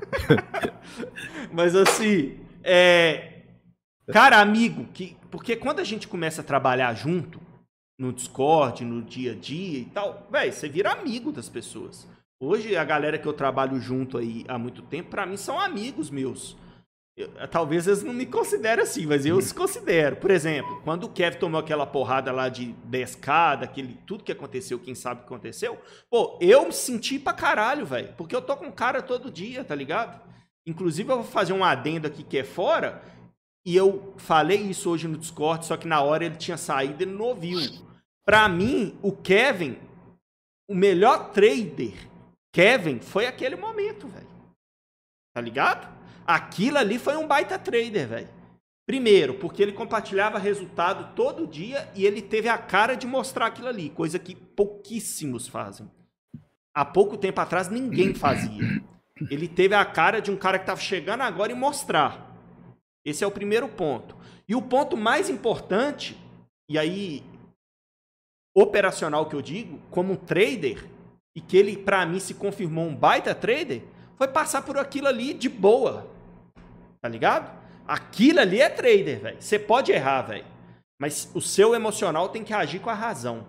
[1.52, 3.33] Mas assim, é...
[4.12, 7.40] Cara, amigo, que porque quando a gente começa a trabalhar junto,
[7.98, 12.08] no Discord, no dia a dia e tal, velho, você vira amigo das pessoas.
[12.40, 16.10] Hoje, a galera que eu trabalho junto aí há muito tempo, para mim são amigos
[16.10, 16.58] meus.
[17.16, 20.16] Eu, talvez eles não me considerem assim, mas eu os considero.
[20.18, 24.80] Por exemplo, quando o Kevin tomou aquela porrada lá de 10k, daquele, tudo que aconteceu,
[24.80, 28.14] quem sabe o que aconteceu, pô, eu me senti pra caralho, velho.
[28.18, 30.20] Porque eu tô com o cara todo dia, tá ligado?
[30.66, 33.02] Inclusive, eu vou fazer um adendo aqui que é fora,
[33.66, 37.06] e eu falei isso hoje no Discord, só que na hora ele tinha saído e
[37.06, 37.60] ele não ouviu.
[38.26, 39.78] Pra mim, o Kevin,
[40.68, 41.94] o melhor trader,
[42.54, 44.28] Kevin, foi aquele momento, velho.
[45.34, 45.92] Tá ligado?
[46.26, 48.30] Aquilo ali foi um baita trader, velho.
[48.86, 53.70] Primeiro, porque ele compartilhava resultado todo dia e ele teve a cara de mostrar aquilo
[53.70, 55.90] ali, coisa que pouquíssimos fazem.
[56.76, 58.84] Há pouco tempo atrás ninguém fazia.
[59.30, 62.33] Ele teve a cara de um cara que estava chegando agora e mostrar.
[63.06, 64.16] Esse é o primeiro ponto.
[64.48, 66.18] E o ponto mais importante,
[66.70, 67.24] e aí
[68.56, 70.90] operacional que eu digo, como um trader,
[71.36, 73.82] e que ele para mim se confirmou um baita trader,
[74.18, 76.08] foi passar por aquilo ali de boa.
[77.02, 77.52] Tá ligado?
[77.88, 79.42] Aquilo ali é trader, velho.
[79.42, 80.46] Você pode errar, velho.
[81.00, 83.46] Mas o seu emocional tem que agir com a razão.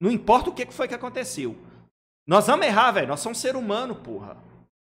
[0.00, 1.54] Não importa o que foi que aconteceu.
[2.26, 3.08] Nós vamos errar, velho.
[3.08, 4.36] Nós somos ser humano, porra.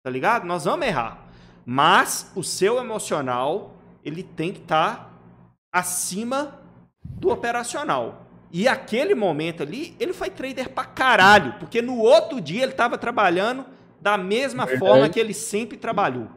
[0.04, 0.46] Tá ligado?
[0.46, 1.25] Nós vamos errar.
[1.66, 5.10] Mas o seu emocional, ele tem que estar tá
[5.72, 6.60] acima
[7.04, 8.28] do operacional.
[8.52, 12.98] E aquele momento ali, ele foi trader pra caralho, porque no outro dia ele estava
[12.98, 13.66] trabalhando
[14.00, 14.80] da mesma Verdade.
[14.80, 16.28] forma que ele sempre trabalhou.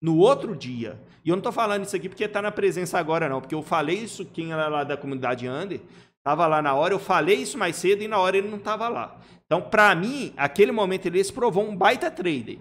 [0.00, 0.98] No outro dia.
[1.24, 3.40] E eu não tô falando isso aqui porque tá na presença agora, não.
[3.40, 5.80] Porque eu falei isso, quem era lá da comunidade Under,
[6.22, 8.88] tava lá na hora, eu falei isso mais cedo e na hora ele não tava
[8.88, 9.16] lá.
[9.44, 12.58] Então, para mim, aquele momento ele se provou um baita trader.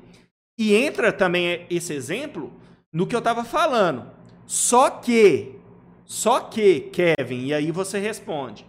[0.57, 2.51] E entra também esse exemplo
[2.91, 4.09] no que eu estava falando.
[4.45, 5.55] Só que,
[6.05, 8.65] só que, Kevin, e aí você responde.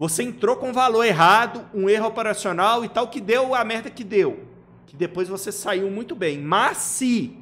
[0.00, 4.04] Você entrou com valor errado, um erro operacional e tal, que deu a merda que
[4.04, 4.46] deu.
[4.86, 6.38] Que depois você saiu muito bem.
[6.38, 7.36] Mas se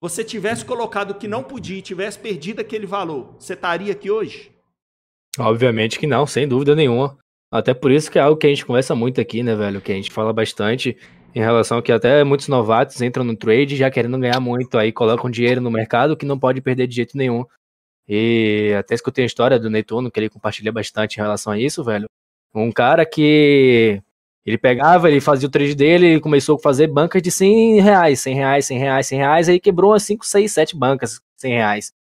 [0.00, 4.10] você tivesse colocado o que não podia e tivesse perdido aquele valor, você estaria aqui
[4.10, 4.50] hoje?
[5.38, 7.16] Obviamente que não, sem dúvida nenhuma.
[7.52, 9.80] Até por isso que é algo que a gente conversa muito aqui, né, velho?
[9.80, 10.96] Que a gente fala bastante
[11.34, 15.30] em relação que até muitos novatos entram no trade já querendo ganhar muito, aí colocam
[15.30, 17.44] dinheiro no mercado que não pode perder de jeito nenhum.
[18.08, 21.82] E até escutei a história do Netuno, que ele compartilha bastante em relação a isso,
[21.82, 22.06] velho.
[22.54, 24.02] Um cara que
[24.44, 28.20] ele pegava, ele fazia o trade dele, ele começou a fazer bancas de 100 reais,
[28.20, 31.92] 100 reais, 100 reais, 100 reais, aí quebrou umas 5, 6, 7 bancas, 100 reais.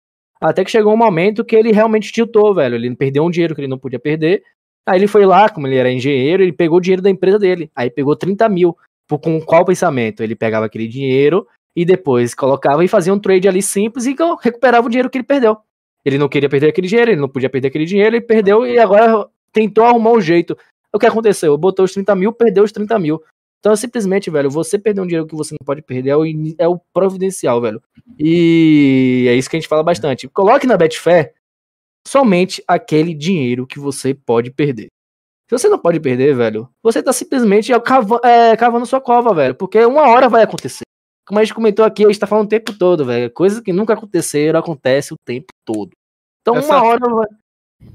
[0.40, 2.74] Até que chegou um momento que ele realmente tiltou, velho.
[2.74, 4.43] Ele perdeu um dinheiro que ele não podia perder.
[4.86, 7.70] Aí ele foi lá, como ele era engenheiro, ele pegou o dinheiro da empresa dele.
[7.77, 8.74] Aí pegou 30 mil
[9.19, 10.23] com qual pensamento?
[10.23, 14.87] Ele pegava aquele dinheiro e depois colocava e fazia um trade ali simples e recuperava
[14.87, 15.57] o dinheiro que ele perdeu.
[16.05, 18.78] Ele não queria perder aquele dinheiro, ele não podia perder aquele dinheiro, ele perdeu e
[18.78, 20.57] agora tentou arrumar um jeito.
[20.93, 21.57] O que aconteceu?
[21.57, 23.23] Botou os 30 mil, perdeu os 30 mil.
[23.61, 26.24] Então, simplesmente, velho, você perder um dinheiro que você não pode perder é o,
[26.59, 27.81] é o providencial, velho.
[28.19, 30.27] E é isso que a gente fala bastante.
[30.28, 31.35] Coloque na Betfair
[32.09, 34.89] somente aquele dinheiro que você pode perder.
[35.51, 39.52] Se você não pode perder, velho, você tá simplesmente cavando, é, cavando sua cova, velho.
[39.52, 40.85] Porque uma hora vai acontecer.
[41.27, 43.28] Como a gente comentou aqui, a gente tá falando o tempo todo, velho.
[43.32, 45.90] Coisas que nunca aconteceram, acontece o tempo todo.
[46.40, 47.27] Então essa, uma hora vai.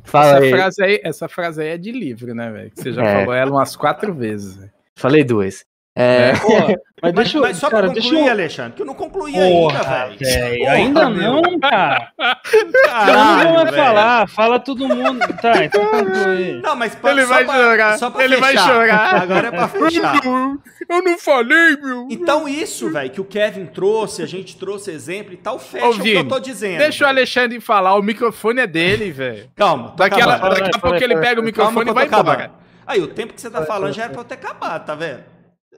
[0.03, 0.51] Fala essa, aí.
[0.51, 2.71] Frase aí, essa frase aí é de livro, né, velho?
[2.75, 3.19] Você já é.
[3.19, 4.57] falou ela umas quatro vezes.
[4.57, 4.71] Véio.
[4.97, 5.63] Falei duas.
[5.97, 6.31] É.
[6.31, 6.35] é.
[6.35, 8.31] Pô, mas, deixa eu, mas só cara, pra concluir, eu...
[8.31, 10.69] Alexandre, que eu não concluí Porra, ainda, velho.
[10.69, 12.11] Ainda não, cara.
[12.85, 15.19] Caralho, não vai falar, fala todo mundo.
[15.41, 16.61] Tá, então conclui.
[16.61, 17.97] Não, mas pra, ele vai pra, chorar.
[17.99, 18.51] Só pra ele fechar.
[18.51, 19.21] vai chorar.
[19.21, 20.21] Agora é pra fechar.
[20.87, 22.07] Eu não falei, meu.
[22.09, 25.91] Então isso, velho, que o Kevin trouxe, a gente trouxe exemplo e tal, fecha Ô,
[25.91, 26.79] o que eu tô dizendo.
[26.79, 29.49] Deixa o Alexandre falar, o microfone é dele, velho.
[29.55, 29.93] Calma.
[29.95, 32.51] Daqui, a, daqui a pouco ele pega o microfone e vai embora.
[32.87, 35.34] Aí, o tempo que você tá falando já era pra eu ter acabado, tá vendo?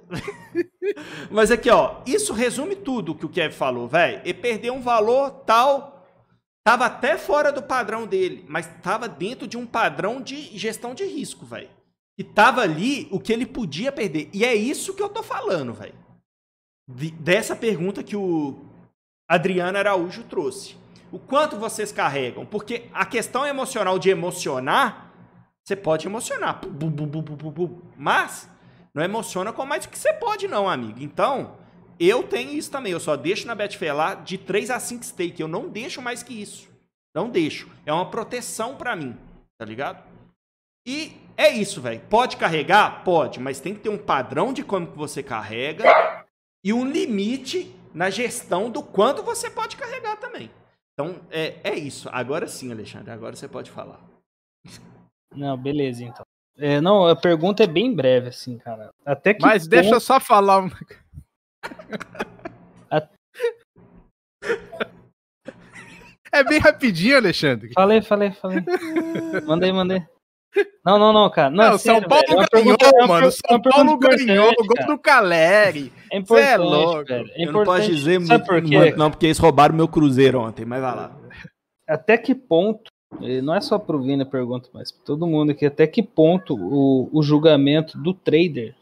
[1.29, 4.21] Mas aqui, ó, isso resume tudo que o Kevin falou, velho.
[4.23, 6.07] Ele perdeu um valor tal,
[6.63, 11.05] tava até fora do padrão dele, mas tava dentro de um padrão de gestão de
[11.05, 11.69] risco, velho.
[12.17, 14.29] E tava ali o que ele podia perder.
[14.34, 15.93] E é isso que eu tô falando, velho.
[16.88, 18.65] De, dessa pergunta que o
[19.29, 20.75] Adriano Araújo trouxe.
[21.11, 22.45] O quanto vocês carregam?
[22.45, 25.13] Porque a questão emocional de emocionar,
[25.63, 26.59] você pode emocionar.
[27.95, 28.49] Mas
[28.97, 30.97] não emociona com mais do que você pode, não, amigo.
[30.99, 31.55] Então,
[31.99, 32.91] eu tenho isso também.
[32.91, 35.39] Eu só deixo na Betfair lá de 3 a 5 stake.
[35.39, 36.67] Eu não deixo mais que isso.
[37.13, 37.69] Não deixo.
[37.85, 39.15] É uma proteção para mim.
[39.55, 40.03] Tá ligado?
[40.83, 42.01] E é isso, velho.
[42.09, 43.03] Pode carregar?
[43.03, 43.39] Pode.
[43.39, 46.25] Mas tem que ter um padrão de como que você carrega
[46.63, 50.49] e um limite na gestão do quanto você pode carregar também.
[50.93, 52.09] Então, é, é isso.
[52.11, 53.11] Agora sim, Alexandre.
[53.11, 54.03] Agora você pode falar.
[55.35, 56.26] Não, beleza, então.
[56.59, 58.89] É, não, a pergunta é bem breve, assim, cara.
[59.05, 60.59] Até que Mas deixa eu só falar.
[60.63, 60.69] um-
[62.89, 63.07] A-
[66.31, 67.71] É bem rapidinho, Alexandre.
[67.73, 68.63] Falei, falei, falei.
[69.45, 70.03] mandei, mandei.
[70.84, 71.49] Não, não, não, cara.
[71.49, 72.39] Não, Não, é São sério, Paulo velho.
[72.39, 73.31] É uma ganhou, é uma mano.
[73.31, 74.51] São uma pergunta Paulo ganhou.
[74.51, 75.93] importante, Gol do Caleri.
[76.11, 77.05] É importante, louco.
[77.05, 77.29] velho.
[77.34, 77.95] É Eu não posso importante.
[77.95, 78.77] dizer Sabe por muito, quê?
[78.77, 81.15] muito, não, porque eles roubaram meu cruzeiro ontem, mas vai lá.
[81.88, 82.89] Até que ponto,
[83.22, 86.03] e não é só pro Vini a pergunta, mas pra todo mundo aqui, até que
[86.03, 88.76] ponto o, o julgamento do trader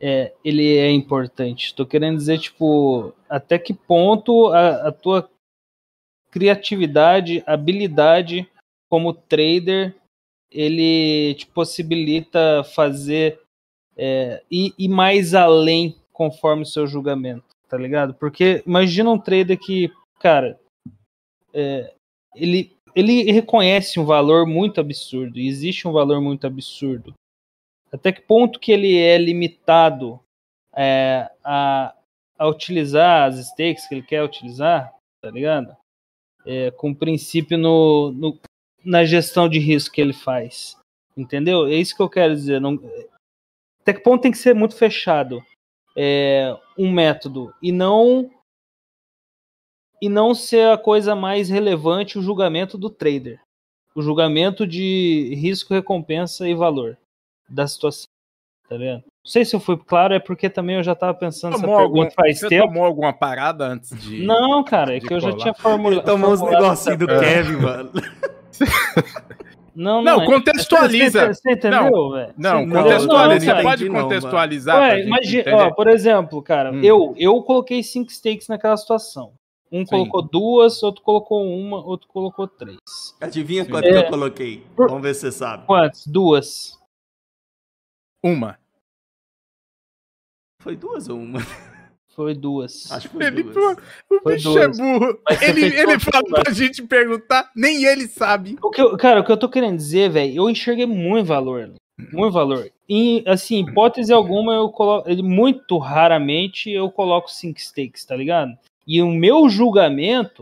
[0.00, 1.74] é, ele é importante?
[1.74, 5.28] Tô querendo dizer, tipo, até que ponto a, a tua
[6.30, 8.48] criatividade, habilidade
[8.88, 9.94] como trader,
[10.50, 13.40] ele te possibilita fazer
[13.96, 18.14] é, ir, ir mais além conforme o seu julgamento, tá ligado?
[18.14, 20.58] Porque imagina um trader que, cara,
[21.52, 21.92] é,
[22.34, 27.14] ele, ele reconhece um valor muito absurdo, e existe um valor muito absurdo.
[27.92, 30.20] Até que ponto que ele é limitado
[30.74, 31.94] é, a,
[32.38, 35.76] a utilizar as stakes que ele quer utilizar, tá ligado?
[36.46, 38.38] É, com princípio no, no-
[38.84, 40.76] na gestão de risco que ele faz.
[41.16, 41.66] Entendeu?
[41.66, 42.60] É isso que eu quero dizer.
[42.60, 42.78] Não,
[43.82, 45.42] até que ponto tem que ser muito fechado
[45.96, 48.30] é, um método e não
[50.00, 53.40] e não ser a coisa mais relevante o julgamento do trader.
[53.94, 56.96] O julgamento de risco, recompensa e valor
[57.48, 58.06] da situação.
[58.68, 59.02] Tá vendo?
[59.02, 61.78] Não sei se eu fui claro, é porque também eu já tava pensando nessa Tomou
[61.78, 62.68] pergunta algum, faz você tempo.
[62.68, 64.22] tomou alguma parada antes de.
[64.24, 65.42] Não, cara, é de que eu já colar.
[65.42, 66.04] tinha formulado.
[66.04, 67.18] Tomou uns negocinhos do É.
[67.20, 67.90] Kevin, mano.
[69.74, 70.26] Não, Não, é.
[70.26, 71.26] contextualiza.
[71.28, 72.34] Você, você entendeu, velho?
[72.36, 73.46] Não, Não, contextualiza.
[73.46, 74.76] não, Você pode não, contextualizar.
[74.76, 76.80] pra Ué, gente ó, por exemplo, cara, Hum.
[76.82, 79.32] eu, eu coloquei cinco stakes naquela situação.
[79.72, 79.90] Um Sim.
[79.90, 82.76] colocou duas, outro colocou uma, outro colocou três.
[83.20, 83.92] Adivinha quanto É.
[83.92, 84.66] que eu coloquei?
[84.76, 85.66] Vamos ver se você sabe.
[85.66, 86.04] Quantas?
[86.06, 86.78] Duas.
[88.24, 88.58] Uma.
[90.62, 91.38] Foi duas ou uma?
[92.12, 92.90] Foi duas.
[92.90, 93.78] Acho que foi Ele, duas.
[94.10, 94.78] O Foi bicho duas.
[94.78, 95.18] é burro.
[95.40, 98.58] Ele, ele fala pra gente perguntar, nem ele sabe.
[98.60, 101.72] O que eu- cara, o que eu tô querendo dizer, velho, eu enxerguei muito valor.
[102.12, 102.68] Muito valor.
[102.88, 105.08] E, assim, hipótese alguma, eu coloco.
[105.22, 108.58] Muito raramente eu coloco cinco stakes, tá ligado?
[108.92, 110.40] E o meu julgamento.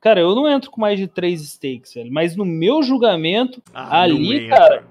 [0.00, 2.12] Cara, eu não entro com mais de três stakes, velho.
[2.12, 4.84] Mas no meu julgamento, Ah, Ali, cara,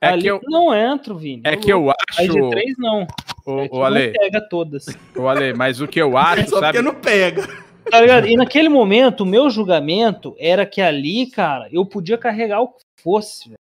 [0.00, 1.42] É ali que eu, não entro, Vini.
[1.44, 2.40] é Ô, que eu louco, Mais acho.
[2.40, 3.06] de três, não.
[3.44, 4.86] Ô, É que não Ale, pega todas.
[5.16, 6.78] ô, Ale, mas o que eu acho, Só sabe?
[6.78, 7.42] porque não pega.
[7.90, 8.26] Tá ligado?
[8.28, 12.80] E naquele momento, o meu julgamento era que ali, cara, eu podia carregar o que
[13.02, 13.58] fosse, velho.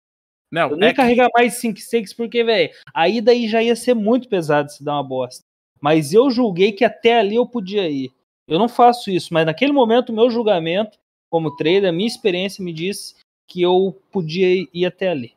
[0.50, 3.76] Não, Eu nem é que, carregar mais 5 stakes, porque, velho, aí daí já ia
[3.76, 5.44] ser muito pesado se dar uma bosta.
[5.82, 8.10] Mas eu julguei que até ali eu podia ir.
[8.48, 10.98] Eu não faço isso, mas naquele momento, o meu julgamento,
[11.30, 13.16] como trader, a minha experiência me disse
[13.48, 15.34] que eu podia ir até ali.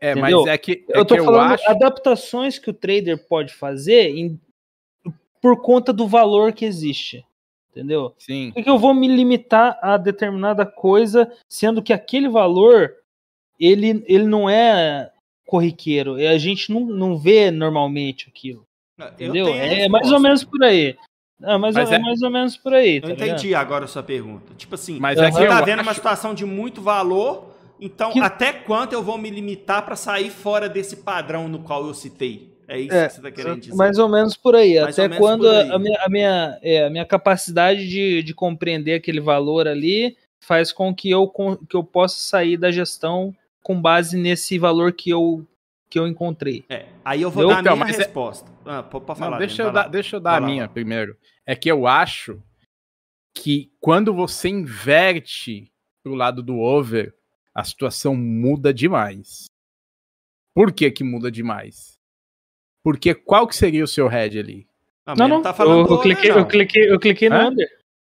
[0.00, 0.52] é, mas entendeu?
[0.52, 1.70] é que, é eu tô que eu falando acho.
[1.70, 4.38] adaptações que o trader pode fazer em-
[5.40, 7.24] por conta do valor que existe.
[7.70, 8.14] Entendeu?
[8.18, 8.52] Sim.
[8.52, 12.94] Por que eu vou me limitar a determinada coisa, sendo que aquele valor
[13.58, 15.10] ele, ele não é
[15.46, 16.16] corriqueiro.
[16.16, 18.66] A gente não, não vê normalmente aquilo.
[18.98, 19.48] Eu Entendeu?
[19.48, 20.96] É mais ou menos por aí.
[21.44, 22.96] É mais, Mas ou, é é- mais ou menos por aí.
[22.96, 23.28] Eu tá ligado?
[23.28, 24.52] entendi agora a sua pergunta.
[24.56, 28.12] Tipo assim, Mas é você tá eu vendo uma acho- situação de muito valor, então
[28.12, 31.94] Que- até quanto eu vou me limitar pra sair fora desse padrão no qual eu
[31.94, 32.52] citei?
[32.68, 33.74] É isso É, que você tá querendo dizer.
[33.74, 34.80] Mais ou menos por aí.
[34.80, 35.70] Mais Até quando aí.
[35.70, 40.72] a minha, a minha, é, a minha capacidade de, de compreender aquele valor ali faz
[40.72, 45.10] com que eu, con- que eu possa sair da gestão com base nesse valor que
[45.10, 45.44] eu,
[45.90, 46.64] que eu encontrei.
[46.70, 48.50] É, aí eu vou Eu- dar a Então, minha mas é- resposta.
[48.64, 49.38] Ah, pode, pode Não, falar.
[49.38, 51.16] deixa, Dani, eu dar, deixa eu dar a minha primeiro.
[51.46, 52.40] É que eu acho
[53.36, 55.70] que quando você inverte
[56.04, 57.14] pro lado do over,
[57.54, 59.46] a situação muda demais.
[60.54, 61.94] Por que que muda demais?
[62.84, 64.66] Porque qual que seria o seu head ali?
[65.06, 65.42] Ah, Não, ele não.
[65.42, 66.38] tá falando eu, eu over, cliquei, não.
[66.38, 67.68] eu cliquei, eu cliquei no under.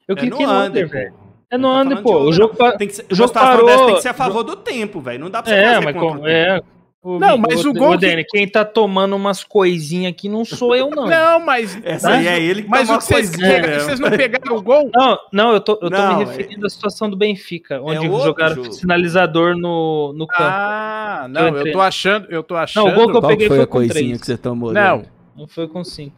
[0.07, 1.15] Eu É cliquei no no under, velho.
[1.51, 2.21] É no tá under, pô.
[2.25, 2.59] O jogo, não.
[2.59, 3.87] pa- Tem que ser, o jogo parou.
[3.87, 5.19] tem que ser a favor do tempo, velho.
[5.21, 6.29] Não dá pra você É, fazer mas contra como, o tempo.
[6.29, 6.76] é.
[7.21, 11.07] Não, mas o gol que- quem tá tomando umas coisinhas aqui não sou eu, não.
[11.07, 11.79] Não, mas.
[11.85, 13.85] Essa mas, aí é ele que mas toma o que vocês, coisinha pegaram- mesmo.
[13.89, 14.91] vocês não pegaram o gol?
[14.95, 18.09] Não, não, eu tô, eu tô Não, me é- referindo à situação do Benfica, onde
[18.09, 18.73] outro jogaram jogo.
[18.73, 20.43] sinalizador no, no campo.
[20.43, 21.73] Ah, não, eu entrei.
[21.73, 22.87] tô achando, eu tô achando.
[22.87, 24.21] Não, o gol que eu Qual peguei foi foi a com coisinha três.
[24.21, 24.73] que você tomou?
[24.73, 25.05] Não?
[25.37, 26.17] Não foi com cinco.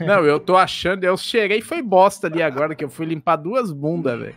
[0.00, 3.70] não, eu tô achando, eu cheirei foi bosta ali agora que eu fui limpar duas
[3.72, 4.34] bundas, velho.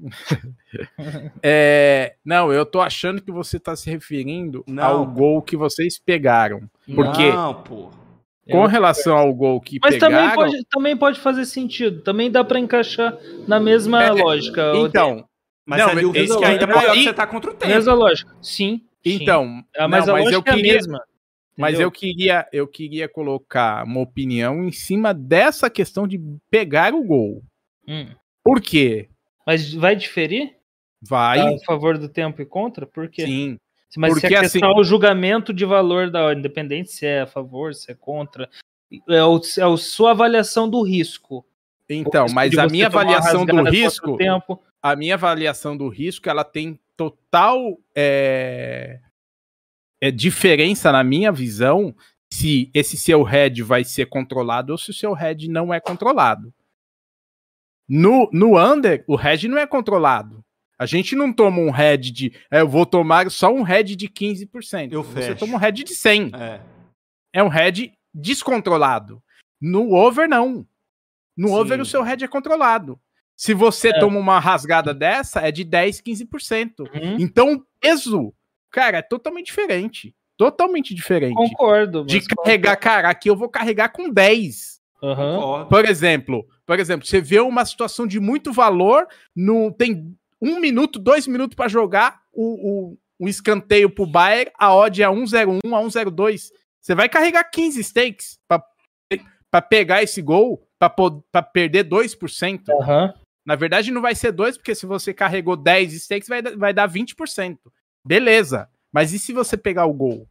[1.42, 4.82] É, não, eu tô achando que você tá se referindo Não.
[4.84, 6.62] ao gol que vocês pegaram.
[6.94, 7.30] Por quê?
[7.32, 7.90] Não, pô.
[8.50, 10.16] Com relação ao gol que Mas pegaram.
[10.16, 12.00] também pode, também pode fazer sentido.
[12.02, 13.16] Também dá pra encaixar
[13.46, 14.72] na mesma É, lógica.
[14.76, 15.24] Então,
[15.64, 17.72] Mas Não, ali o mas- risco é ainda maior que você tá contra o tempo.
[17.72, 18.34] mesma lógica.
[18.42, 21.00] Sim, Então, Ah, mas não, a mas eu lógica é a queria, mesma.
[21.56, 21.86] mas entendeu?
[21.86, 26.20] eu queria, eu queria colocar uma opinião em cima dessa questão de
[26.50, 27.42] pegar o gol.
[27.86, 28.06] Hum.
[28.42, 29.08] Por quê?
[29.46, 30.56] Mas vai diferir?
[31.02, 32.86] Vai, A favor do tempo e contra?
[32.86, 33.24] Por quê?
[33.26, 33.56] sim.
[33.96, 37.04] Mas se Porque, a assim- questão é o julgamento de valor da ordem, independente se
[37.06, 38.48] é a favor, se é contra,
[39.08, 41.44] é, o, é a sua avaliação do risco.
[41.88, 44.62] Então, risco mas a minha avaliação do risco, Tempo.
[44.80, 49.00] a minha avaliação do risco, ela tem total é,
[50.00, 51.92] é, diferença na minha visão
[52.32, 56.54] se esse seu head vai ser controlado ou se o seu head não é controlado.
[57.92, 60.44] No, no under, o head não é controlado.
[60.78, 62.32] A gente não toma um head de.
[62.50, 64.92] é, eu vou tomar só um head de 15%.
[64.92, 65.38] Eu Você fecho.
[65.40, 66.30] toma um head de 100.
[66.34, 66.60] É.
[67.32, 69.20] É um head descontrolado.
[69.60, 70.66] No over, não.
[71.36, 71.54] No Sim.
[71.54, 72.98] over, o seu head é controlado.
[73.36, 73.98] Se você É.
[73.98, 76.80] toma uma rasgada dessa, é de 10, 15%.
[76.94, 78.32] Uhum, Então, o peso,
[78.70, 80.14] cara, é totalmente diferente.
[80.38, 81.34] Totalmente diferente.
[81.34, 82.04] Concordo.
[82.06, 84.79] De carregar, cara, aqui eu vou carregar com 10.
[85.00, 85.68] Concordo.
[85.68, 90.98] Por exemplo, por exemplo, você vê uma situação de muito valor, no, tem um minuto,
[90.98, 95.82] dois minutos para jogar o, o, o escanteio pro Bayern, a odd é 1,01 a
[96.04, 96.50] 1,02.
[96.80, 98.38] Você vai carregar 15 stakes
[99.50, 102.60] para pegar esse gol, para perder 2%.
[102.80, 103.12] Aham.
[103.44, 106.72] Na verdade, não vai ser 2, porque se você carregou 10 stakes, vai, dar- vai
[106.72, 107.58] dar 20%.
[108.06, 108.68] Beleza.
[108.92, 110.28] Mas e se você pegar o gol?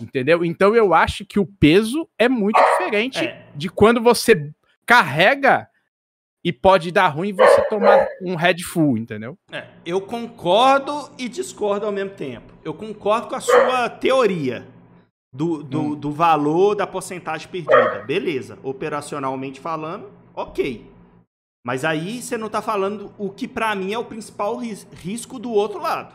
[0.00, 0.44] Entendeu?
[0.44, 3.46] Então eu acho que o peso é muito diferente É.
[3.54, 4.50] de quando você
[4.86, 5.68] carrega
[6.44, 9.36] e pode dar ruim você tomar um head full, entendeu?
[9.52, 12.52] É, eu concordo e discordo ao mesmo tempo.
[12.64, 14.66] Eu concordo com a sua teoria
[15.32, 15.94] do, do, Hum.
[15.94, 18.02] do valor da porcentagem perdida.
[18.06, 18.58] Beleza.
[18.62, 20.90] Operacionalmente falando, ok.
[21.64, 25.38] Mas aí você não tá falando o que pra mim é o principal ris- risco
[25.38, 26.14] do outro lado.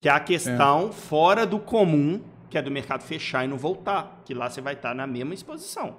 [0.00, 2.20] Que é a questão fora do comum,
[2.50, 4.20] que é do mercado fechar e não voltar.
[4.24, 5.96] Que lá você vai estar na mesma exposição.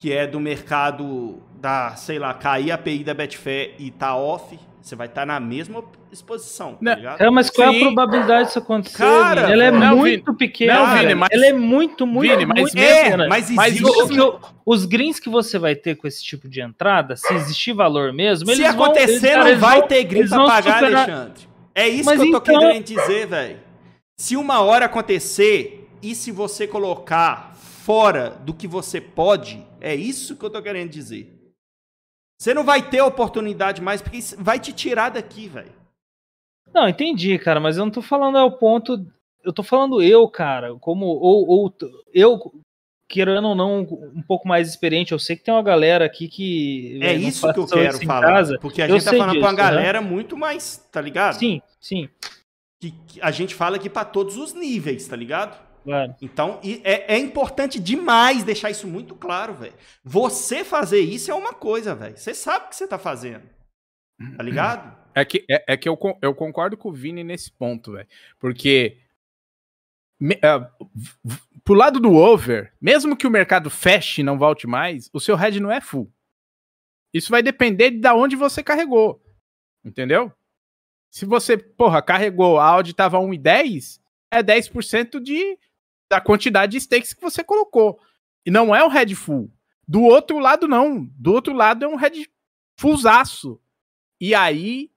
[0.00, 4.58] Que é do mercado da, sei lá, cair a API da Betfair e tá off.
[4.82, 5.82] Você vai estar na mesma
[6.12, 7.18] exposição, tá Não, ligado?
[7.22, 7.78] É, mas qual é Sim.
[7.78, 8.98] a probabilidade disso acontecer?
[8.98, 9.52] Cara, Vini?
[9.54, 10.74] ela é não, muito pequena.
[10.74, 10.98] não.
[10.98, 13.26] Vini, mas- Ela é muito, muito, Vini, mas muito É, pequena.
[13.26, 13.80] mas Mas.
[13.80, 18.12] O- os greens que você vai ter com esse tipo de entrada, se existir valor
[18.12, 21.08] mesmo, Se eles vão- acontecer, eles- cara, não vai vão- ter green pra pagar, superar-
[21.08, 21.42] Alexandre.
[21.74, 23.58] É isso Mas que eu tô então- querendo dizer, velho.
[24.18, 30.36] Se uma hora acontecer e se você colocar fora do que você pode, é isso
[30.36, 31.32] que eu tô querendo dizer.
[32.38, 35.72] Você não vai ter oportunidade mais, porque isso vai te tirar daqui, velho.
[36.72, 39.06] Não, entendi, cara, mas eu não tô falando ao ponto.
[39.42, 41.06] Eu tô falando eu, cara, como.
[41.06, 41.74] Ou, ou
[42.12, 42.38] eu,
[43.08, 45.12] querendo ou não, um pouco mais experiente.
[45.12, 46.98] Eu sei que tem uma galera aqui que.
[47.02, 48.26] É isso que eu quero falar.
[48.26, 48.58] casa.
[48.60, 49.70] Porque a Eu gente tá falando com uma disso, né?
[49.70, 51.38] galera muito mais, tá ligado?
[51.38, 52.08] Sim, sim,
[52.84, 55.58] Que, que a gente fala aqui pra todos os níveis, tá ligado?
[55.84, 56.14] claro.
[56.20, 59.74] Então, e é, é importante demais deixar isso muito claro, velho.
[60.02, 62.16] Você fazer isso é uma coisa, velho.
[62.16, 63.42] Você sabe o que você tá fazendo.
[64.36, 64.96] Tá ligado?
[65.14, 68.08] É que, é, é que eu, eu concordo com o Vini nesse ponto, velho.
[68.38, 68.98] Porque
[70.20, 70.38] me-
[71.24, 75.20] v- pro lado do over, mesmo que o mercado feche e não volte mais, o
[75.20, 76.10] seu head não é full.
[77.12, 79.22] Isso vai depender de da onde você carregou.
[79.84, 80.32] Entendeu?
[81.14, 84.00] Se você, porra, carregou, a odd tava 1,10,
[84.32, 85.56] é 10% de,
[86.10, 88.00] da quantidade de stakes que você colocou.
[88.44, 89.48] E não é um head full.
[89.86, 91.04] Do outro lado, não.
[91.16, 92.28] Do outro lado é um head
[92.76, 93.60] fullzaço.
[94.20, 94.90] E aí,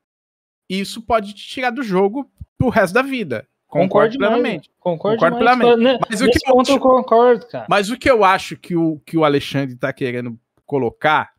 [0.68, 2.28] isso pode te tirar do jogo
[2.58, 3.48] pro resto da vida.
[3.68, 4.72] Concordo demais, plenamente.
[4.80, 5.58] Concordo, Concordo demais.
[5.60, 5.84] plenamente.
[5.84, 7.68] Né, Mas o que eu acho- concordo, cara.
[7.70, 10.36] Mas o que eu acho que o, que o Alexandre tá querendo
[10.66, 11.32] colocar,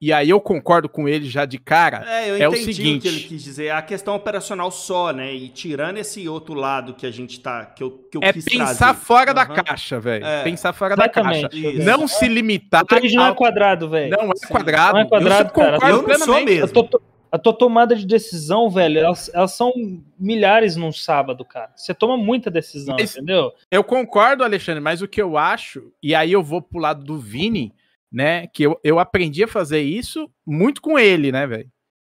[0.00, 2.74] e aí eu concordo com ele já de cara, É, eu É o entendi o,
[2.74, 3.02] seguinte.
[3.02, 3.66] que ele quis dizer.
[3.66, 5.32] É a questão operacional só, né?
[5.34, 7.64] E tirando esse outro lado que a gente tá.
[7.64, 8.98] que eu, que eu é quis pensar trazer.
[9.00, 9.54] fora da Aham.
[9.62, 10.24] caixa, velho.
[10.26, 10.42] É.
[10.44, 11.30] Pensar fora da caixa.
[11.52, 11.76] Exatamente.
[11.78, 11.86] Isso.
[11.86, 14.10] Não se limitar O trade não é quadrado, velho.
[14.10, 14.92] Não é quadrado.
[14.94, 15.72] Não é quadrado, eu cara.
[15.80, 16.64] concordo Eu não sou mesmo.
[16.64, 17.02] A tua, to-
[17.32, 19.72] a tua tomada de decisão, velho, elas, elas são
[20.18, 21.70] milhares num sábado, cara.
[21.74, 23.52] Você toma muita decisão, Mas- entendeu?
[23.70, 27.18] Eu concordo, Alexandre, mas o que eu acho, e aí eu vou pro lado do
[27.18, 27.72] Vini,
[28.10, 28.46] né?
[28.48, 31.70] Que eu, eu aprendi a fazer isso muito com ele, né, velho?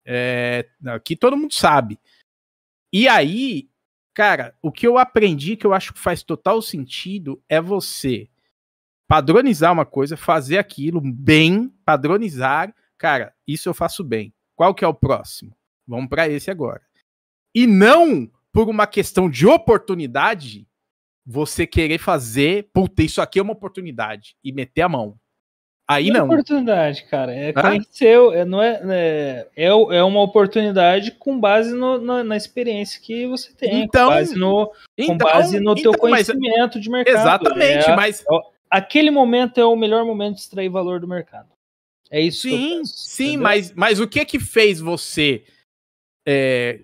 [0.04, 1.98] É, aqui todo mundo sabe.
[2.92, 3.68] E aí,
[4.14, 8.28] cara, o que eu aprendi que eu acho que faz total sentido é você
[9.08, 12.74] padronizar uma coisa, fazer aquilo bem, padronizar.
[12.98, 14.32] Cara, isso eu faço bem.
[14.54, 15.56] Qual que é o próximo?
[15.86, 16.82] Vamos para esse agora.
[17.54, 20.66] E não por uma questão de oportunidade
[21.24, 25.18] você querer fazer, puta, isso aqui é uma oportunidade e meter a mão.
[25.88, 26.20] Aí não.
[26.20, 27.32] É oportunidade, cara.
[27.32, 32.36] É conhecer, é, não é, é, é, é uma oportunidade com base no, na, na,
[32.36, 33.82] experiência que você tem.
[33.84, 37.16] Então, com base no, então, com base no então, teu conhecimento mas, de mercado.
[37.16, 38.24] Exatamente, é, mas.
[38.68, 41.46] Aquele momento é o melhor momento de extrair valor do mercado.
[42.10, 45.44] É isso Sim, penso, sim, mas, mas o que que fez você
[46.26, 46.80] é,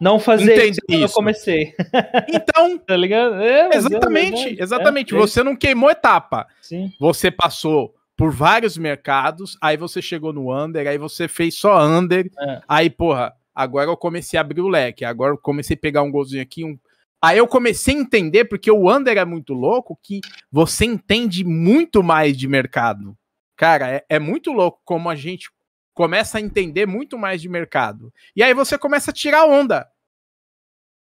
[0.00, 1.74] não fazer Entendi isso quando eu comecei.
[2.32, 3.34] Então, tá ligado?
[3.42, 5.14] É, exatamente, é exatamente.
[5.14, 6.46] É, você não queimou etapa.
[6.62, 6.92] Sim.
[6.98, 12.28] Você passou por vários mercados, aí você chegou no under, aí você fez só under,
[12.40, 12.60] é.
[12.66, 16.10] aí, porra, agora eu comecei a abrir o leque, agora eu comecei a pegar um
[16.10, 16.76] golzinho aqui, um...
[17.22, 20.20] Aí eu comecei a entender, porque o under é muito louco, que
[20.50, 23.16] você entende muito mais de mercado.
[23.56, 25.48] Cara, é, é muito louco como a gente
[25.94, 28.12] começa a entender muito mais de mercado.
[28.34, 29.88] E aí você começa a tirar onda.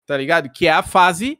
[0.07, 0.49] Tá ligado?
[0.51, 1.39] Que é a fase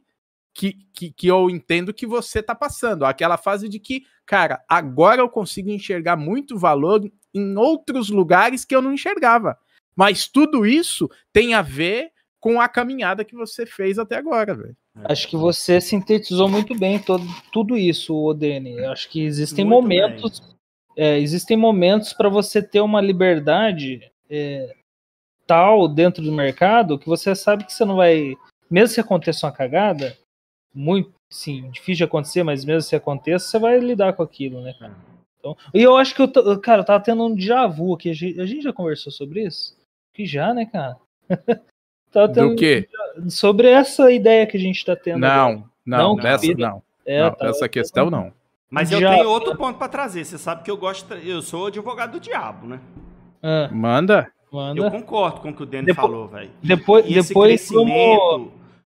[0.53, 3.05] que, que, que eu entendo que você tá passando.
[3.05, 7.01] Aquela fase de que, cara, agora eu consigo enxergar muito valor
[7.33, 9.57] em outros lugares que eu não enxergava.
[9.95, 14.75] Mas tudo isso tem a ver com a caminhada que você fez até agora, velho.
[15.05, 18.83] Acho que você sintetizou muito bem todo, tudo isso, Odene.
[18.85, 20.41] Acho que existem muito momentos,
[20.97, 24.75] é, existem momentos para você ter uma liberdade é,
[25.47, 28.35] tal dentro do mercado que você sabe que você não vai,
[28.69, 30.17] mesmo se aconteça uma cagada,
[30.73, 34.73] muito, sim, difícil de acontecer, mas mesmo se aconteça, você vai lidar com aquilo, né,
[34.79, 34.95] cara?
[35.39, 38.11] Então, e eu acho que eu, cara, eu tava tendo um déjà vu aqui.
[38.11, 39.75] A gente, a gente já conversou sobre isso?
[40.13, 40.97] Que já, né, cara?
[42.33, 42.87] Do quê?
[43.29, 45.19] Sobre essa ideia que a gente tá tendo.
[45.19, 45.63] Não, agora.
[45.85, 46.83] não, não, dessa não.
[47.05, 48.33] É, não tá, essa questão não.
[48.69, 49.15] Mas eu já...
[49.15, 50.25] tenho outro ponto para trazer.
[50.25, 52.79] Você sabe que eu gosto, eu sou advogado do diabo, né?
[53.41, 54.31] Ah, manda.
[54.51, 54.81] Manda.
[54.81, 56.51] Eu concordo com o que o Dani falou, velho.
[56.61, 58.51] Depois, e depois crescimento, como...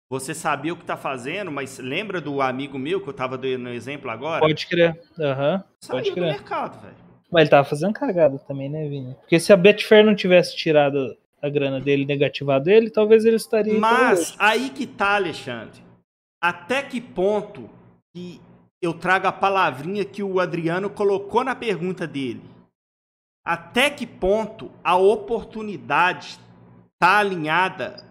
[0.10, 3.70] Você sabia o que tá fazendo, mas lembra do amigo meu que eu tava dando
[3.70, 4.40] exemplo agora?
[4.40, 5.02] Pode crer.
[5.20, 5.56] Aham.
[5.56, 5.90] Uhum.
[5.90, 6.24] Pode crer.
[6.24, 6.96] do mercado, velho.
[7.30, 9.16] Mas ele tava fazendo cagada também, né, Vini?
[9.20, 13.78] Porque se a Betfair não tivesse tirado a grana dele, negativado ele, talvez ele estaria.
[13.78, 15.82] Mas aí que tá, Alexandre.
[16.42, 17.70] Até que ponto
[18.14, 18.42] que
[18.82, 22.44] eu trago a palavrinha que o Adriano colocou na pergunta dele?
[23.46, 26.40] Até que ponto a oportunidade
[27.00, 28.07] tá alinhada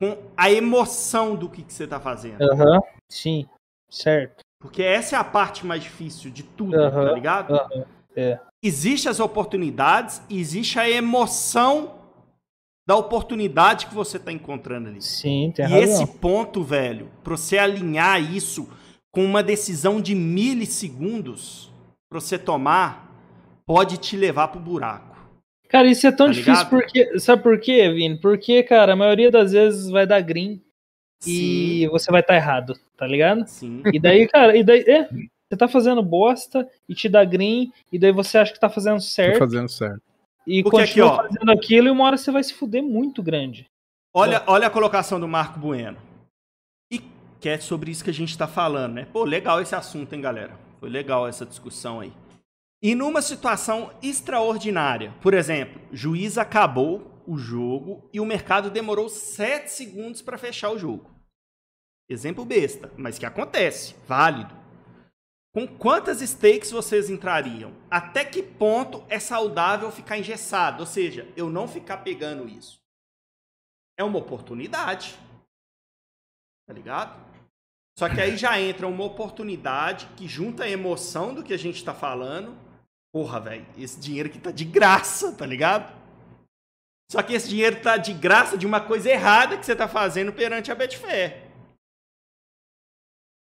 [0.00, 2.40] com a emoção do que, que você está fazendo.
[2.40, 3.46] Uhum, sim,
[3.88, 4.42] certo.
[4.58, 7.52] Porque essa é a parte mais difícil de tudo, uhum, tá ligado?
[7.52, 7.84] Uhum,
[8.16, 8.40] é.
[8.62, 11.94] Existem as oportunidades, existe a emoção
[12.86, 15.00] da oportunidade que você está encontrando ali.
[15.00, 15.78] Sim, tem E razão.
[15.80, 18.68] esse ponto, velho, para você alinhar isso
[19.12, 21.70] com uma decisão de milissegundos
[22.10, 23.08] para você tomar,
[23.66, 25.09] pode te levar pro buraco.
[25.70, 27.18] Cara, isso é tão tá difícil porque.
[27.18, 28.18] Sabe por quê, Vini?
[28.18, 30.60] Porque, cara, a maioria das vezes vai dar green
[31.20, 31.30] Sim.
[31.30, 33.46] e você vai estar tá errado, tá ligado?
[33.46, 33.82] Sim.
[33.92, 34.80] E daí, cara, e daí.
[34.80, 35.08] É,
[35.50, 39.00] você tá fazendo bosta e te dá green, e daí você acha que tá fazendo
[39.00, 39.32] certo.
[39.32, 40.00] Tá fazendo certo.
[40.46, 43.20] E Porque continua aqui, ó, fazendo aquilo e uma hora você vai se fuder muito
[43.20, 43.66] grande.
[44.14, 45.98] Olha, olha a colocação do Marco Bueno.
[46.90, 47.00] E
[47.40, 49.06] que é sobre isso que a gente tá falando, né?
[49.12, 50.52] Pô, legal esse assunto, hein, galera?
[50.78, 52.12] Foi legal essa discussão aí.
[52.82, 59.70] E numa situação extraordinária, por exemplo, juiz acabou o jogo e o mercado demorou 7
[59.70, 61.10] segundos para fechar o jogo.
[62.08, 64.58] Exemplo besta, mas que acontece, válido.
[65.52, 67.74] Com quantas stakes vocês entrariam?
[67.90, 70.80] Até que ponto é saudável ficar engessado?
[70.80, 72.80] Ou seja, eu não ficar pegando isso.
[73.98, 75.18] É uma oportunidade.
[76.66, 77.28] Tá ligado?
[77.98, 81.76] Só que aí já entra uma oportunidade que junta a emoção do que a gente
[81.76, 82.69] está falando
[83.12, 85.98] Porra, velho, esse dinheiro aqui tá de graça, tá ligado?
[87.10, 90.32] Só que esse dinheiro tá de graça de uma coisa errada que você tá fazendo
[90.32, 91.50] perante a Betfair.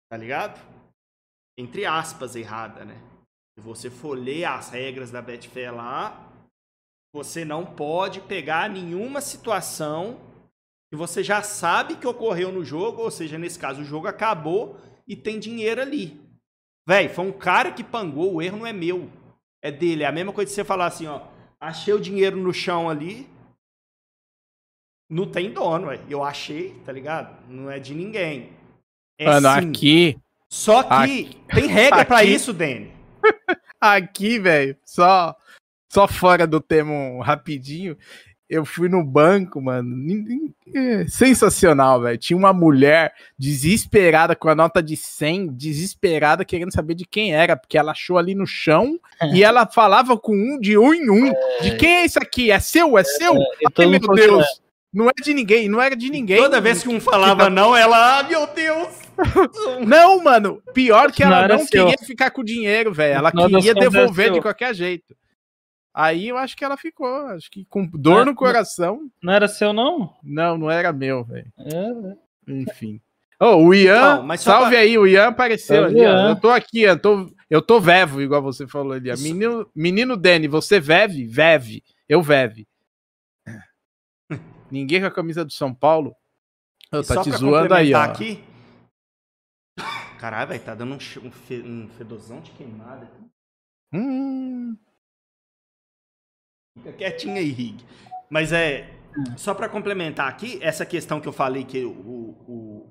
[0.09, 0.59] Tá ligado?
[1.57, 2.99] Entre aspas, errada, né?
[3.55, 6.27] Se você for ler as regras da Betfair lá,
[7.13, 10.19] você não pode pegar nenhuma situação
[10.89, 14.79] que você já sabe que ocorreu no jogo, ou seja, nesse caso o jogo acabou
[15.07, 16.19] e tem dinheiro ali.
[16.87, 19.20] Véi, foi um cara que pangou, o erro não é meu
[19.61, 20.03] é dele.
[20.03, 21.21] É a mesma coisa de você falar assim, ó,
[21.59, 23.29] achei o dinheiro no chão ali,
[25.09, 25.99] não tem dono, ué.
[26.09, 27.37] eu achei, tá ligado?
[27.49, 28.53] Não é de ninguém.
[29.17, 29.69] É Mano, sim.
[29.69, 30.19] aqui...
[30.51, 32.91] Só que aqui, tem regra para isso, Dani.
[33.79, 35.33] aqui, velho, só,
[35.89, 37.97] só fora do termo rapidinho,
[38.51, 39.95] eu fui no banco, mano.
[40.75, 42.17] É sensacional, velho.
[42.17, 47.55] Tinha uma mulher desesperada com a nota de 100, desesperada, querendo saber de quem era,
[47.55, 48.99] porque ela achou ali no chão
[49.33, 51.31] e ela falava com um de um em um.
[51.61, 52.51] De quem é isso aqui?
[52.51, 52.97] É seu?
[52.97, 53.37] É seu?
[53.37, 54.45] É, Ai, meu Deus.
[54.93, 56.35] Não é de ninguém, não era de ninguém.
[56.35, 58.89] Toda vez que um falava não, ela, ah, meu Deus!
[59.85, 63.17] Não, mano, pior que ela Não não queria ficar com o dinheiro, velho.
[63.17, 65.15] Ela das queria devolver de qualquer jeito.
[65.93, 69.11] Aí eu acho que ela ficou, acho que com dor Ah, no não- coração.
[69.21, 70.15] Não era seu, não?
[70.23, 71.51] Não, não era meu, velho.
[71.57, 73.01] É, Enfim.
[73.39, 75.99] Ô, o Ian, mas só salve pra- aí, o Ian apareceu É ali.
[75.99, 76.29] Ian.
[76.29, 79.11] Eu tô aqui, eu tô, eu tô vevo, igual você falou ali.
[79.17, 81.25] Menino, menino Dani, você veve?
[81.25, 81.83] Veve.
[82.07, 82.67] Eu veve.
[84.71, 86.15] Ninguém com a camisa do São Paulo.
[86.93, 88.01] E tá te zoando aí, ó.
[88.01, 88.43] aqui.
[90.19, 93.05] Caralho, velho, tá dando um, um, fe- um fedozão de queimada.
[93.05, 93.25] aqui.
[93.93, 94.77] Hum,
[96.75, 97.83] Fica quietinho aí, Rig.
[98.29, 98.89] Mas é.
[99.35, 102.87] Só pra complementar aqui, essa questão que eu falei que o, o,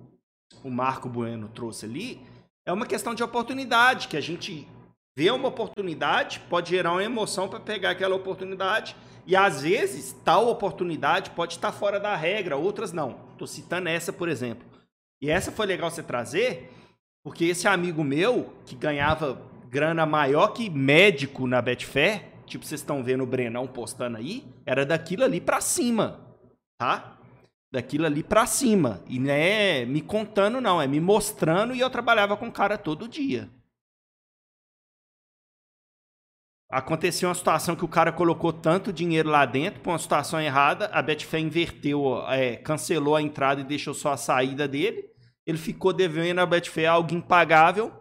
[0.63, 2.21] o Marco Bueno trouxe ali,
[2.67, 4.69] é uma questão de oportunidade, que a gente
[5.17, 8.95] vê uma oportunidade, pode gerar uma emoção pra pegar aquela oportunidade,
[9.27, 13.15] e às vezes tal oportunidade pode estar fora da regra, outras não.
[13.39, 14.67] Tô citando essa, por exemplo.
[15.23, 16.71] E essa foi legal você trazer,
[17.23, 23.03] porque esse amigo meu, que ganhava grana maior que médico na Betfair, tipo vocês estão
[23.03, 26.37] vendo o Brenão postando aí, era daquilo ali pra cima,
[26.79, 27.19] tá?
[27.73, 29.03] Daquilo ali pra cima.
[29.07, 32.77] E não é me contando, não, é me mostrando e eu trabalhava com o cara
[32.77, 33.49] todo dia.
[36.71, 40.87] Aconteceu uma situação que o cara colocou tanto dinheiro lá dentro, por uma situação errada,
[40.93, 45.11] a Betfair inverteu, é, cancelou a entrada e deixou só a saída dele.
[45.45, 48.00] Ele ficou devendo a Betfair algo impagável,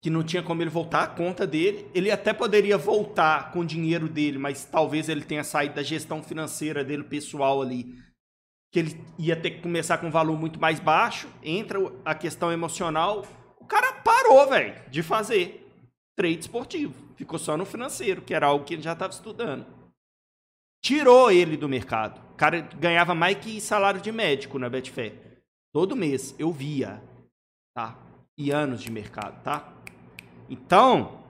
[0.00, 1.88] que não tinha como ele voltar a conta dele.
[1.94, 6.22] Ele até poderia voltar com o dinheiro dele, mas talvez ele tenha saído da gestão
[6.22, 7.94] financeira dele pessoal ali,
[8.72, 11.28] que ele ia ter que começar com um valor muito mais baixo.
[11.42, 13.26] Entra a questão emocional.
[13.58, 15.66] O cara parou, velho, de fazer
[16.16, 16.94] trade esportivo.
[17.16, 19.66] Ficou só no financeiro, que era algo que ele já estava estudando.
[20.84, 22.20] Tirou ele do mercado.
[22.32, 25.42] O cara ganhava mais que salário de médico na Betfair.
[25.72, 27.02] Todo mês, eu via.
[27.74, 27.98] Tá?
[28.36, 29.77] E anos de mercado, tá?
[30.48, 31.20] Então,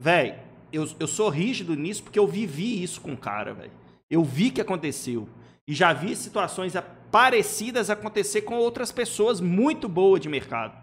[0.00, 0.38] velho,
[0.72, 3.72] eu, eu sou rígido nisso porque eu vivi isso com o cara, velho.
[4.10, 5.28] Eu vi que aconteceu.
[5.66, 6.74] E já vi situações
[7.10, 10.76] parecidas acontecer com outras pessoas muito boas de mercado.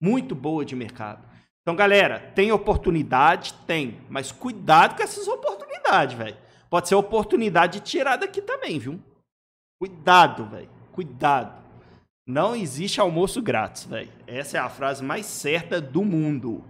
[0.00, 1.22] Muito boa de mercado.
[1.62, 3.54] Então, galera, tem oportunidade?
[3.66, 4.00] Tem.
[4.08, 6.36] Mas cuidado com essas oportunidades, velho.
[6.70, 9.00] Pode ser oportunidade de tirar daqui também, viu?
[9.78, 10.70] Cuidado, velho.
[10.92, 11.62] Cuidado.
[12.26, 14.10] Não existe almoço grátis, velho.
[14.26, 16.64] Essa é a frase mais certa do mundo.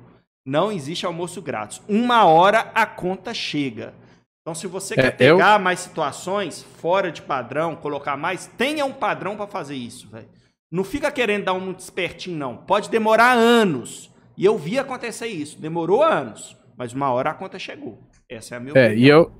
[0.47, 1.83] Não existe almoço grátis.
[1.89, 3.93] Uma hora a conta chega.
[4.41, 8.85] Então, se você É, quer eu- pegar mais situações fora de padrão, colocar mais, tenha
[8.87, 10.29] um padrão para fazer isso, velho.
[10.71, 12.57] Não fica querendo dar um muito espertinho, não.
[12.57, 14.09] Pode demorar anos.
[14.37, 15.59] E eu vi acontecer isso.
[15.61, 16.57] Demorou anos.
[16.77, 17.99] Mas uma hora a conta chegou.
[18.29, 19.05] Essa é a minha É, opinião.
[19.05, 19.33] e eu,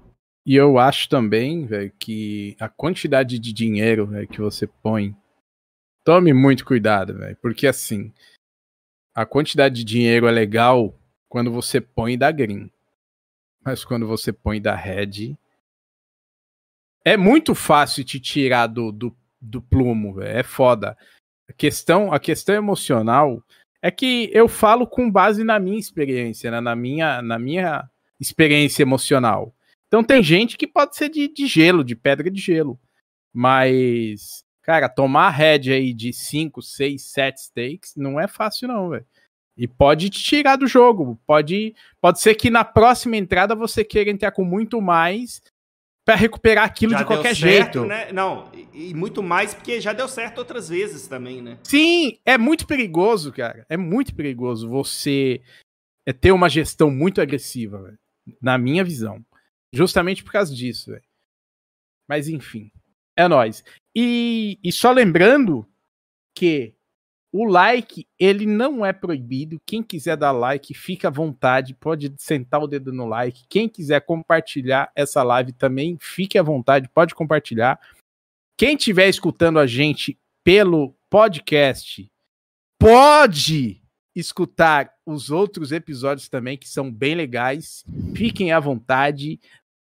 [0.47, 5.15] e eu acho também, velho, que a quantidade de dinheiro véio, que você põe.
[6.05, 7.37] Tome muito cuidado, velho.
[7.43, 8.13] Porque assim,
[9.15, 10.95] a quantidade de dinheiro é legal
[11.29, 12.71] quando você põe da green.
[13.65, 15.37] Mas quando você põe da red.
[17.05, 20.39] É muito fácil te tirar do, do, do plumo, velho.
[20.39, 20.97] É foda.
[21.49, 23.43] A questão, a questão emocional
[23.81, 26.61] é que eu falo com base na minha experiência, né?
[26.61, 27.89] na, minha, na minha
[28.19, 29.55] experiência emocional.
[29.87, 32.79] Então tem gente que pode ser de, de gelo, de pedra de gelo.
[33.33, 39.07] Mas, cara, tomar head aí de 5, 6, 7 stakes não é fácil, não, velho.
[39.57, 41.19] E pode te tirar do jogo.
[41.27, 45.43] Pode, pode ser que na próxima entrada você queira entrar com muito mais
[46.05, 47.85] para recuperar aquilo Já de deu qualquer certo, jeito.
[47.85, 48.13] Né?
[48.13, 51.59] Não, e, e muito mais porque já deu certo outras vezes também, né?
[51.65, 53.67] Sim, é muito perigoso, cara.
[53.69, 55.43] É muito perigoso você
[56.07, 57.99] é, ter uma gestão muito agressiva, velho.
[58.41, 59.25] Na minha visão.
[59.73, 61.03] Justamente por causa disso, velho.
[62.09, 62.71] Mas enfim,
[63.17, 63.65] é nóis.
[63.95, 65.67] E, e só lembrando
[66.37, 66.76] que
[67.39, 69.61] o like, ele não é proibido.
[69.67, 71.75] Quem quiser dar like, fica à vontade.
[71.75, 73.45] Pode sentar o dedo no like.
[73.49, 76.89] Quem quiser compartilhar essa live também, fique à vontade.
[76.89, 77.79] Pode compartilhar.
[78.59, 82.09] Quem estiver escutando a gente pelo podcast,
[82.79, 83.83] pode
[84.15, 87.85] escutar os outros episódios também, que são bem legais.
[88.15, 89.39] Fiquem à vontade.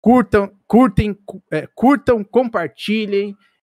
[0.02, 3.36] Curtam, curtem, cu- é, curtam, compartilhem,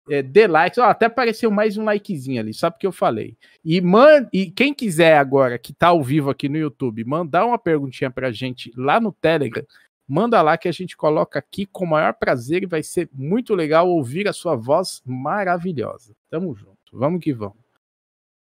[0.10, 0.78] é, dê likes.
[0.78, 3.38] Ó, até apareceu mais um likezinho ali, só porque eu falei.
[3.64, 7.58] E, man, e quem quiser agora, que tá ao vivo aqui no YouTube, mandar uma
[7.58, 9.66] perguntinha pra gente lá no Telegram,
[10.08, 13.54] manda lá que a gente coloca aqui com o maior prazer e vai ser muito
[13.54, 16.16] legal ouvir a sua voz maravilhosa.
[16.30, 16.78] Tamo junto.
[16.92, 17.58] Vamos que vamos.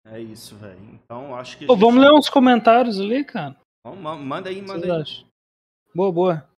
[0.07, 0.77] É isso, velho.
[0.93, 1.63] Então, acho que.
[1.63, 3.55] a Pô, gente- vamos ler uns comentários ali, cara.
[3.83, 5.01] Vamos, ma- manda aí, O que manda vocês aí.
[5.01, 5.27] acham?
[5.95, 6.49] Boa, boa.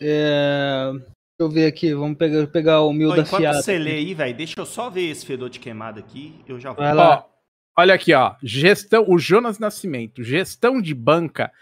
[0.00, 0.92] É,
[1.38, 3.62] eu ver aqui, vamos pegar, pegar o mil Ó, da enquanto fiada.
[3.62, 6.40] você lê aí, velho, deixa eu só ver esse fedor de queimado aqui.
[6.48, 6.82] Eu já vou.
[6.82, 7.18] Vai lá.
[7.18, 8.34] Ó, olha aqui, ó.
[8.42, 10.22] Gestão, o Jonas Nascimento.
[10.22, 11.52] Gestão de banca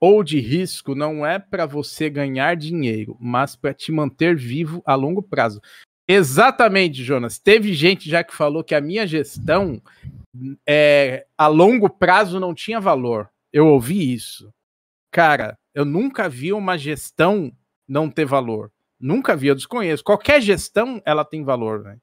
[0.00, 4.94] ou de risco não é para você ganhar dinheiro, mas para te manter vivo a
[4.94, 5.60] longo prazo.
[6.06, 7.38] Exatamente, Jonas.
[7.38, 9.82] Teve gente já que falou que a minha gestão
[10.66, 13.28] é, a longo prazo não tinha valor.
[13.52, 14.48] Eu ouvi isso.
[15.10, 17.52] Cara, eu nunca vi uma gestão
[17.86, 18.70] não ter valor.
[19.00, 20.02] Nunca vi, eu desconheço.
[20.02, 22.00] Qualquer gestão, ela tem valor, velho.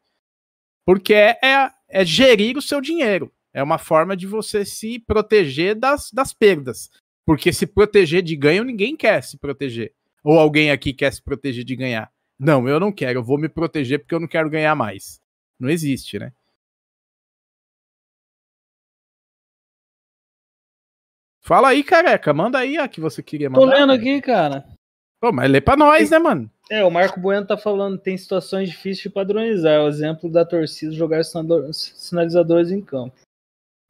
[0.85, 3.34] Porque é, é, é gerir o seu dinheiro.
[3.53, 6.89] É uma forma de você se proteger das, das perdas.
[7.26, 9.93] Porque se proteger de ganho, ninguém quer se proteger.
[10.23, 12.11] Ou alguém aqui quer se proteger de ganhar.
[12.38, 13.19] Não, eu não quero.
[13.19, 15.19] Eu vou me proteger porque eu não quero ganhar mais.
[15.59, 16.31] Não existe, né?
[21.41, 22.34] Fala aí, careca.
[22.34, 23.61] Manda aí a que você queria mandar.
[23.61, 24.65] Tô lendo aqui, cara.
[25.26, 26.47] Pô, mas lê pra nós, né, mano?
[26.69, 29.81] É, o Marco Bueno tá falando tem situações difíceis de padronizar.
[29.84, 33.15] O exemplo da torcida jogar sinalizador- sinalizadores em campo.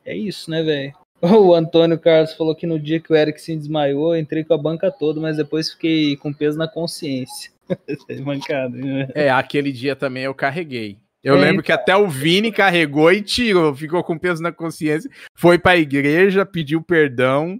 [0.05, 0.93] É isso, né, velho?
[1.21, 4.53] O Antônio Carlos falou que no dia que o Eric se desmaiou, eu entrei com
[4.53, 7.51] a banca toda, mas depois fiquei com peso na consciência.
[8.07, 9.07] É Mancada, né?
[9.13, 10.97] É, aquele dia também eu carreguei.
[11.23, 15.09] Eu É, lembro que até o Vini carregou e tirou, ficou com peso na consciência,
[15.35, 17.59] foi pra igreja, pediu perdão.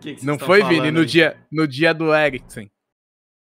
[0.00, 1.06] Que que Não foi, Vini, no aí?
[1.06, 2.70] dia, no dia do Eriksen.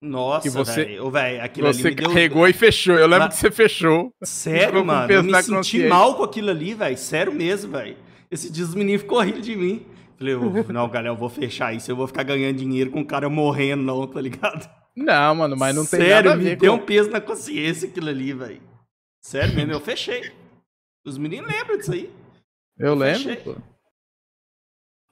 [0.02, 1.42] Nossa, você- velho.
[1.42, 2.08] Ali Você me deu...
[2.10, 2.96] carregou e fechou.
[2.96, 4.12] Eu lembro Mas- que você fechou.
[4.24, 6.98] Sério, mano, eu me na senti mal com aquilo ali, velho.
[6.98, 7.98] Sério mesmo, velho.
[8.30, 9.86] Esse dia os meninos ficou rindo de mim.
[10.18, 10.42] Falei, "Ô,
[10.72, 11.90] não, galera, eu vou fechar isso.
[11.92, 14.70] Eu vou ficar ganhando dinheiro com o cara morrendo, não, tá ligado?
[14.96, 16.84] Não, mano, mas não tem Sério, nada a me ver deu com...
[16.84, 18.62] um peso na consciência aquilo ali, velho.
[19.24, 20.32] Sério mesmo, eu fechei.
[21.06, 22.10] Os meninos lembram disso aí.
[22.78, 23.36] Eu lembro, fechei.
[23.38, 23.56] pô.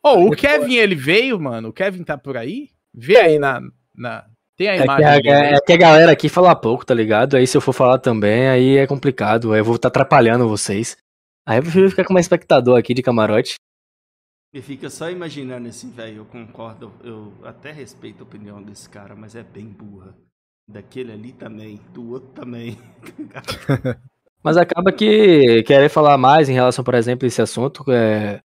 [0.04, 1.70] Ô, o Kevin, ele veio, mano?
[1.70, 2.70] O Kevin tá por aí?
[2.94, 3.62] Vê aí na...
[3.96, 4.26] na...
[4.56, 5.54] Tem a É que imagem a, dele aí?
[5.56, 7.36] é que a galera aqui fala pouco, tá ligado?
[7.36, 9.54] Aí se eu for falar também, aí é complicado.
[9.54, 10.96] Aí eu vou estar atrapalhando vocês.
[11.48, 13.56] Aí eu prefiro ficar como espectador aqui de camarote.
[14.54, 16.18] E fica só imaginando assim, velho.
[16.18, 20.16] Eu concordo, eu até respeito a opinião desse cara, mas é bem burra.
[20.70, 22.78] Daquele ali também, do outro também.
[24.42, 28.42] Mas acaba que querer falar mais em relação, por exemplo, a esse assunto é,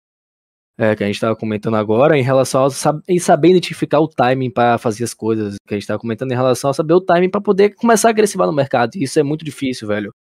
[0.78, 4.52] é, que a gente estava comentando agora, em relação a sab- saber identificar o timing
[4.52, 7.30] para fazer as coisas, que a gente estava comentando em relação a saber o timing
[7.30, 8.96] para poder começar a agressivar no mercado.
[8.96, 10.14] E isso é muito difícil, velho.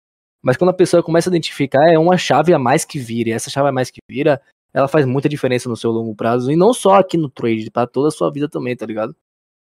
[0.43, 3.31] Mas quando a pessoa começa a identificar, é uma chave a mais que vira.
[3.31, 4.41] E essa chave a mais que vira,
[4.73, 6.53] ela faz muita diferença no seu longo prazo.
[6.53, 9.17] E não só aqui no trade, para toda a sua vida também, tá ligado?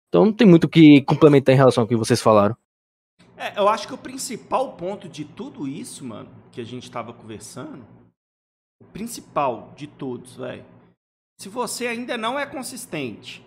[0.09, 2.55] Então não tem muito o que complementar em relação ao que vocês falaram.
[3.37, 7.13] É, eu acho que o principal ponto de tudo isso, mano, que a gente tava
[7.13, 7.85] conversando,
[8.81, 10.65] o principal de todos, velho.
[11.39, 13.45] Se você ainda não é consistente,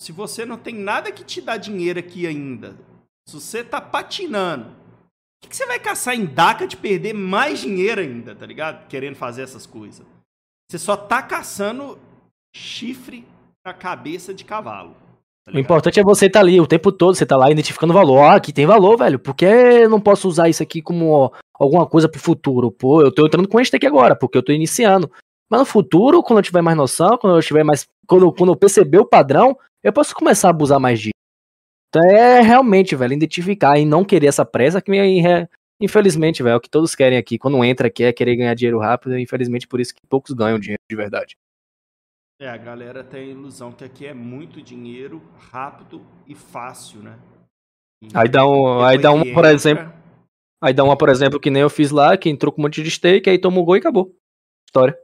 [0.00, 2.76] se você não tem nada que te dá dinheiro aqui ainda,
[3.28, 7.60] se você tá patinando, o que, que você vai caçar em DACA de perder mais
[7.60, 8.88] dinheiro ainda, tá ligado?
[8.88, 10.04] Querendo fazer essas coisas.
[10.70, 11.98] Você só tá caçando
[12.54, 13.24] chifre
[13.64, 14.96] na cabeça de cavalo.
[15.46, 18.22] tá O importante é você estar ali o tempo todo, você tá lá identificando valor.
[18.22, 19.18] Ah, aqui tem valor, velho.
[19.18, 22.70] Por que eu não posso usar isso aqui como alguma coisa pro futuro?
[22.70, 25.10] Pô, eu tô entrando com este aqui agora, porque eu tô iniciando.
[25.50, 27.86] Mas no futuro, quando eu tiver mais noção, quando eu tiver mais.
[28.06, 31.12] Quando, quando eu perceber o padrão, eu posso começar a abusar mais disso.
[31.88, 35.48] Então é realmente, velho, identificar e não querer essa pressa que é,
[35.80, 37.38] infelizmente, velho, é o que todos querem aqui.
[37.38, 40.58] Quando entra aqui é querer ganhar dinheiro rápido, e infelizmente por isso que poucos ganham
[40.58, 41.36] dinheiro de verdade.
[42.40, 45.20] É, a galera tem a ilusão que aqui é muito dinheiro,
[45.50, 47.18] rápido e fácil, né?
[48.00, 49.92] E Aí dá um, aí dá que por exemplo,
[50.60, 52.82] Aí dá uma, por exemplo, que nem eu fiz lá, que entrou com um monte
[52.82, 54.14] de stake, aí tomou gol e acabou.
[54.68, 54.98] História.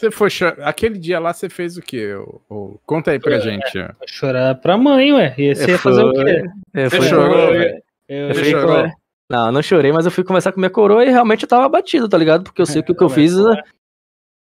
[0.00, 2.14] Você foi cho- Aquele dia lá você fez o quê?
[2.14, 2.78] ô- ô?
[2.84, 3.78] Conta aí pra gente.
[3.78, 3.86] ó.
[3.98, 5.34] Vai chorar pra mãe, ué.
[5.38, 6.42] E você ia fazer o quê?
[6.74, 7.82] É, Você foi- chorou, eu- velho?
[8.08, 8.90] Eu, eu Você fui- chorou?
[9.30, 11.64] Não, eu não chorei, mas eu fui conversar com minha coroa e realmente eu tava
[11.66, 12.42] abatido, tá ligado?
[12.42, 13.36] Porque eu sei que o que eu fiz.
[13.36, 13.62] né?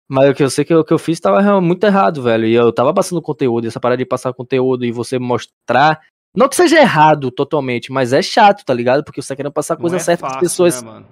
[0.08, 2.46] Mas o que eu sei que o que eu fiz tava muito errado, velho.
[2.46, 6.00] E eu tava passando conteúdo, e essa parada de passar conteúdo e você mostrar.
[6.34, 9.04] Não que seja errado totalmente, mas é chato, tá ligado?
[9.04, 10.82] Porque você tá querendo passar coisa é certa pras fácil, pessoas.
[10.82, 11.06] né, mano?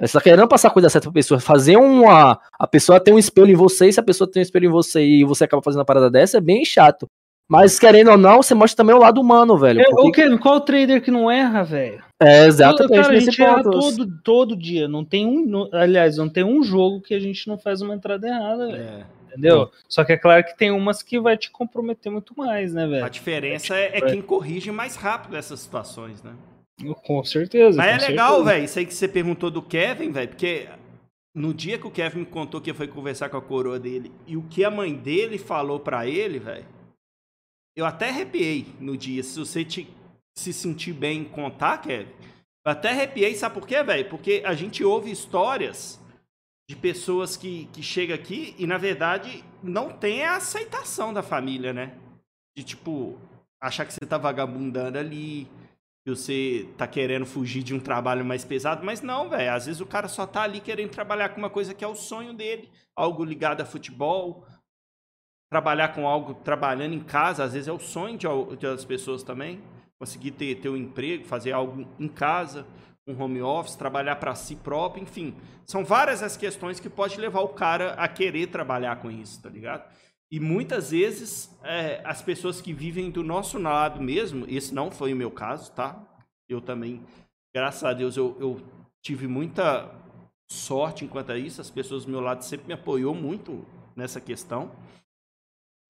[0.00, 1.38] Você tá querendo passar coisa certa pra pessoa.
[1.38, 2.40] Fazer uma.
[2.58, 4.72] A pessoa tem um espelho em você, e se a pessoa tem um espelho em
[4.72, 7.06] você e você acaba fazendo uma parada dessa, é bem chato.
[7.48, 9.82] Mas querendo ou não, você mostra também o lado humano, velho.
[9.82, 12.02] É, porque- Kevin, qual trader que não erra, velho?
[12.20, 14.88] É, exatamente Cara, a gente erra todo, todo dia.
[14.88, 15.44] Não tem um.
[15.44, 18.82] não- aliás, não tem um jogo que a gente não faz uma entrada errada, velho.
[18.82, 19.06] É.
[19.32, 19.70] Entendeu?
[19.88, 22.86] Só que é claro que tem umas que vai te comprometer muito mais, né, A
[22.86, 23.10] velho?
[23.10, 24.00] diferença é, é É.
[24.02, 26.34] quem corrige mais rápido essas situações, né?
[27.02, 27.76] Com certeza.
[27.78, 30.68] Mas com é legal, velho, isso aí que você perguntou do Kevin, velho, porque
[31.34, 34.36] no dia que o Kevin me contou que foi conversar com a coroa dele e
[34.36, 36.66] o que a mãe dele falou pra ele, velho,
[37.76, 39.22] eu até arrepiei no dia.
[39.22, 39.88] Se você te
[40.36, 42.10] se sentir bem em contar, Kevin.
[42.64, 44.08] Eu até arrepiei, sabe por quê, velho?
[44.08, 46.00] Porque a gente ouve histórias
[46.72, 51.70] de pessoas que, que chegam aqui e, na verdade, não tem a aceitação da família,
[51.70, 51.98] né?
[52.56, 53.20] De, tipo,
[53.60, 55.46] achar que você tá vagabundando ali,
[56.02, 59.52] que você tá querendo fugir de um trabalho mais pesado, mas não, velho.
[59.52, 61.94] Às vezes o cara só tá ali querendo trabalhar com uma coisa que é o
[61.94, 64.46] sonho dele, algo ligado a futebol,
[65.50, 69.60] trabalhar com algo, trabalhando em casa, às vezes é o sonho de outras pessoas também.
[70.00, 72.66] Conseguir ter, ter um emprego, fazer algo em casa,
[73.06, 75.34] um home office, trabalhar para si próprio, enfim.
[75.66, 79.48] São várias as questões que pode levar o cara a querer trabalhar com isso, tá
[79.48, 79.90] ligado?
[80.30, 85.12] E muitas vezes é, as pessoas que vivem do nosso lado mesmo, esse não foi
[85.12, 86.02] o meu caso, tá?
[86.48, 87.04] Eu também,
[87.54, 88.62] graças a Deus, eu, eu
[89.02, 89.90] tive muita
[90.50, 91.60] sorte enquanto a isso.
[91.60, 93.66] As pessoas do meu lado sempre me apoiou muito
[93.96, 94.72] nessa questão.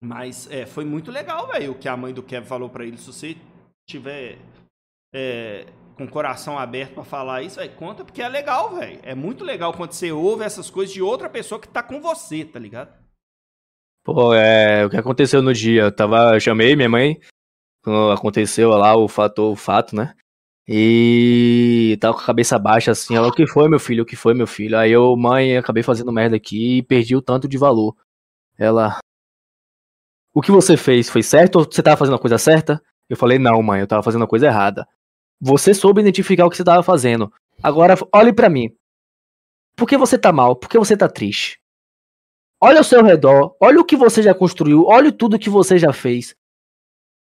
[0.02, 2.96] Mas é, foi muito legal, velho, o que a mãe do Kevin falou para ele.
[2.96, 3.36] Se você
[3.88, 4.38] tiver
[5.14, 5.66] é,
[6.02, 8.98] com o coração aberto para falar isso, véio, conta, porque é legal, velho.
[9.02, 12.44] É muito legal quando você ouve essas coisas de outra pessoa que tá com você,
[12.44, 12.92] tá ligado?
[14.04, 15.82] Pô, é, o que aconteceu no dia?
[15.82, 17.20] Eu tava, eu chamei minha mãe,
[17.82, 20.14] quando aconteceu lá o fato, o fato, né?
[20.66, 24.02] E tava com a cabeça baixa assim, ela, o que foi, meu filho?
[24.02, 24.76] O que foi, meu filho?
[24.78, 27.96] Aí eu, mãe, acabei fazendo merda aqui e perdi o tanto de valor.
[28.58, 28.98] Ela,
[30.34, 32.82] o que você fez foi certo ou você tava fazendo a coisa certa?
[33.08, 34.86] Eu falei, não, mãe, eu tava fazendo a coisa errada.
[35.44, 37.32] Você soube identificar o que você tava fazendo.
[37.60, 38.72] Agora, olhe para mim.
[39.74, 40.54] Por que você tá mal?
[40.54, 41.60] Por que você tá triste?
[42.60, 45.92] Olha ao seu redor, olha o que você já construiu, olha tudo que você já
[45.92, 46.36] fez.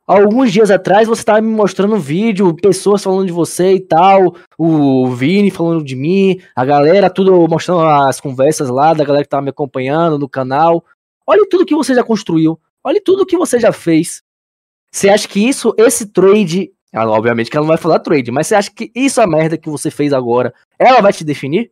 [0.06, 4.34] Alguns dias atrás você estava me mostrando um vídeo, pessoas falando de você e tal,
[4.56, 9.26] o Vini falando de mim, a galera tudo mostrando as conversas lá da galera que
[9.26, 10.82] estava me acompanhando no canal.
[11.26, 14.22] Olha tudo que você já construiu, olha tudo que você já fez.
[14.90, 18.46] Você acha que isso, esse trade, ela, obviamente que ela não vai falar trade, mas
[18.46, 21.70] você acha que isso é a merda que você fez agora, ela vai te definir?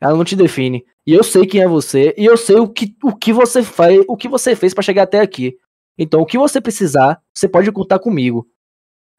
[0.00, 0.84] Ela não te define.
[1.06, 4.02] E eu sei quem é você, e eu sei o que, o que você faz,
[4.08, 5.56] o que você fez para chegar até aqui.
[5.96, 8.48] Então, o que você precisar, você pode contar comigo.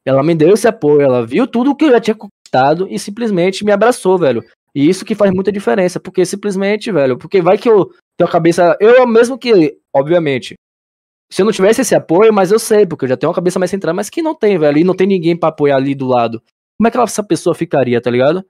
[0.05, 3.63] Ela me deu esse apoio, ela viu tudo que eu já tinha conquistado e simplesmente
[3.63, 4.43] me abraçou, velho.
[4.75, 7.85] E isso que faz muita diferença, porque simplesmente, velho, porque vai que eu
[8.17, 10.55] tenho a cabeça, eu mesmo que, obviamente,
[11.33, 13.57] se eu não tivesse esse apoio, mas eu sei, porque eu já tenho uma cabeça
[13.57, 16.05] mais centrada, mas que não tem, velho, e não tem ninguém para apoiar ali do
[16.05, 16.39] lado.
[16.77, 18.45] Como é que essa pessoa ficaria, tá ligado?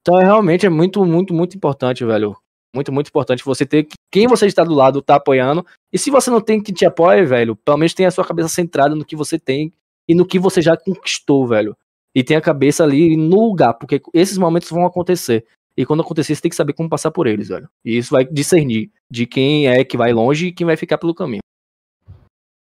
[0.00, 2.36] Então, é, realmente é muito, muito, muito importante, velho.
[2.72, 5.66] Muito, muito importante você ter quem você está do lado, tá apoiando.
[5.92, 8.48] E se você não tem que te apoie, velho, pelo menos tenha a sua cabeça
[8.48, 9.72] centrada no que você tem
[10.08, 11.76] e no que você já conquistou, velho.
[12.14, 15.44] E tenha a cabeça ali no lugar, porque esses momentos vão acontecer.
[15.76, 17.68] E quando acontecer, você tem que saber como passar por eles, velho.
[17.84, 21.16] E isso vai discernir de quem é que vai longe e quem vai ficar pelo
[21.16, 21.42] caminho.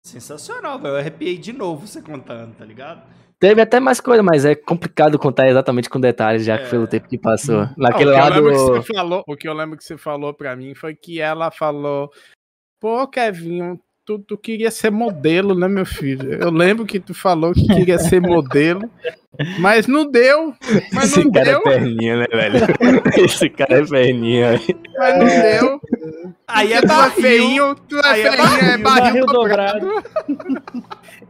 [0.08, 0.94] Sensacional, velho.
[0.94, 3.02] Eu arrepiei de novo você contando, tá ligado?
[3.38, 6.58] Teve até mais coisa, mas é complicado contar exatamente com detalhes, já é.
[6.58, 7.68] que pelo tempo que passou.
[7.76, 8.34] Naquele Não, lado.
[8.34, 11.50] Que você falou, o que eu lembro que você falou pra mim foi que ela
[11.50, 12.10] falou:
[12.80, 13.78] Pô, Kevin,
[14.08, 16.32] tu, tu queria ser modelo, né, meu filho?
[16.32, 18.90] Eu lembro que tu falou que queria ser modelo,
[19.58, 20.54] mas não deu.
[20.94, 21.58] Mas Esse não cara deu.
[21.58, 22.66] é perninha, né, velho?
[23.22, 24.60] Esse cara é perninha.
[24.96, 25.80] Mas não deu.
[26.48, 27.22] Aí é barril.
[27.22, 30.04] Feinho, tu é feinho, é barril, é barril, barril dobrado.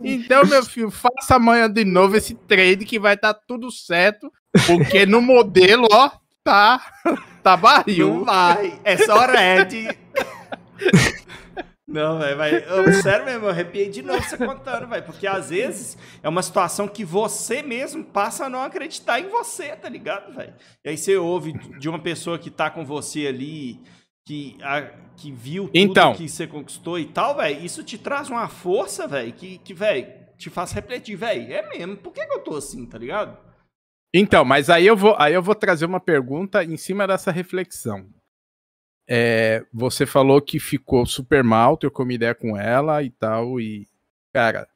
[0.00, 4.32] Então, meu filho, faça amanhã de novo esse trade que vai estar tá tudo certo,
[4.68, 6.12] porque no modelo, ó,
[6.44, 6.80] tá,
[7.42, 8.18] tá barril.
[8.18, 9.88] Não vai, é só red.
[11.88, 12.52] Não, velho, vai.
[13.02, 15.04] Sério mesmo, eu arrepiei de novo você contando, velho.
[15.04, 19.74] Porque às vezes é uma situação que você mesmo passa a não acreditar em você,
[19.74, 20.52] tá ligado, velho?
[20.84, 23.80] E aí você ouve de uma pessoa que tá com você ali,
[24.26, 24.82] que, a,
[25.16, 27.64] que viu tudo então, que você conquistou e tal, velho.
[27.64, 31.50] Isso te traz uma força, velho, que, que velho, te faz refletir, velho.
[31.50, 33.34] É mesmo, por que, que eu tô assim, tá ligado?
[34.14, 38.06] Então, mas aí eu vou, aí eu vou trazer uma pergunta em cima dessa reflexão.
[39.08, 43.88] É, você falou que ficou super mal, trocou uma ideia com ela e tal, e,
[44.32, 44.68] cara,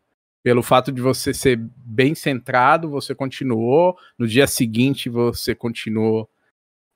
[0.42, 3.96] pelo fato de você ser bem centrado, você continuou.
[4.18, 6.28] No dia seguinte, você continuou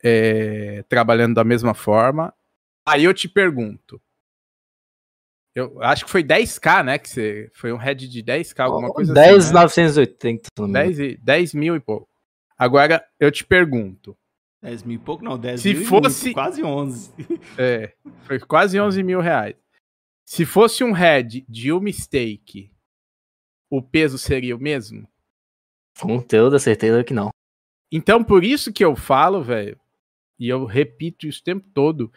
[0.02, 2.34] é, trabalhando da mesma forma.
[2.84, 4.00] Aí eu te pergunto.
[5.54, 6.98] Eu acho que foi 10k, né?
[6.98, 9.52] Que você, foi um head de 10k, alguma coisa 10, assim.
[9.54, 10.50] 10,980.
[10.68, 10.90] Né?
[10.90, 12.08] 10, 10 mil e pouco.
[12.58, 14.16] Agora eu te pergunto.
[14.66, 17.12] 10 mil e pouco, não, 10 se mil fosse muito, quase 11.
[17.56, 17.94] É,
[18.24, 19.55] foi quase 11 mil reais.
[20.24, 22.72] Se fosse um head de um mistake,
[23.70, 25.09] o peso seria o mesmo?
[26.01, 27.30] Com toda certeza que não.
[27.93, 29.78] Então, por isso que eu falo, velho,
[30.36, 32.12] e eu repito isso o tempo todo,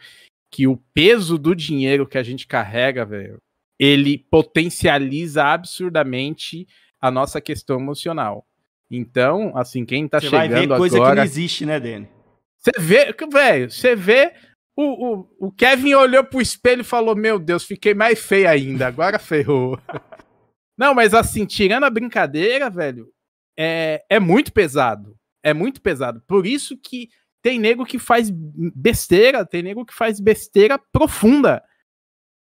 [0.50, 3.38] que o peso do dinheiro que a gente carrega, velho,
[3.78, 6.66] ele potencializa absurdamente
[7.00, 8.44] a nossa questão emocional.
[8.90, 10.48] Então, assim, quem tá Você chegando agora...
[10.48, 11.10] Você vai ver coisa agora...
[11.10, 12.19] que não existe, né, Dani?
[12.60, 14.32] Você vê, velho, você vê...
[14.76, 18.86] O, o, o Kevin olhou pro espelho e falou, meu Deus, fiquei mais feio ainda,
[18.86, 19.78] agora ferrou.
[20.78, 23.12] não, mas assim, tirando a brincadeira, velho,
[23.58, 25.18] é, é muito pesado.
[25.42, 26.22] É muito pesado.
[26.26, 27.10] Por isso que
[27.42, 31.62] tem nego que faz besteira, tem nego que faz besteira profunda.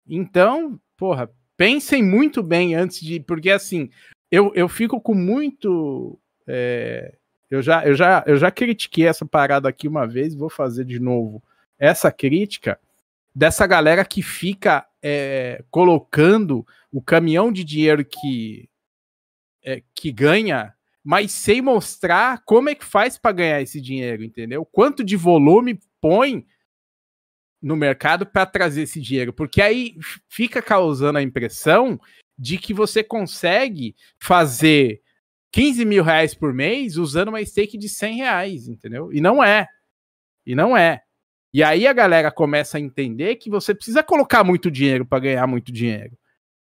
[0.08, 3.20] Então, porra, pensem muito bem antes de.
[3.20, 3.90] Porque assim,
[4.32, 6.20] eu, eu fico com muito.
[6.48, 7.16] É,
[7.50, 11.00] eu, já, eu, já, eu já critiquei essa parada aqui uma vez, vou fazer de
[11.00, 11.42] novo
[11.78, 12.80] essa crítica
[13.34, 18.70] dessa galera que fica é, colocando o caminhão de dinheiro que,
[19.64, 20.74] é, que ganha
[21.04, 24.66] mas sem mostrar como é que faz para ganhar esse dinheiro, entendeu?
[24.66, 26.46] Quanto de volume põe
[27.62, 29.98] no mercado para trazer esse dinheiro, porque aí
[30.28, 32.00] fica causando a impressão
[32.38, 35.02] de que você consegue fazer
[35.52, 39.12] 15 mil reais por mês usando uma stake de 100 reais, entendeu?
[39.12, 39.68] E não é.
[40.46, 41.02] E não é.
[41.54, 45.48] E aí a galera começa a entender que você precisa colocar muito dinheiro para ganhar
[45.48, 46.18] muito dinheiro.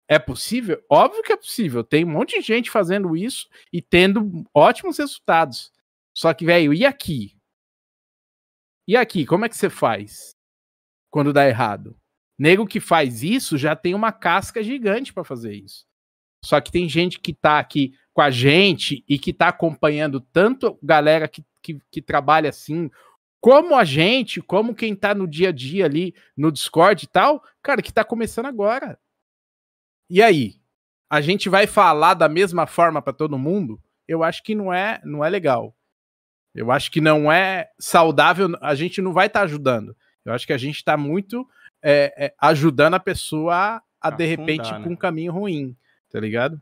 [0.09, 0.83] É possível?
[0.91, 1.85] Óbvio que é possível.
[1.85, 5.71] Tem um monte de gente fazendo isso e tendo ótimos resultados.
[6.17, 7.37] Só que, velho, e aqui?
[8.87, 10.35] E aqui, como é que você faz
[11.11, 11.95] quando dá errado?
[12.39, 15.87] Nego que faz isso já tem uma casca gigante para fazer isso.
[16.43, 20.77] Só que tem gente que tá aqui com a gente e que tá acompanhando tanto
[20.83, 22.91] galera que, que, que trabalha assim,
[23.41, 27.41] como a gente, como quem tá no dia a dia ali no Discord e tal,
[27.63, 28.99] cara, que tá começando agora.
[30.11, 30.57] E aí?
[31.09, 33.81] A gente vai falar da mesma forma para todo mundo?
[34.09, 35.73] Eu acho que não é, não é legal.
[36.53, 38.49] Eu acho que não é saudável.
[38.61, 39.97] A gente não vai estar tá ajudando.
[40.25, 41.49] Eu acho que a gente está muito
[41.81, 44.83] é, é, ajudando a pessoa a, a Afundar, de repente, né?
[44.83, 45.77] com um caminho ruim,
[46.11, 46.61] tá ligado?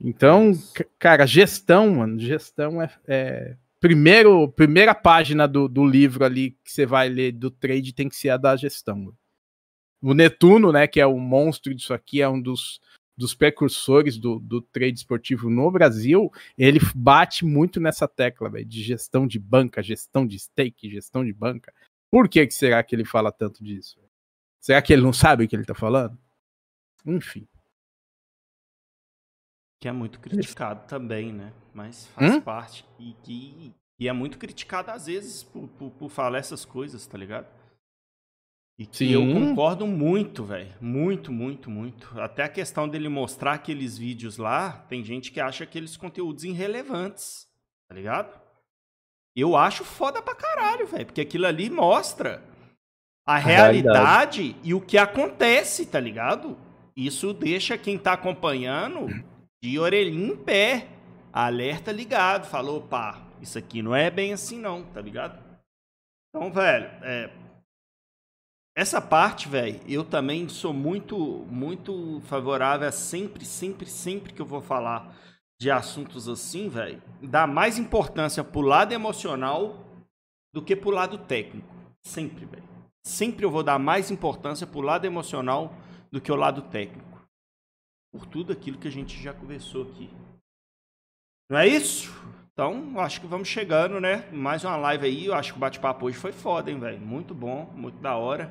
[0.00, 0.52] Então,
[0.98, 6.84] cara, gestão, mano, gestão é, é, primeiro, primeira página do, do livro ali que você
[6.84, 9.12] vai ler do trade tem que ser a da gestão.
[10.02, 12.80] O Netuno, né, que é o monstro disso aqui, é um dos,
[13.16, 18.82] dos precursores do, do trade esportivo no Brasil, ele bate muito nessa tecla, véio, de
[18.82, 21.72] gestão de banca, gestão de stake, gestão de banca.
[22.10, 23.98] Por que, que será que ele fala tanto disso?
[24.60, 26.18] Será que ele não sabe o que ele está falando?
[27.04, 27.48] Enfim.
[29.80, 31.52] Que é muito criticado também, né?
[31.74, 32.40] Mas faz hum?
[32.40, 32.84] parte.
[32.98, 37.16] E que e é muito criticado às vezes por, por, por falar essas coisas, tá
[37.16, 37.46] ligado?
[38.78, 39.12] E que Sim.
[39.12, 40.70] eu concordo muito, velho.
[40.80, 42.20] Muito, muito, muito.
[42.20, 47.48] Até a questão dele mostrar aqueles vídeos lá, tem gente que acha aqueles conteúdos irrelevantes,
[47.88, 48.38] tá ligado?
[49.34, 51.06] Eu acho foda pra caralho, velho.
[51.06, 52.42] Porque aquilo ali mostra
[53.26, 56.58] a, a realidade, realidade, e o que acontece, tá ligado?
[56.94, 59.06] Isso deixa quem tá acompanhando
[59.62, 60.88] de orelhinha em pé.
[61.32, 62.46] Alerta ligado.
[62.46, 65.38] Falou, pá, isso aqui não é bem assim não, tá ligado?
[66.30, 67.30] Então, velho, é,
[68.76, 71.16] essa parte, velho, eu também sou muito,
[71.48, 75.16] muito favorável a sempre, sempre, sempre que eu vou falar
[75.58, 79.82] de assuntos assim, velho, dar mais importância pro lado emocional
[80.52, 81.66] do que pro lado técnico.
[82.02, 82.68] Sempre, velho.
[83.02, 85.72] Sempre eu vou dar mais importância pro lado emocional
[86.12, 87.15] do que o lado técnico.
[88.16, 90.08] Por tudo aquilo que a gente já conversou aqui.
[91.50, 92.10] Não é isso?
[92.50, 94.24] Então, acho que vamos chegando, né?
[94.32, 95.26] Mais uma live aí.
[95.26, 96.98] Eu acho que o bate-papo hoje foi foda, hein, velho?
[96.98, 98.50] Muito bom, muito da hora.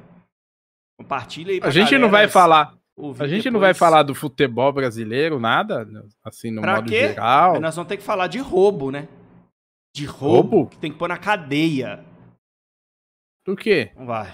[0.99, 1.59] Compartilha aí.
[1.63, 2.77] A gente galera, não vai falar.
[3.19, 3.53] A gente depois.
[3.53, 5.87] não vai falar do futebol brasileiro, nada,
[6.23, 7.09] assim, no pra modo quê?
[7.09, 7.59] geral.
[7.59, 9.07] Nós vamos ter que falar de roubo, né?
[9.95, 10.69] De roubo, roubo?
[10.69, 12.05] que tem que pôr na cadeia.
[13.43, 13.91] Do quê?
[13.95, 14.31] Vai.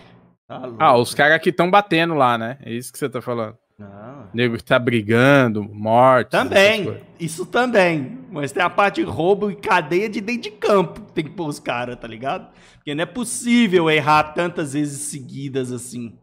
[0.49, 2.59] Tá ah, os caras que estão batendo lá, né?
[2.61, 3.57] É isso que você tá falando.
[3.81, 4.29] Não.
[4.31, 6.29] Nego que tá brigando, morte.
[6.29, 8.19] Também, isso também.
[8.31, 11.31] Mas tem a parte de roubo e cadeia de dentro de campo que tem que
[11.31, 12.47] pôr os caras, tá ligado?
[12.75, 16.15] Porque não é possível errar tantas vezes seguidas assim.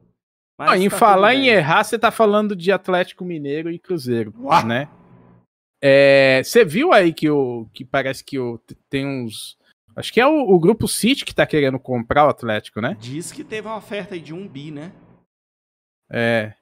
[0.56, 4.64] Mas em tá falar em errar, você tá falando de Atlético Mineiro e Cruzeiro, Uau.
[4.64, 4.88] né?
[5.82, 9.56] É, você viu aí que, o, que parece que o, tem uns.
[9.96, 12.96] Acho que é o, o, grupo City que tá querendo comprar o Atlético, né?
[13.00, 14.92] Diz que teve uma oferta aí de um bi, né?
[16.10, 16.54] É.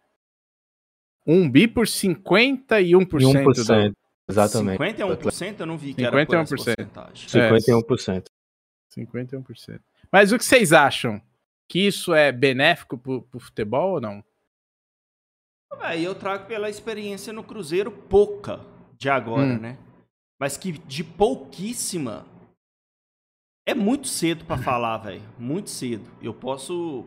[1.26, 2.66] Um bi por 51%.
[2.68, 3.90] 1%.
[3.90, 3.96] Do...
[4.28, 4.78] Exatamente.
[4.78, 6.06] 51% eu não vi que 51%.
[6.06, 7.28] era por essa porcentagem.
[7.28, 8.24] 51%.
[8.96, 9.80] É, 51%.
[10.12, 11.20] Mas o que vocês acham?
[11.68, 14.24] que isso é benéfico pro, pro futebol ou não?
[15.80, 18.60] Aí eu trago pela experiência no Cruzeiro pouca
[18.96, 19.58] de agora, hum.
[19.58, 19.78] né?
[20.38, 22.26] Mas que de pouquíssima
[23.66, 25.22] é muito cedo para falar, velho.
[25.38, 26.08] Muito cedo.
[26.22, 27.04] Eu posso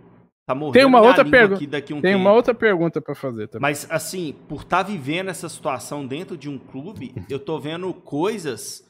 [0.50, 1.56] tá morrendo Tem uma outra pergunta.
[1.56, 2.22] aqui daqui um Tem tempo.
[2.22, 3.62] uma outra pergunta pra fazer também.
[3.62, 8.84] Mas, assim, por estar vivendo essa situação dentro de um clube, eu tô vendo coisas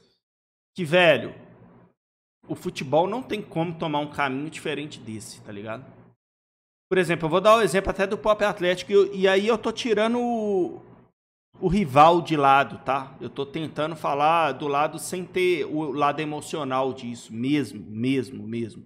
[0.73, 1.36] que, velho,
[2.48, 5.86] o futebol não tem como tomar um caminho diferente desse, tá ligado?
[6.90, 9.57] Por exemplo, eu vou dar o exemplo até do Pop Atlético, e, e aí eu
[9.57, 10.81] tô tirando o,
[11.60, 13.15] o rival de lado, tá?
[13.19, 18.86] Eu tô tentando falar do lado sem ter o lado emocional disso, mesmo, mesmo, mesmo.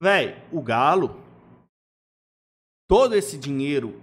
[0.00, 1.20] Véi, o Galo,
[2.88, 4.00] todo esse dinheiro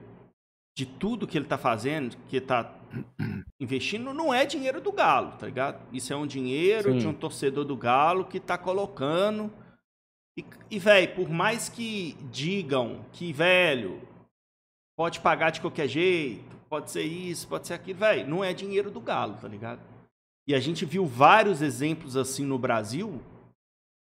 [0.75, 2.73] de tudo que ele tá fazendo, que tá
[3.59, 5.81] investindo, não é dinheiro do Galo, tá ligado?
[5.93, 6.97] Isso é um dinheiro Sim.
[6.97, 9.51] de um torcedor do Galo que tá colocando.
[10.37, 14.05] E, e velho, por mais que digam que, velho,
[14.97, 18.91] pode pagar de qualquer jeito, pode ser isso, pode ser aquilo, velho, não é dinheiro
[18.91, 19.79] do Galo, tá ligado?
[20.45, 23.21] E a gente viu vários exemplos assim no Brasil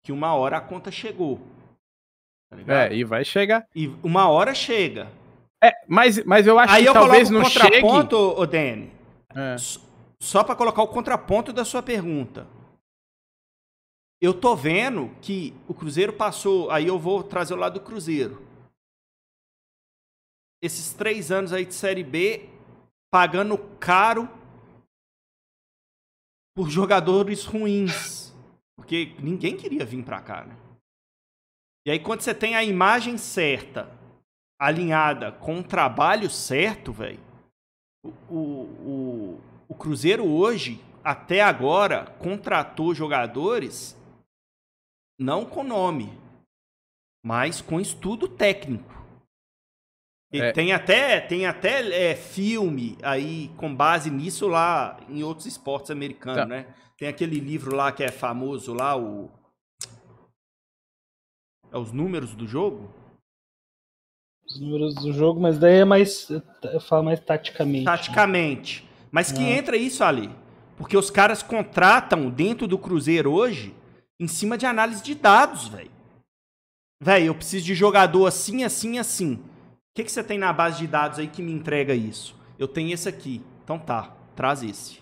[0.03, 1.39] que uma hora a conta chegou.
[2.55, 2.91] Tá ligado?
[2.91, 3.67] É, e vai chegar.
[3.75, 5.11] E uma hora chega.
[5.61, 8.41] É, mas, mas eu acho Aí que eu talvez coloco não o contraponto, chegue.
[8.41, 8.91] ô Dani.
[9.35, 9.55] É.
[10.21, 12.47] Só pra colocar o contraponto da sua pergunta.
[14.21, 16.71] Eu tô vendo que o Cruzeiro passou.
[16.71, 18.41] Aí eu vou trazer o lado do Cruzeiro.
[20.61, 22.49] Esses três anos aí de Série B,
[23.11, 24.29] pagando caro
[26.55, 28.33] por jogadores ruins.
[28.77, 30.55] Porque ninguém queria vir pra cá, né?
[31.85, 33.89] E aí, quando você tem a imagem certa,
[34.59, 37.19] alinhada com o trabalho certo, velho,
[38.29, 43.95] o, o, o Cruzeiro hoje, até agora, contratou jogadores
[45.19, 46.11] não com nome,
[47.23, 48.93] mas com estudo técnico.
[50.33, 50.51] E É.
[50.51, 56.39] Tem até, tem até é, filme aí com base nisso lá em outros esportes americanos,
[56.39, 56.45] Tá.
[56.45, 56.75] né?
[56.97, 59.29] Tem aquele livro lá que é famoso lá, o.
[61.75, 62.89] É os números do jogo?
[64.45, 66.29] Os números do jogo, mas daí é mais.
[66.29, 67.83] Eu falo mais taticamente.
[67.83, 68.87] Taticamente.
[69.11, 69.57] Mas que Ah.
[69.57, 70.33] entra isso ali.
[70.77, 73.75] Porque os caras contratam dentro do Cruzeiro hoje
[74.17, 75.91] em cima de análise de dados, velho.
[77.03, 79.33] Velho, eu preciso de jogador assim, assim, assim.
[79.33, 82.39] O que, que você tem na base de dados aí que me entrega isso?
[82.57, 83.43] Eu tenho esse aqui.
[83.65, 85.01] Então tá, traz esse.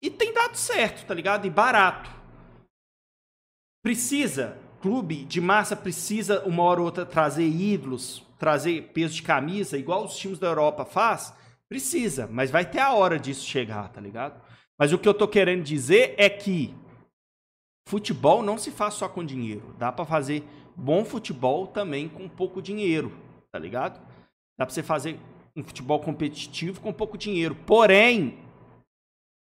[0.00, 1.48] E tem dado certo, tá ligado?
[1.48, 2.08] E barato.
[3.82, 4.56] Precisa,
[4.86, 10.04] clube de massa precisa uma hora ou outra trazer ídolos, trazer peso de camisa, igual
[10.04, 11.34] os times da Europa faz?
[11.68, 14.40] Precisa, mas vai ter a hora disso chegar, tá ligado?
[14.78, 16.72] Mas o que eu tô querendo dizer é que
[17.88, 19.74] futebol não se faz só com dinheiro.
[19.76, 20.44] Dá pra fazer
[20.76, 23.12] bom futebol também com pouco dinheiro,
[23.50, 23.98] tá ligado?
[24.56, 25.18] Dá pra você fazer
[25.56, 27.56] um futebol competitivo com pouco dinheiro.
[27.66, 28.38] Porém,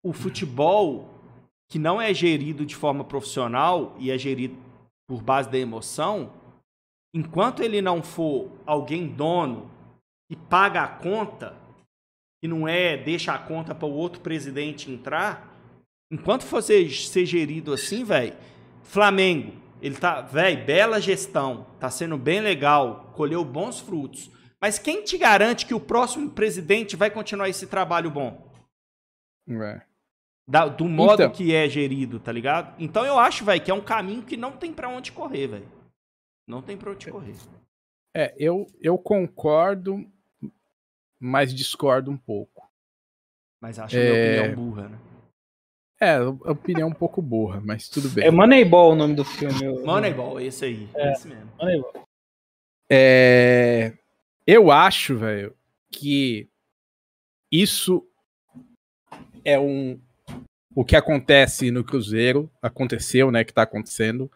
[0.01, 1.09] o futebol
[1.67, 4.66] que não é gerido de forma profissional e é gerido
[5.07, 6.34] por base da emoção,
[7.13, 9.71] enquanto ele não for alguém dono
[10.29, 11.55] e paga a conta,
[12.41, 15.55] que não é deixa a conta para o outro presidente entrar,
[16.11, 18.35] enquanto for ser, ser gerido assim, velho,
[18.84, 24.29] Flamengo, ele tá, velho, bela gestão, tá sendo bem legal, colheu bons frutos.
[24.59, 28.51] Mas quem te garante que o próximo presidente vai continuar esse trabalho bom?
[29.47, 29.86] É.
[30.49, 31.31] Da- do modo Então.
[31.31, 32.73] que é gerido, tá ligado?
[32.79, 35.67] Então eu acho, velho, que é um caminho que não tem pra onde correr, velho.
[36.47, 37.35] Não tem pra onde correr.
[38.15, 40.09] É, eu, eu concordo,
[41.19, 42.65] mas discordo um pouco.
[43.61, 44.39] Mas acho a minha É.
[44.41, 44.99] opinião burra, né?
[45.99, 48.23] É, a opinião um pouco burra, mas tudo bem.
[48.25, 49.67] É Moneyball o nome do filme.
[49.83, 50.87] Moneyball, esse aí.
[50.95, 51.11] É.
[51.11, 51.51] Esse mesmo.
[51.59, 52.07] Moneyball.
[52.89, 53.97] É,
[54.45, 55.53] eu acho, velho,
[55.91, 56.47] que
[57.51, 58.07] isso
[59.43, 59.99] é um
[60.77, 64.31] o que acontece no Cruzeiro, aconteceu, né, que tá acontecendo.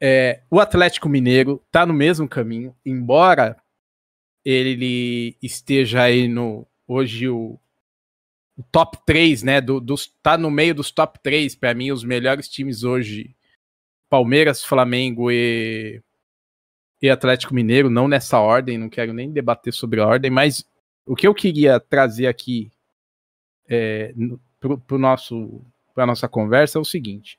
[0.00, 3.54] É, o Atlético Mineiro tá no mesmo caminho, embora
[4.42, 7.60] ele esteja aí no hoje o,
[8.56, 12.02] o top 3, né, do, dos, tá no meio dos top 3 para mim os
[12.02, 13.36] melhores times hoje,
[14.08, 16.02] Palmeiras, Flamengo e
[17.02, 20.64] e Atlético Mineiro, não nessa ordem, não quero nem debater sobre a ordem, mas
[21.04, 22.72] o que eu queria trazer aqui
[23.68, 24.14] é,
[24.60, 25.64] pro nosso
[25.94, 27.38] para nossa conversa é o seguinte: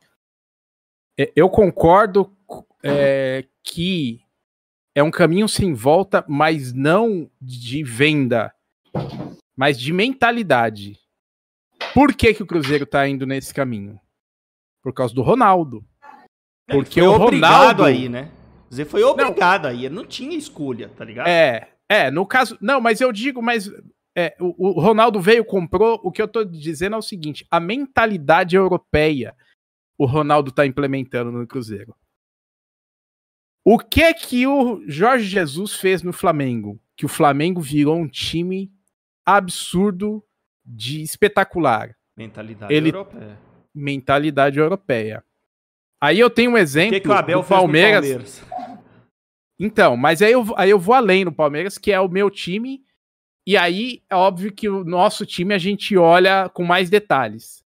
[1.17, 2.35] É, eu concordo
[2.83, 4.21] é, que
[4.93, 8.53] é um caminho sem volta, mas não de venda,
[9.55, 10.99] mas de mentalidade.
[11.93, 13.99] Por que, que o Cruzeiro está indo nesse caminho?
[14.83, 15.83] Por causa do Ronaldo.
[16.67, 18.29] Porque foi o obrigado Ronaldo aí, né?
[18.69, 19.85] Dizer, foi obrigado aí.
[19.85, 21.27] Ele não tinha escolha, tá ligado?
[21.27, 22.57] É, é, no caso.
[22.61, 23.71] Não, mas eu digo, mas
[24.15, 25.99] é, o, o Ronaldo veio, comprou.
[26.03, 29.35] O que eu tô dizendo é o seguinte: a mentalidade europeia
[29.99, 31.93] o Ronaldo tá implementando no Cruzeiro.
[33.65, 36.79] O que que o Jorge Jesus fez no Flamengo?
[36.95, 38.71] Que o Flamengo virou um time
[39.25, 40.23] absurdo
[40.65, 41.95] de espetacular.
[42.17, 43.37] Mentalidade Ele- europeia.
[43.75, 45.23] Mentalidade europeia.
[46.01, 48.05] Aí eu tenho um exemplo que, que o Abel do Palmeiras.
[48.05, 48.43] Palmeiras?
[49.59, 52.81] Então, mas aí eu, aí eu vou além no Palmeiras, que é o meu time.
[53.49, 57.63] E aí é óbvio que o nosso time a gente olha com mais detalhes.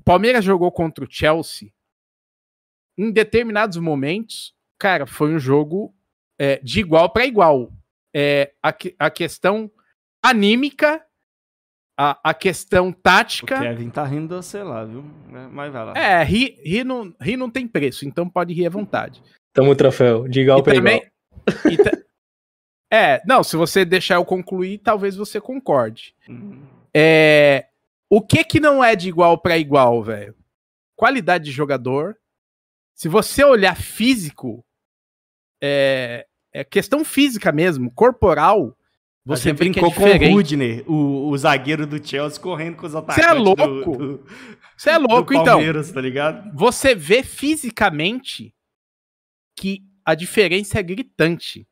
[0.00, 1.72] O Palmeiras jogou contra o Chelsea.
[2.96, 5.92] Em determinados momentos, cara, foi um jogo
[6.38, 7.72] é, de igual para igual.
[8.14, 9.68] É, a, a questão
[10.24, 11.04] anímica,
[11.98, 13.58] a, a questão O tática.
[13.58, 15.02] Kevin tá rindo você lá, viu?
[15.02, 15.92] Mas vai lá.
[15.96, 19.20] É, rir, rir, não, rir não tem preço, então pode rir à vontade.
[19.52, 21.10] Tamo o troféu, de igual E pra também- igual.
[21.72, 22.00] e
[22.90, 26.14] é, não, se você deixar eu concluir, talvez você concorde.
[26.28, 26.62] Hum.
[26.94, 27.66] É,
[28.08, 30.34] o que que não é de igual para igual, velho?
[30.96, 32.16] Qualidade de jogador.
[32.94, 34.64] Se você olhar físico,
[35.62, 38.76] é, é questão física mesmo, corporal.
[39.24, 40.32] Você Você é brincou com o.
[40.32, 44.24] Rudner, o, o zagueiro do Chelsea, correndo com os Você atacantes é do- louco?
[44.76, 45.60] Você é louco, então.
[45.60, 46.50] Tá?
[46.54, 48.54] Você vê fisicamente
[49.56, 51.68] que a diferença é gritante.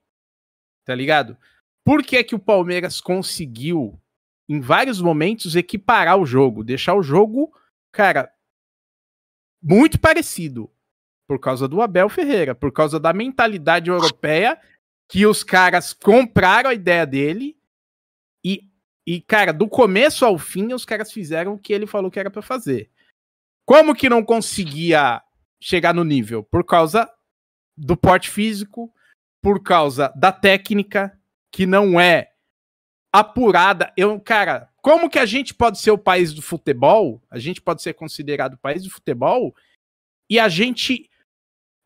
[0.89, 1.37] Tá ligado?
[1.85, 4.01] Por que, que o Palmeiras conseguiu,
[4.49, 6.65] em vários momentos, equiparar o jogo?
[6.65, 7.53] Deixar o jogo,
[7.93, 8.33] cara,
[9.63, 10.73] muito parecido.
[11.29, 14.59] Por causa do Abel Ferreira, por causa da mentalidade europeia,
[15.11, 17.55] que os caras compraram a ideia dele
[18.43, 18.63] e,
[19.07, 22.31] e cara, do começo ao fim, os caras fizeram o que ele falou que era
[22.31, 22.91] pra fazer.
[23.67, 25.23] Como que não conseguia
[25.61, 26.43] chegar no nível?
[26.43, 27.07] Por causa
[27.77, 28.91] do porte físico,
[29.43, 31.19] por causa da técnica,
[31.53, 32.33] que não é
[33.13, 33.93] apurada.
[33.97, 37.23] Eu, cara, como que a gente pode ser o país do futebol?
[37.31, 39.55] A gente pode ser considerado o país do futebol
[40.31, 41.09] e a gente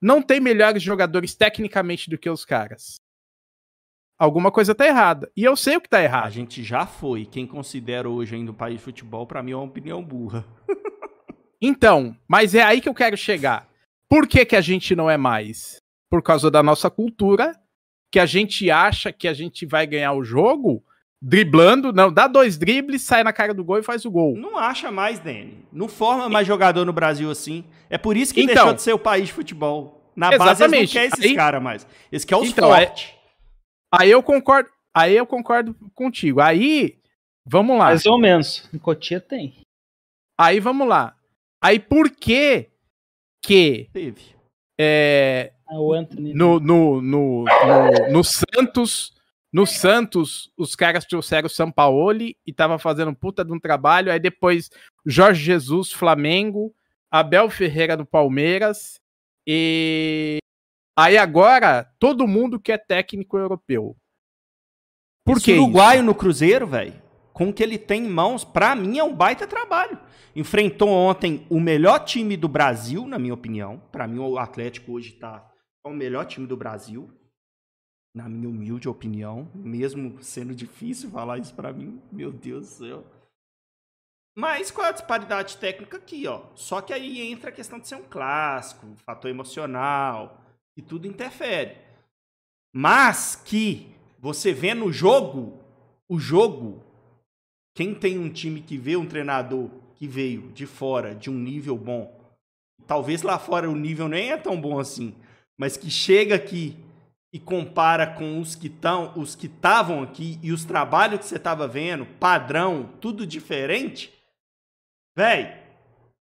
[0.00, 2.96] não tem melhores jogadores tecnicamente do que os caras.
[4.18, 5.30] Alguma coisa tá errada.
[5.36, 6.30] E eu sei o que tá A errado.
[6.30, 7.26] gente já foi.
[7.26, 10.44] Quem considera hoje ainda o país de futebol, pra mim é uma opinião burra.
[11.60, 13.68] Então, mas é aí que eu quero chegar.
[14.08, 15.81] Por que, que a gente não é mais?
[16.12, 17.58] Por causa da nossa cultura,
[18.12, 20.84] que a gente acha que a gente vai ganhar o jogo
[21.22, 24.36] driblando, não, dá dois dribles, sai na cara do gol e faz o gol.
[24.36, 25.64] Não acha mais, Dani.
[25.72, 27.64] Não forma mais jogador no Brasil assim.
[27.88, 28.54] É por isso que Então.
[28.56, 30.02] deixou de ser o país de futebol.
[30.14, 30.92] Na base eles não Exatamente.
[30.92, 31.86] querem esses Aí- caras mais.
[32.12, 33.14] Eles querem os Então, é- fortes.
[33.94, 36.42] Aí eu concordo, aí eu concordo contigo.
[36.42, 36.98] Aí,
[37.46, 37.86] vamos lá.
[37.86, 38.68] Mais ou menos.
[38.74, 39.54] Em Cotia tem.
[40.38, 41.16] Aí vamos lá.
[41.64, 42.68] Aí por que
[43.42, 44.34] que Teve.
[44.78, 46.34] é, o Anthony.
[46.34, 49.12] no, no, no, no, no Santos,
[49.52, 54.10] no Santos, os caras trouxeram o Sampaoli e tava fazendo puta de um trabalho.
[54.10, 54.70] Aí depois
[55.04, 56.74] Jorge Jesus, Flamengo,
[57.10, 58.98] Abel Ferreira do Palmeiras.
[59.46, 60.38] E
[60.96, 63.94] aí agora todo mundo quer técnico europeu.
[65.24, 66.94] Por que uruguaio no Cruzeiro, velho,
[67.32, 69.98] com o que ele tem em mãos, pra mim é um baita trabalho.
[70.34, 73.82] Enfrentou ontem o melhor time do Brasil, na minha opinião.
[73.92, 75.51] Pra mim o Atlético hoje tá
[75.84, 77.10] é o melhor time do Brasil,
[78.14, 82.00] na minha humilde opinião, mesmo sendo difícil falar isso pra mim.
[82.10, 83.04] Meu Deus do céu.
[84.36, 86.46] Mas é a disparidade técnica aqui, ó?
[86.54, 90.42] Só que aí entra a questão de ser um clássico, fator emocional,
[90.76, 91.76] e tudo interfere.
[92.74, 95.58] Mas que você vê no jogo,
[96.08, 96.82] o jogo,
[97.74, 101.76] quem tem um time que vê um treinador que veio de fora de um nível
[101.76, 102.18] bom,
[102.86, 105.14] talvez lá fora o nível nem é tão bom assim,
[105.62, 106.76] mas que chega aqui
[107.32, 111.36] e compara com os que estão, os que estavam aqui e os trabalhos que você
[111.36, 114.12] estava vendo, padrão, tudo diferente,
[115.16, 115.56] véi,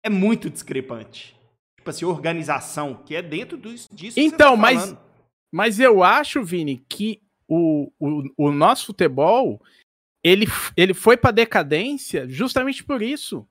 [0.01, 1.35] é muito discrepante.
[1.77, 4.99] Tipo assim, organização, que é dentro dos, disso que Então, tá mas- falando.
[5.53, 9.61] Mas eu acho, Vini, que o, o, o nosso futebol
[10.23, 10.45] ele,
[10.77, 13.45] ele foi para decadência justamente por isso.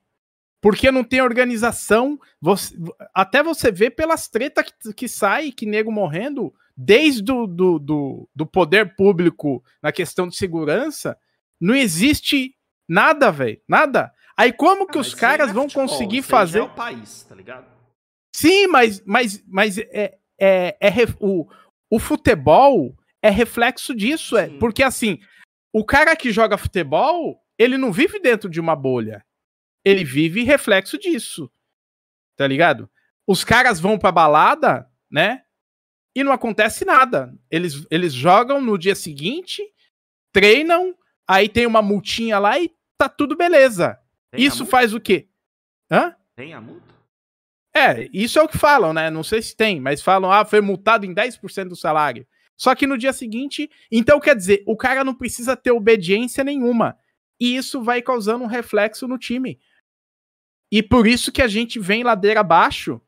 [0.65, 2.19] Porque não tem organização.
[2.41, 2.75] Você-
[3.15, 8.29] até você vê pelas tretas que, que sai, que nego morrendo, desde do, do, do,
[8.35, 11.19] do poder público na questão de segurança,
[11.61, 12.57] não existe
[12.89, 13.61] nada, velho.
[13.69, 14.11] Nada.
[14.35, 16.61] Aí como que Ah, os caras é vão futebol, conseguir fazer.
[16.61, 17.67] É o país, tá ligado?
[18.35, 21.47] Sim, mas, mas, mas é, é, é ref- o,
[21.91, 24.49] o futebol é reflexo disso, é.
[24.59, 25.19] Porque assim,
[25.75, 29.23] o cara que joga futebol, ele não vive dentro de uma bolha.
[29.85, 31.51] Ele vive reflexo disso.
[32.37, 32.91] Tá ligado?
[33.27, 35.43] Os caras vão pra balada, né?
[36.15, 37.35] E não acontece nada.
[37.51, 39.63] Eles, eles jogam no dia seguinte,
[40.33, 40.95] treinam,
[41.27, 43.99] aí tem uma multinha lá e tá tudo beleza.
[44.31, 45.29] Tem Isso faz o quê?
[45.91, 46.15] Hã?
[46.37, 46.95] Tem a multa?
[47.75, 49.11] É, isso é o que falam, né?
[49.11, 52.25] Não sei se tem, mas falam, ah, foi multado em 10% do salário.
[52.57, 56.97] Só que no dia seguinte, então quer dizer, o cara não precisa ter obediência nenhuma.
[57.41, 59.59] E isso vai causando um reflexo no time.
[60.75, 63.01] E por isso que a gente vem ladeira abaixo.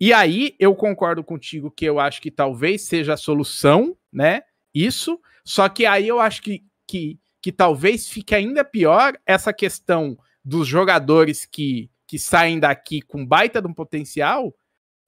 [0.00, 4.40] E aí eu concordo contigo que eu acho que talvez seja a solução, né?
[4.72, 5.20] Isso.
[5.44, 10.66] Só que aí eu acho que, que, que talvez fique ainda pior essa questão dos
[10.66, 14.56] jogadores que, que saem daqui com baita de um potencial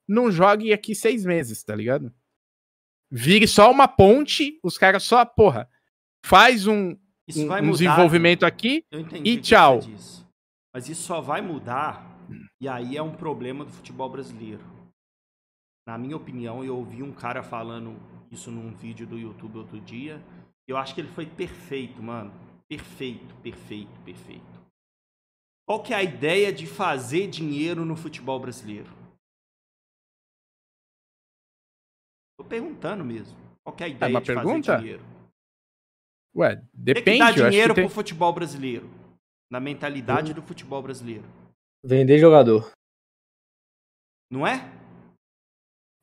[0.07, 2.13] não joguem aqui seis meses, tá ligado?
[3.09, 5.67] Vire só uma ponte, os caras só, porra,
[6.23, 6.95] faz um,
[7.35, 8.85] um, um desenvolvimento aqui
[9.23, 9.79] e tchau.
[10.77, 12.05] Mas isso só vai mudar,
[12.61, 14.63] e aí é um problema do futebol brasileiro.
[15.87, 17.99] Na minha opinião, eu ouvi um cara falando
[18.29, 20.23] isso num vídeo do YouTube outro dia.
[20.67, 22.31] Eu acho que ele foi perfeito, mano.
[22.69, 24.45] Perfeito, perfeito, perfeito.
[25.67, 28.91] Qual que é a ideia de fazer dinheiro no futebol brasileiro?
[32.37, 33.35] Tô perguntando mesmo.
[33.63, 34.73] Qual que é a é ideia é de pergunta?
[34.73, 35.03] fazer dinheiro?
[36.35, 37.23] Ué, depende.
[37.23, 37.85] O que, dá dinheiro tem...
[37.85, 39.06] pro futebol brasileiro?
[39.49, 41.25] Na mentalidade do futebol brasileiro.
[41.83, 42.71] Vender jogador.
[44.29, 44.69] Não é?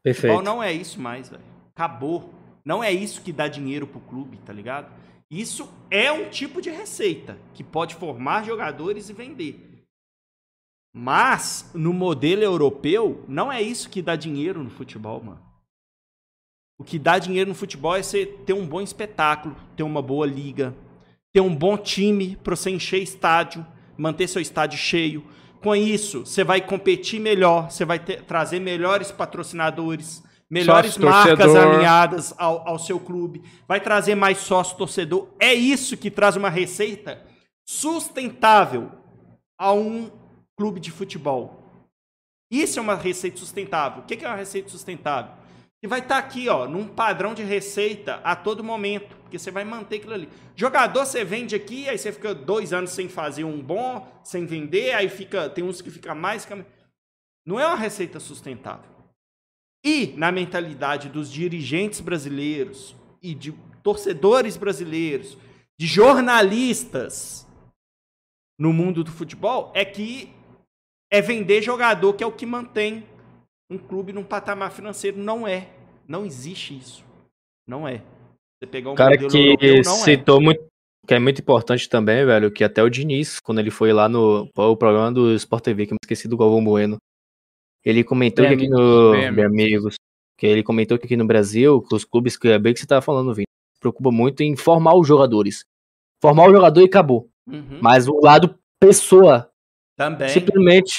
[0.02, 0.34] Perfeito.
[0.34, 1.44] Futebol não é isso mais, velho.
[1.74, 2.32] Acabou.
[2.64, 4.90] Não é isso que dá dinheiro pro clube, tá ligado?
[5.30, 9.84] Isso é um tipo de receita que pode formar jogadores e vender.
[10.92, 15.42] Mas no modelo europeu, não é isso que dá dinheiro no futebol, mano.
[16.78, 20.26] O que dá dinheiro no futebol é você ter um bom espetáculo, ter uma boa
[20.26, 20.74] liga,
[21.34, 23.66] ter um bom time para você encher estádio,
[23.98, 25.24] manter seu estádio cheio.
[25.60, 31.46] Com isso, você vai competir melhor, você vai ter, trazer melhores patrocinadores, melhores sócio marcas
[31.46, 31.74] torcedor.
[31.74, 35.28] alinhadas ao, ao seu clube, vai trazer mais sócio torcedor.
[35.40, 37.20] É isso que traz uma receita
[37.66, 38.92] sustentável
[39.58, 40.12] a um
[40.56, 41.64] clube de futebol.
[42.48, 44.02] Isso é uma receita sustentável.
[44.02, 45.32] O que é uma receita sustentável?
[45.82, 49.50] Que vai estar tá aqui, ó, num padrão de receita a todo momento, porque você
[49.50, 50.28] vai manter aquilo ali.
[50.54, 54.92] Jogador você vende aqui, aí você fica dois anos sem fazer um bom, sem vender,
[54.92, 56.46] aí fica, tem uns que fica mais.
[57.44, 58.88] Não é uma receita sustentável.
[59.84, 63.52] E na mentalidade dos dirigentes brasileiros e de
[63.82, 65.36] torcedores brasileiros,
[65.76, 67.44] de jornalistas
[68.56, 70.32] no mundo do futebol, é que
[71.10, 73.04] é vender jogador que é o que mantém
[73.68, 75.18] um clube num patamar financeiro.
[75.18, 75.70] Não é.
[76.06, 77.04] Não existe isso.
[77.66, 78.13] Não é.
[78.64, 79.84] Você pegar um cara que europeu, é.
[79.84, 80.44] citou é.
[80.44, 80.64] muito
[81.06, 84.48] que é muito importante também, velho, que até o Diniz, quando ele foi lá no
[84.56, 86.96] o programa do Sport TV, que eu me esqueci do Galvão Bueno,
[87.84, 89.12] ele comentou bem que aqui no.
[89.12, 89.96] Bem amigos.
[90.38, 92.86] Que ele comentou que aqui no Brasil, que os clubes, que é bem que você
[92.86, 95.64] tava falando, Vini, se preocupa muito em formar os jogadores.
[96.22, 97.28] Formar o jogador e acabou.
[97.46, 97.78] Uhum.
[97.82, 99.50] Mas o lado pessoa.
[99.96, 100.28] Também.
[100.30, 100.98] Simplesmente.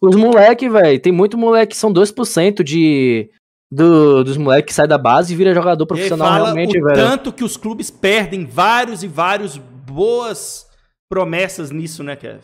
[0.00, 1.00] Os moleques, velho.
[1.00, 3.30] Tem muito moleque que são 2% de.
[3.74, 6.94] Do, dos moleques que sai da base e vira jogador profissional realmente, velho.
[6.94, 10.66] Tanto que os clubes perdem vários e vários boas
[11.08, 12.38] promessas nisso, né, Kevin?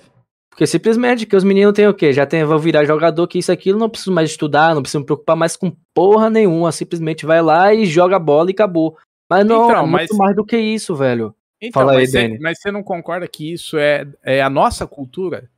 [0.51, 2.13] Porque simplesmente que os meninos têm o quê?
[2.13, 5.07] Já tem, vão virar jogador, que isso, aquilo, não preciso mais estudar, não preciso me
[5.07, 6.73] preocupar mais com porra nenhuma.
[6.73, 8.97] Simplesmente vai lá e joga a bola e acabou.
[9.31, 11.33] Mas não, então, é muito mais do que isso, velho.
[11.63, 12.37] Então, Fala aí, mas, Dani.
[12.37, 15.49] Você, mas você não concorda que isso é, é a nossa cultura?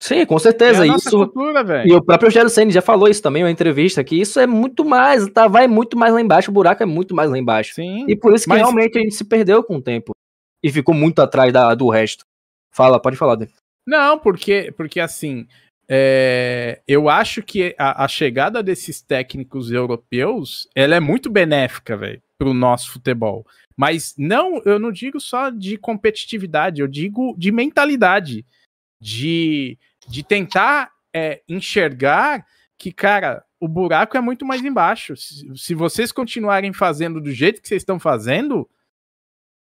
[0.00, 0.84] Sim, com certeza.
[0.84, 1.86] É isso, cultura.
[1.86, 4.84] E o próprio Rogério Senna já falou isso também, uma entrevista, que isso é muito
[4.84, 7.74] mais, tá, vai muito mais lá embaixo, o buraco é muito mais lá embaixo.
[7.74, 8.06] Sim.
[8.08, 8.58] E por isso que mas...
[8.58, 10.12] realmente a gente se perdeu com o tempo.
[10.62, 12.24] E ficou muito atrás da, do resto.
[12.72, 13.52] Fala, pode falar, Dani.
[13.86, 15.46] Não, porque, porque assim,
[15.88, 22.22] é, eu acho que a, a, chegada desses técnicos europeus, ela é muito benéfica, velho,
[22.38, 23.46] para o nosso futebol.
[23.74, 28.44] Mas não, eu não digo só de competitividade, eu digo de mentalidade,
[29.00, 29.78] de,
[30.08, 32.44] de tentar é, enxergar
[32.78, 35.16] que, cara, o buraco é muito mais embaixo.
[35.16, 38.68] Se, se vocês continuarem fazendo do jeito que vocês estão fazendo,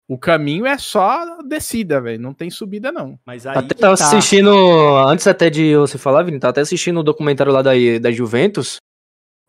[0.07, 2.21] o caminho é só descida, velho.
[2.21, 3.19] Não tem subida, não.
[3.25, 4.05] Mas aí até tava tá.
[4.05, 4.51] assistindo,
[5.07, 7.71] antes até de você falar, Vini, tava até assistindo o um documentário lá da,
[8.01, 8.77] da Juventus,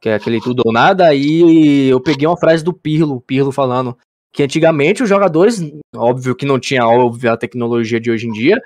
[0.01, 3.53] que é aquele tudo ou nada, aí eu peguei uma frase do Pirlo, o Pirlo
[3.53, 3.97] falando
[4.33, 5.61] que antigamente os jogadores,
[5.95, 8.61] óbvio que não tinha óbvio a tecnologia de hoje em dia,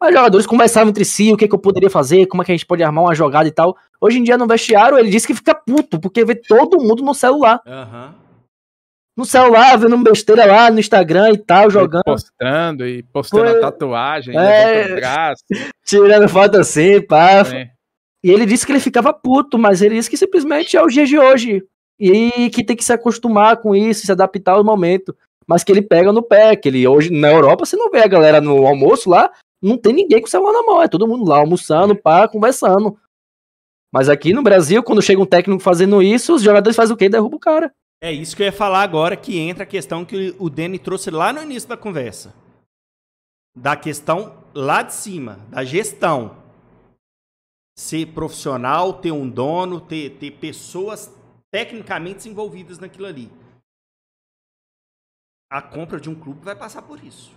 [0.00, 2.52] mas os jogadores conversavam entre si, o que, que eu poderia fazer, como é que
[2.52, 3.76] a gente pode armar uma jogada e tal.
[4.00, 7.14] Hoje em dia no vestiário ele disse que fica puto, porque vê todo mundo no
[7.14, 7.60] celular.
[7.66, 8.20] Uhum
[9.20, 12.02] no celular, vendo besteira lá no Instagram e tal, jogando.
[12.04, 13.58] Postando e postando Foi...
[13.58, 14.94] a tatuagem, é...
[14.96, 15.44] braço.
[15.84, 17.42] Tirando foto assim, pá.
[17.42, 17.70] É.
[18.24, 21.06] E ele disse que ele ficava puto, mas ele disse que simplesmente é o dia
[21.06, 21.62] de hoje.
[21.98, 25.14] E que tem que se acostumar com isso, se adaptar ao momento.
[25.46, 28.06] Mas que ele pega no pé, que ele hoje na Europa você não vê a
[28.06, 29.30] galera no almoço lá,
[29.62, 32.98] não tem ninguém com o celular na mão, é todo mundo lá almoçando, pá, conversando.
[33.92, 37.08] Mas aqui no Brasil, quando chega um técnico fazendo isso, os jogadores fazem o quê?
[37.08, 37.74] Derruba o cara.
[38.02, 41.10] É isso que eu ia falar agora, que entra a questão que o Dani trouxe
[41.10, 42.34] lá no início da conversa.
[43.54, 46.40] Da questão lá de cima, da gestão.
[47.76, 51.12] Ser profissional, ter um dono, ter, ter pessoas
[51.50, 53.30] tecnicamente envolvidas naquilo ali.
[55.50, 57.32] A compra de um clube vai passar por isso.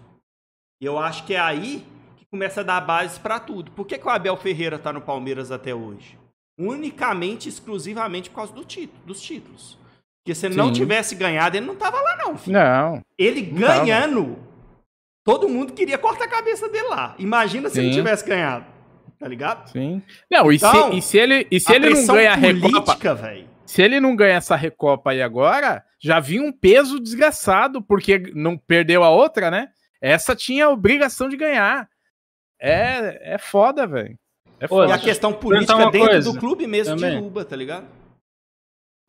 [0.79, 1.85] Eu acho que é aí
[2.33, 3.69] começa a dar base para tudo.
[3.69, 6.17] Por que, que o Abel Ferreira está no Palmeiras até hoje?
[6.57, 9.77] Unicamente, exclusivamente por causa do título, dos títulos.
[10.23, 12.35] Porque se ele não tivesse ganhado, ele não tava lá, não.
[12.35, 12.53] Filho.
[12.53, 13.01] Não.
[13.19, 14.39] Ele não ganhando, tava.
[15.23, 17.13] todo mundo queria cortar a cabeça dele lá.
[17.19, 17.81] Imagina se Sim.
[17.81, 18.65] ele tivesse ganhado.
[19.19, 19.69] Tá ligado?
[19.69, 20.01] Sim.
[20.31, 23.13] Não, e, então, se, e se ele, e se ele não ganha a Recopa.
[23.13, 28.31] Véio, se ele não ganha essa Recopa aí agora, já vinha um peso desgraçado, porque
[28.33, 29.69] não perdeu a outra, né?
[30.01, 31.87] Essa tinha a obrigação de ganhar.
[32.59, 34.17] É, é foda, velho.
[34.59, 34.91] É foda.
[34.91, 37.15] E a questão política dentro coisa, do clube mesmo também.
[37.15, 37.85] derruba, tá ligado?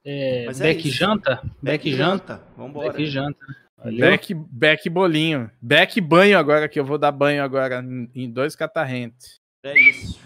[0.04, 1.42] É, Mas é Beck janta?
[1.62, 2.42] Beck, janta.
[2.56, 2.92] Vambora.
[2.92, 3.38] Beck janta.
[3.84, 5.50] Beck, Beck bolinho.
[5.60, 7.84] Beck banho agora, que eu vou dar banho agora
[8.14, 9.40] em dois catarrentes.
[9.62, 10.18] É isso.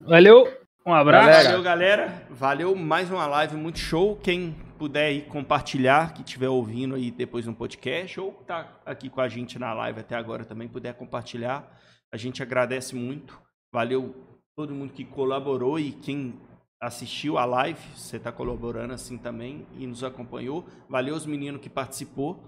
[0.00, 0.48] Valeu.
[0.84, 1.26] Um abraço.
[1.26, 1.48] Galera.
[1.48, 2.22] Valeu, galera.
[2.30, 4.16] Valeu mais uma live muito show.
[4.16, 9.20] Quem puder aí compartilhar, que estiver ouvindo aí depois no podcast, ou tá aqui com
[9.20, 11.80] a gente na live até agora também, puder compartilhar.
[12.12, 13.40] A gente agradece muito.
[13.72, 14.14] Valeu
[14.54, 16.38] todo mundo que colaborou e quem
[16.80, 20.66] assistiu a live, você está colaborando assim também e nos acompanhou.
[20.88, 22.42] Valeu os meninos que participou,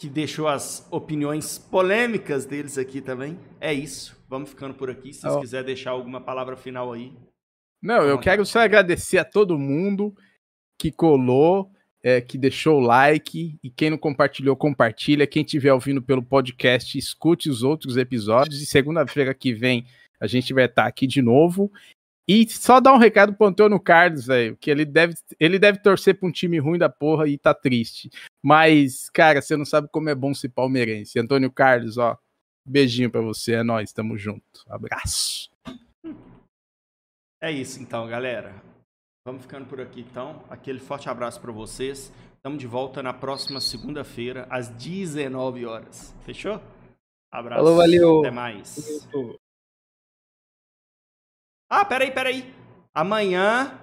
[0.00, 3.38] que deixou as opiniões polêmicas deles aqui também.
[3.60, 4.16] É isso.
[4.28, 5.12] Vamos ficando por aqui.
[5.12, 5.40] Se vocês oh.
[5.40, 7.12] quiserem deixar alguma palavra final aí.
[7.82, 10.14] Não, eu quero só agradecer a todo mundo
[10.78, 11.70] que colou,
[12.06, 15.26] é, que deixou o like e quem não compartilhou, compartilha.
[15.26, 18.62] Quem estiver ouvindo pelo podcast, escute os outros episódios.
[18.62, 19.84] E segunda-feira que vem
[20.20, 21.68] a gente vai estar aqui de novo.
[22.28, 26.16] E só dar um recado pro Antônio Carlos, velho, que ele deve, ele deve torcer
[26.16, 28.08] pra um time ruim da porra e tá triste.
[28.40, 31.18] Mas, cara, você não sabe como é bom ser palmeirense.
[31.18, 32.16] Antônio Carlos, ó,
[32.64, 34.62] beijinho pra você, é nóis, tamo junto.
[34.68, 35.50] Abraço.
[37.42, 38.54] É isso então, galera.
[39.26, 40.40] Vamos ficando por aqui então.
[40.48, 42.12] Aquele forte abraço para vocês.
[42.36, 46.14] Estamos de volta na próxima segunda-feira, às 19 horas.
[46.20, 46.62] Fechou?
[47.32, 47.60] Abraço.
[47.60, 48.20] Falou, valeu.
[48.20, 49.08] Até mais.
[49.12, 49.36] Valeu.
[51.68, 52.54] Ah, peraí, peraí.
[52.94, 53.76] Amanhã.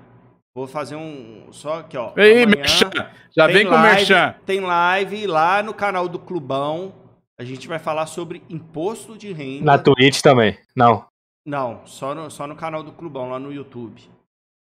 [0.56, 1.52] Vou fazer um.
[1.52, 2.14] Só aqui, ó.
[2.16, 2.90] Ei, Amanhã, merchan.
[3.36, 4.36] Já vem com o merchan.
[4.46, 6.96] Tem live lá no canal do Clubão.
[7.38, 9.66] A gente vai falar sobre imposto de renda.
[9.66, 10.58] Na Twitch também.
[10.74, 11.06] Não.
[11.46, 14.10] Não, só no, só no canal do Clubão, lá no YouTube.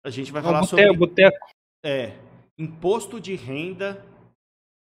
[0.05, 0.93] A gente vai falar sobre.
[0.97, 1.37] Boteco.
[1.85, 2.13] É.
[2.59, 4.05] Imposto de renda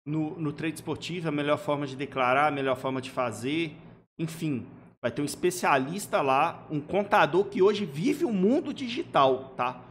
[0.05, 3.75] no, no trade esportivo, a melhor forma de declarar, a melhor forma de fazer.
[4.17, 4.65] Enfim,
[5.01, 9.81] Vai ter um especialista lá, um contador que hoje vive o mundo digital, tá?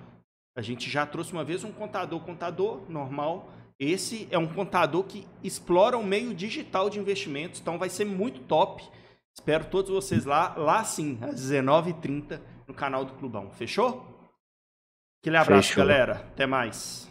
[0.55, 3.51] A gente já trouxe uma vez um contador, contador normal.
[3.78, 8.40] Esse é um contador que explora o meio digital de investimentos, então vai ser muito
[8.40, 8.85] top.
[9.32, 13.51] Espero todos vocês lá, lá sim, às 19h30, no canal do Clubão.
[13.53, 14.18] Fechou?
[15.20, 15.85] Aquele abraço, Fechou.
[15.85, 16.12] galera.
[16.32, 17.09] Até mais.